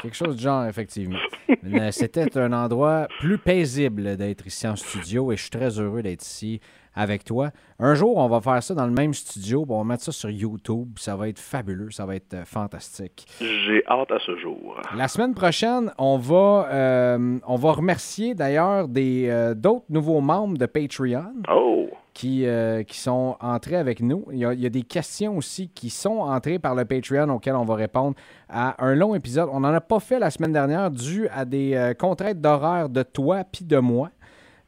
Quelque 0.01 0.15
chose 0.15 0.35
du 0.35 0.43
genre, 0.43 0.65
effectivement. 0.65 1.17
Mais 1.63 1.91
C'était 1.91 2.37
un 2.37 2.53
endroit 2.53 3.07
plus 3.19 3.37
paisible 3.37 4.15
d'être 4.15 4.45
ici 4.45 4.67
en 4.67 4.75
studio 4.75 5.31
et 5.31 5.37
je 5.37 5.41
suis 5.41 5.49
très 5.49 5.79
heureux 5.79 6.03
d'être 6.03 6.23
ici 6.23 6.59
avec 6.97 7.23
toi. 7.23 7.51
Un 7.79 7.93
jour, 7.93 8.17
on 8.17 8.27
va 8.27 8.41
faire 8.41 8.61
ça 8.63 8.73
dans 8.73 8.87
le 8.87 8.91
même 8.91 9.13
studio, 9.13 9.63
on 9.69 9.77
va 9.77 9.83
mettre 9.83 10.03
ça 10.03 10.11
sur 10.11 10.31
YouTube. 10.31 10.97
Ça 10.97 11.15
va 11.15 11.29
être 11.29 11.39
fabuleux, 11.39 11.91
ça 11.91 12.05
va 12.05 12.15
être 12.15 12.33
euh, 12.33 12.43
fantastique. 12.43 13.27
J'ai 13.39 13.83
hâte 13.87 14.11
à 14.11 14.17
ce 14.19 14.35
jour. 14.37 14.81
La 14.95 15.07
semaine 15.07 15.35
prochaine, 15.35 15.91
on 15.99 16.17
va, 16.17 16.67
euh, 16.71 17.37
on 17.45 17.55
va 17.55 17.71
remercier 17.73 18.33
d'ailleurs 18.33 18.87
des, 18.87 19.27
euh, 19.29 19.53
d'autres 19.53 19.85
nouveaux 19.89 20.21
membres 20.21 20.57
de 20.57 20.65
Patreon 20.65 21.33
Oh! 21.51 21.87
qui, 22.15 22.47
qui 22.87 22.97
sont 22.97 23.35
entrés 23.39 23.75
avec 23.75 23.99
nous. 24.01 24.25
Il 24.31 24.39
y, 24.39 24.45
a, 24.45 24.51
il 24.51 24.59
y 24.59 24.65
a 24.65 24.69
des 24.69 24.81
questions 24.81 25.37
aussi 25.37 25.69
qui 25.69 25.91
sont 25.91 26.17
entrées 26.17 26.57
par 26.57 26.73
le 26.73 26.83
Patreon 26.83 27.29
auxquelles 27.29 27.55
on 27.55 27.63
va 27.63 27.75
répondre 27.75 28.15
à 28.49 28.83
un 28.83 28.95
long 28.95 29.13
épisode. 29.13 29.49
On 29.53 29.59
n'en 29.59 29.71
a 29.71 29.81
pas 29.81 29.99
fait 29.99 30.17
la 30.17 30.31
semaine 30.31 30.51
dernière 30.51 30.89
dû 30.89 31.27
à 31.27 31.45
des 31.45 31.93
contraintes 31.99 32.41
d'horaire 32.41 32.89
de 32.89 33.03
toi 33.03 33.43
puis 33.43 33.65
de 33.65 33.77
moi. 33.77 34.09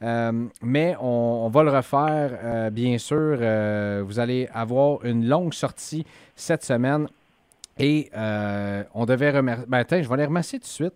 Euh, 0.02 0.48
mais 0.62 0.96
on, 1.00 1.50
va 1.50 1.64
le 1.64 1.72
refaire, 1.72 2.40
euh, 2.44 2.70
bien 2.70 2.98
sûr. 2.98 3.38
Euh, 3.42 4.04
vous 4.06 4.20
allez 4.20 4.48
avoir 4.54 5.04
une 5.06 5.28
longue 5.28 5.54
sortie 5.54 6.06
cette 6.36 6.64
semaine. 6.64 7.08
Et 7.78 8.10
on 8.94 9.06
devait 9.06 9.32
remercier. 9.32 9.66
Ben, 9.68 9.78
attends, 9.80 10.02
je 10.02 10.10
vais 10.10 10.18
les 10.18 10.26
remercier 10.26 10.60
tout 10.60 10.66
de 10.66 10.70
suite. 10.70 10.94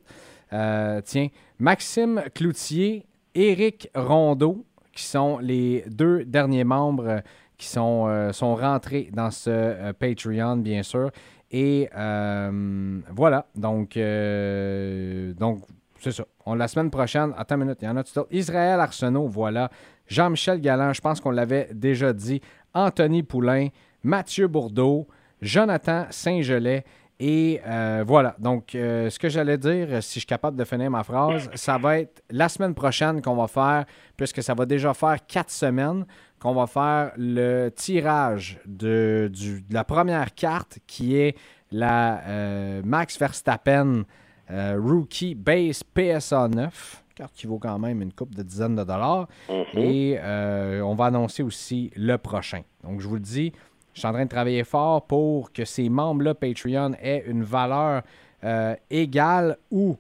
Tiens, 1.06 1.28
Maxime 1.58 2.22
Cloutier, 2.36 3.06
Éric 3.34 3.90
Rondeau, 3.96 4.66
qui 4.92 5.04
sont 5.04 5.40
les 5.40 5.86
deux 5.88 6.26
derniers 6.26 6.66
membres 6.66 7.22
qui 7.58 7.68
sont, 7.68 8.32
sont 8.34 8.56
rentrés 8.56 9.10
dans 9.14 9.32
ce 9.32 9.94
Patreon, 9.94 10.58
bien 10.58 10.84
sûr. 10.84 11.10
Et 11.52 11.90
voilà, 11.94 13.46
donc, 13.56 13.98
donc 13.98 15.62
c'est 16.04 16.12
ça. 16.12 16.26
La 16.56 16.68
semaine 16.68 16.90
prochaine, 16.90 17.34
attends 17.38 17.56
une 17.56 17.62
minute, 17.62 17.80
il 17.82 17.86
y 17.86 17.88
en 17.88 17.96
a 17.96 18.04
tout 18.04 18.14
d'autres. 18.14 18.30
Israël 18.32 18.80
Arsenault, 18.80 19.28
voilà. 19.28 19.70
Jean-Michel 20.08 20.60
Galland, 20.60 20.94
je 20.94 21.02
pense 21.02 21.22
qu'on 21.22 21.32
l'avait 21.32 21.70
déjà 21.74 22.12
dit. 22.12 22.42
Anthony 22.74 23.24
Poulain, 23.24 23.70
Mathieu 24.04 24.48
Bourdeau, 24.48 25.08
Jonathan 25.42 26.06
Saint-Gelais. 26.10 26.84
Et 27.20 27.62
euh, 27.66 28.04
voilà, 28.06 28.36
donc 28.40 28.76
euh, 28.76 29.10
ce 29.10 29.18
que 29.18 29.30
j'allais 29.30 29.58
dire, 29.58 29.88
si 30.04 30.16
je 30.16 30.20
suis 30.20 30.26
capable 30.26 30.58
de 30.58 30.66
finir 30.66 30.90
ma 30.90 31.04
phrase, 31.04 31.50
ça 31.54 31.78
va 31.78 32.00
être 32.00 32.22
la 32.30 32.50
semaine 32.50 32.74
prochaine 32.74 33.22
qu'on 33.22 33.36
va 33.36 33.48
faire, 33.48 33.86
puisque 34.18 34.44
ça 34.44 34.54
va 34.54 34.66
déjà 34.66 34.94
faire 34.94 35.18
quatre 35.26 35.52
semaines, 35.52 36.06
qu'on 36.40 36.54
va 36.54 36.68
faire 36.68 37.14
le 37.16 37.70
tirage 37.70 38.60
de, 38.66 39.32
la 39.70 39.86
première 39.86 40.34
carte 40.36 40.80
qui 40.86 41.16
est 41.16 41.38
la 41.72 42.22
euh, 42.28 42.82
Max 42.84 43.18
Verstappen 43.18 44.04
euh, 44.52 44.78
Rookie 44.80 45.36
Base 45.36 45.84
PSA 45.84 46.48
9, 46.50 47.04
carte 47.16 47.34
qui 47.34 47.48
vaut 47.48 47.60
quand 47.60 47.80
même 47.80 48.02
une 48.02 48.12
coupe 48.12 48.36
de 48.36 48.44
dizaines 48.44 48.76
de 48.76 48.84
dollars. 48.84 49.28
Mhm. 49.50 49.66
Et 49.76 50.18
euh, 50.20 50.82
on 50.82 50.96
va 50.96 51.06
annoncer 51.06 51.44
aussi 51.44 51.92
le 51.96 52.18
prochain. 52.18 52.62
Donc, 52.84 53.00
je 53.00 53.08
vous 53.08 53.16
le 53.16 53.22
dis, 53.22 53.54
je 53.94 54.00
suis 54.00 54.08
en 54.08 54.14
train 54.14 54.26
de 54.26 54.30
travailler 54.30 54.64
fort 54.64 55.06
pour 55.06 55.52
que 55.54 55.66
ces 55.66 55.90
membres-là 55.90 56.34
Patreon 56.34 56.94
aient 57.02 57.24
une 57.28 57.44
valeur 57.44 58.04
euh, 58.44 58.76
égale 58.90 59.58
ou 59.72 59.98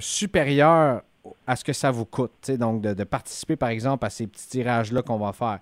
supérieure 0.00 1.02
à 1.46 1.54
ce 1.54 1.62
que 1.62 1.72
ça 1.72 1.90
vous 1.92 2.04
coûte. 2.04 2.50
Donc, 2.50 2.82
de, 2.82 2.94
de 2.94 3.04
participer, 3.04 3.54
par 3.54 3.68
exemple, 3.68 4.04
à 4.04 4.10
ces 4.10 4.26
petits 4.26 4.48
tirages-là 4.48 5.02
qu'on 5.02 5.18
va 5.18 5.32
faire. 5.32 5.60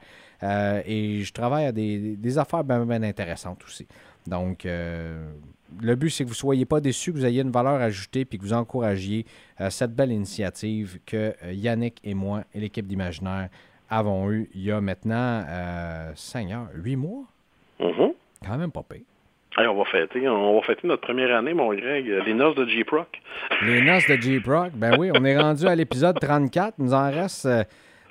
Et 0.86 1.20
je 1.22 1.32
travaille 1.34 1.66
à 1.66 1.72
des, 1.72 2.16
des 2.16 2.38
affaires 2.38 2.64
bien, 2.64 2.86
bien 2.86 3.02
intéressantes 3.02 3.62
aussi. 3.66 3.86
Donc, 4.28 4.66
euh, 4.66 5.26
le 5.82 5.94
but, 5.96 6.10
c'est 6.10 6.24
que 6.24 6.28
vous 6.28 6.34
ne 6.34 6.38
soyez 6.38 6.64
pas 6.64 6.80
déçus, 6.80 7.12
que 7.12 7.18
vous 7.18 7.26
ayez 7.26 7.42
une 7.42 7.50
valeur 7.50 7.80
ajoutée 7.80 8.24
puis 8.24 8.38
que 8.38 8.44
vous 8.44 8.52
encouragiez 8.52 9.24
euh, 9.60 9.70
cette 9.70 9.94
belle 9.94 10.12
initiative 10.12 10.98
que 11.06 11.34
euh, 11.42 11.52
Yannick 11.52 11.98
et 12.04 12.14
moi 12.14 12.42
et 12.54 12.60
l'équipe 12.60 12.86
d'Imaginaire 12.86 13.48
avons 13.90 14.30
eue 14.30 14.50
il 14.54 14.64
y 14.64 14.70
a 14.70 14.82
maintenant, 14.82 15.46
Seigneur, 16.14 16.66
huit 16.74 16.96
mois? 16.96 17.24
Mhm. 17.80 18.12
Quand 18.46 18.58
même 18.58 18.70
pas 18.70 18.82
pire. 18.82 19.00
Hey, 19.56 19.66
on 19.66 19.78
va 19.78 19.86
fêter, 19.86 20.28
on 20.28 20.56
va 20.56 20.62
fêter 20.62 20.86
notre 20.86 21.00
première 21.00 21.34
année, 21.34 21.54
mon 21.54 21.72
Greg, 21.72 22.06
les 22.26 22.34
noces 22.34 22.54
de 22.54 22.66
J-Proc. 22.66 23.08
Les 23.64 23.80
noces 23.80 24.06
de 24.06 24.16
J-Proc, 24.16 24.72
ben 24.74 24.98
oui, 24.98 25.10
on 25.16 25.24
est 25.24 25.38
rendu 25.38 25.66
à 25.66 25.74
l'épisode 25.74 26.20
34. 26.20 26.74
Il 26.78 26.84
nous 26.84 26.92
en 26.92 27.10
reste, 27.10 27.48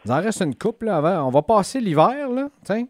nous 0.04 0.12
en 0.12 0.20
reste 0.20 0.42
une 0.42 0.56
coupe. 0.56 0.82
Là, 0.82 0.98
avant. 0.98 1.28
On 1.28 1.30
va 1.30 1.44
passer 1.44 1.80
l'hiver, 1.80 2.28
là, 2.28 2.50
tiens. 2.64 2.88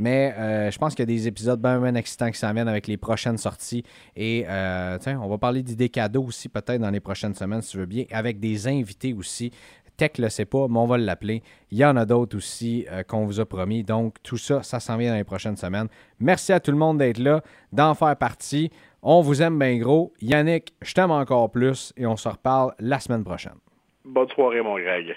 Mais 0.00 0.34
euh, 0.38 0.70
je 0.70 0.78
pense 0.78 0.94
qu'il 0.94 1.02
y 1.02 1.12
a 1.12 1.14
des 1.14 1.28
épisodes 1.28 1.60
bien, 1.60 1.78
bien 1.78 1.94
excitants 1.94 2.30
qui 2.30 2.38
s'en 2.38 2.54
viennent 2.54 2.68
avec 2.68 2.86
les 2.86 2.96
prochaines 2.96 3.36
sorties. 3.36 3.84
Et 4.16 4.46
euh, 4.48 4.96
tiens, 4.98 5.20
on 5.22 5.28
va 5.28 5.36
parler 5.36 5.62
d'idées 5.62 5.90
cadeaux 5.90 6.24
aussi 6.24 6.48
peut-être 6.48 6.80
dans 6.80 6.90
les 6.90 7.00
prochaines 7.00 7.34
semaines, 7.34 7.60
si 7.60 7.72
tu 7.72 7.78
veux 7.78 7.86
bien, 7.86 8.04
avec 8.10 8.40
des 8.40 8.66
invités 8.66 9.12
aussi. 9.12 9.50
Tech 9.98 10.12
le 10.16 10.30
sait 10.30 10.46
pas, 10.46 10.68
mais 10.68 10.78
on 10.78 10.86
va 10.86 10.96
l'appeler. 10.96 11.42
Il 11.70 11.76
y 11.76 11.84
en 11.84 11.94
a 11.98 12.06
d'autres 12.06 12.34
aussi 12.34 12.86
euh, 12.90 13.02
qu'on 13.02 13.26
vous 13.26 13.40
a 13.40 13.44
promis. 13.44 13.84
Donc, 13.84 14.14
tout 14.22 14.38
ça, 14.38 14.62
ça 14.62 14.80
s'en 14.80 14.96
vient 14.96 15.10
dans 15.10 15.18
les 15.18 15.24
prochaines 15.24 15.58
semaines. 15.58 15.88
Merci 16.18 16.54
à 16.54 16.60
tout 16.60 16.70
le 16.70 16.78
monde 16.78 16.96
d'être 16.96 17.18
là, 17.18 17.42
d'en 17.70 17.94
faire 17.94 18.16
partie. 18.16 18.70
On 19.02 19.20
vous 19.20 19.42
aime 19.42 19.58
bien 19.58 19.76
gros. 19.76 20.14
Yannick, 20.22 20.72
je 20.80 20.94
t'aime 20.94 21.10
encore 21.10 21.50
plus 21.50 21.92
et 21.98 22.06
on 22.06 22.16
se 22.16 22.28
reparle 22.30 22.72
la 22.78 23.00
semaine 23.00 23.22
prochaine. 23.22 23.58
Bonne 24.06 24.28
soirée, 24.30 24.62
mon 24.62 24.78
Greg. 24.78 25.14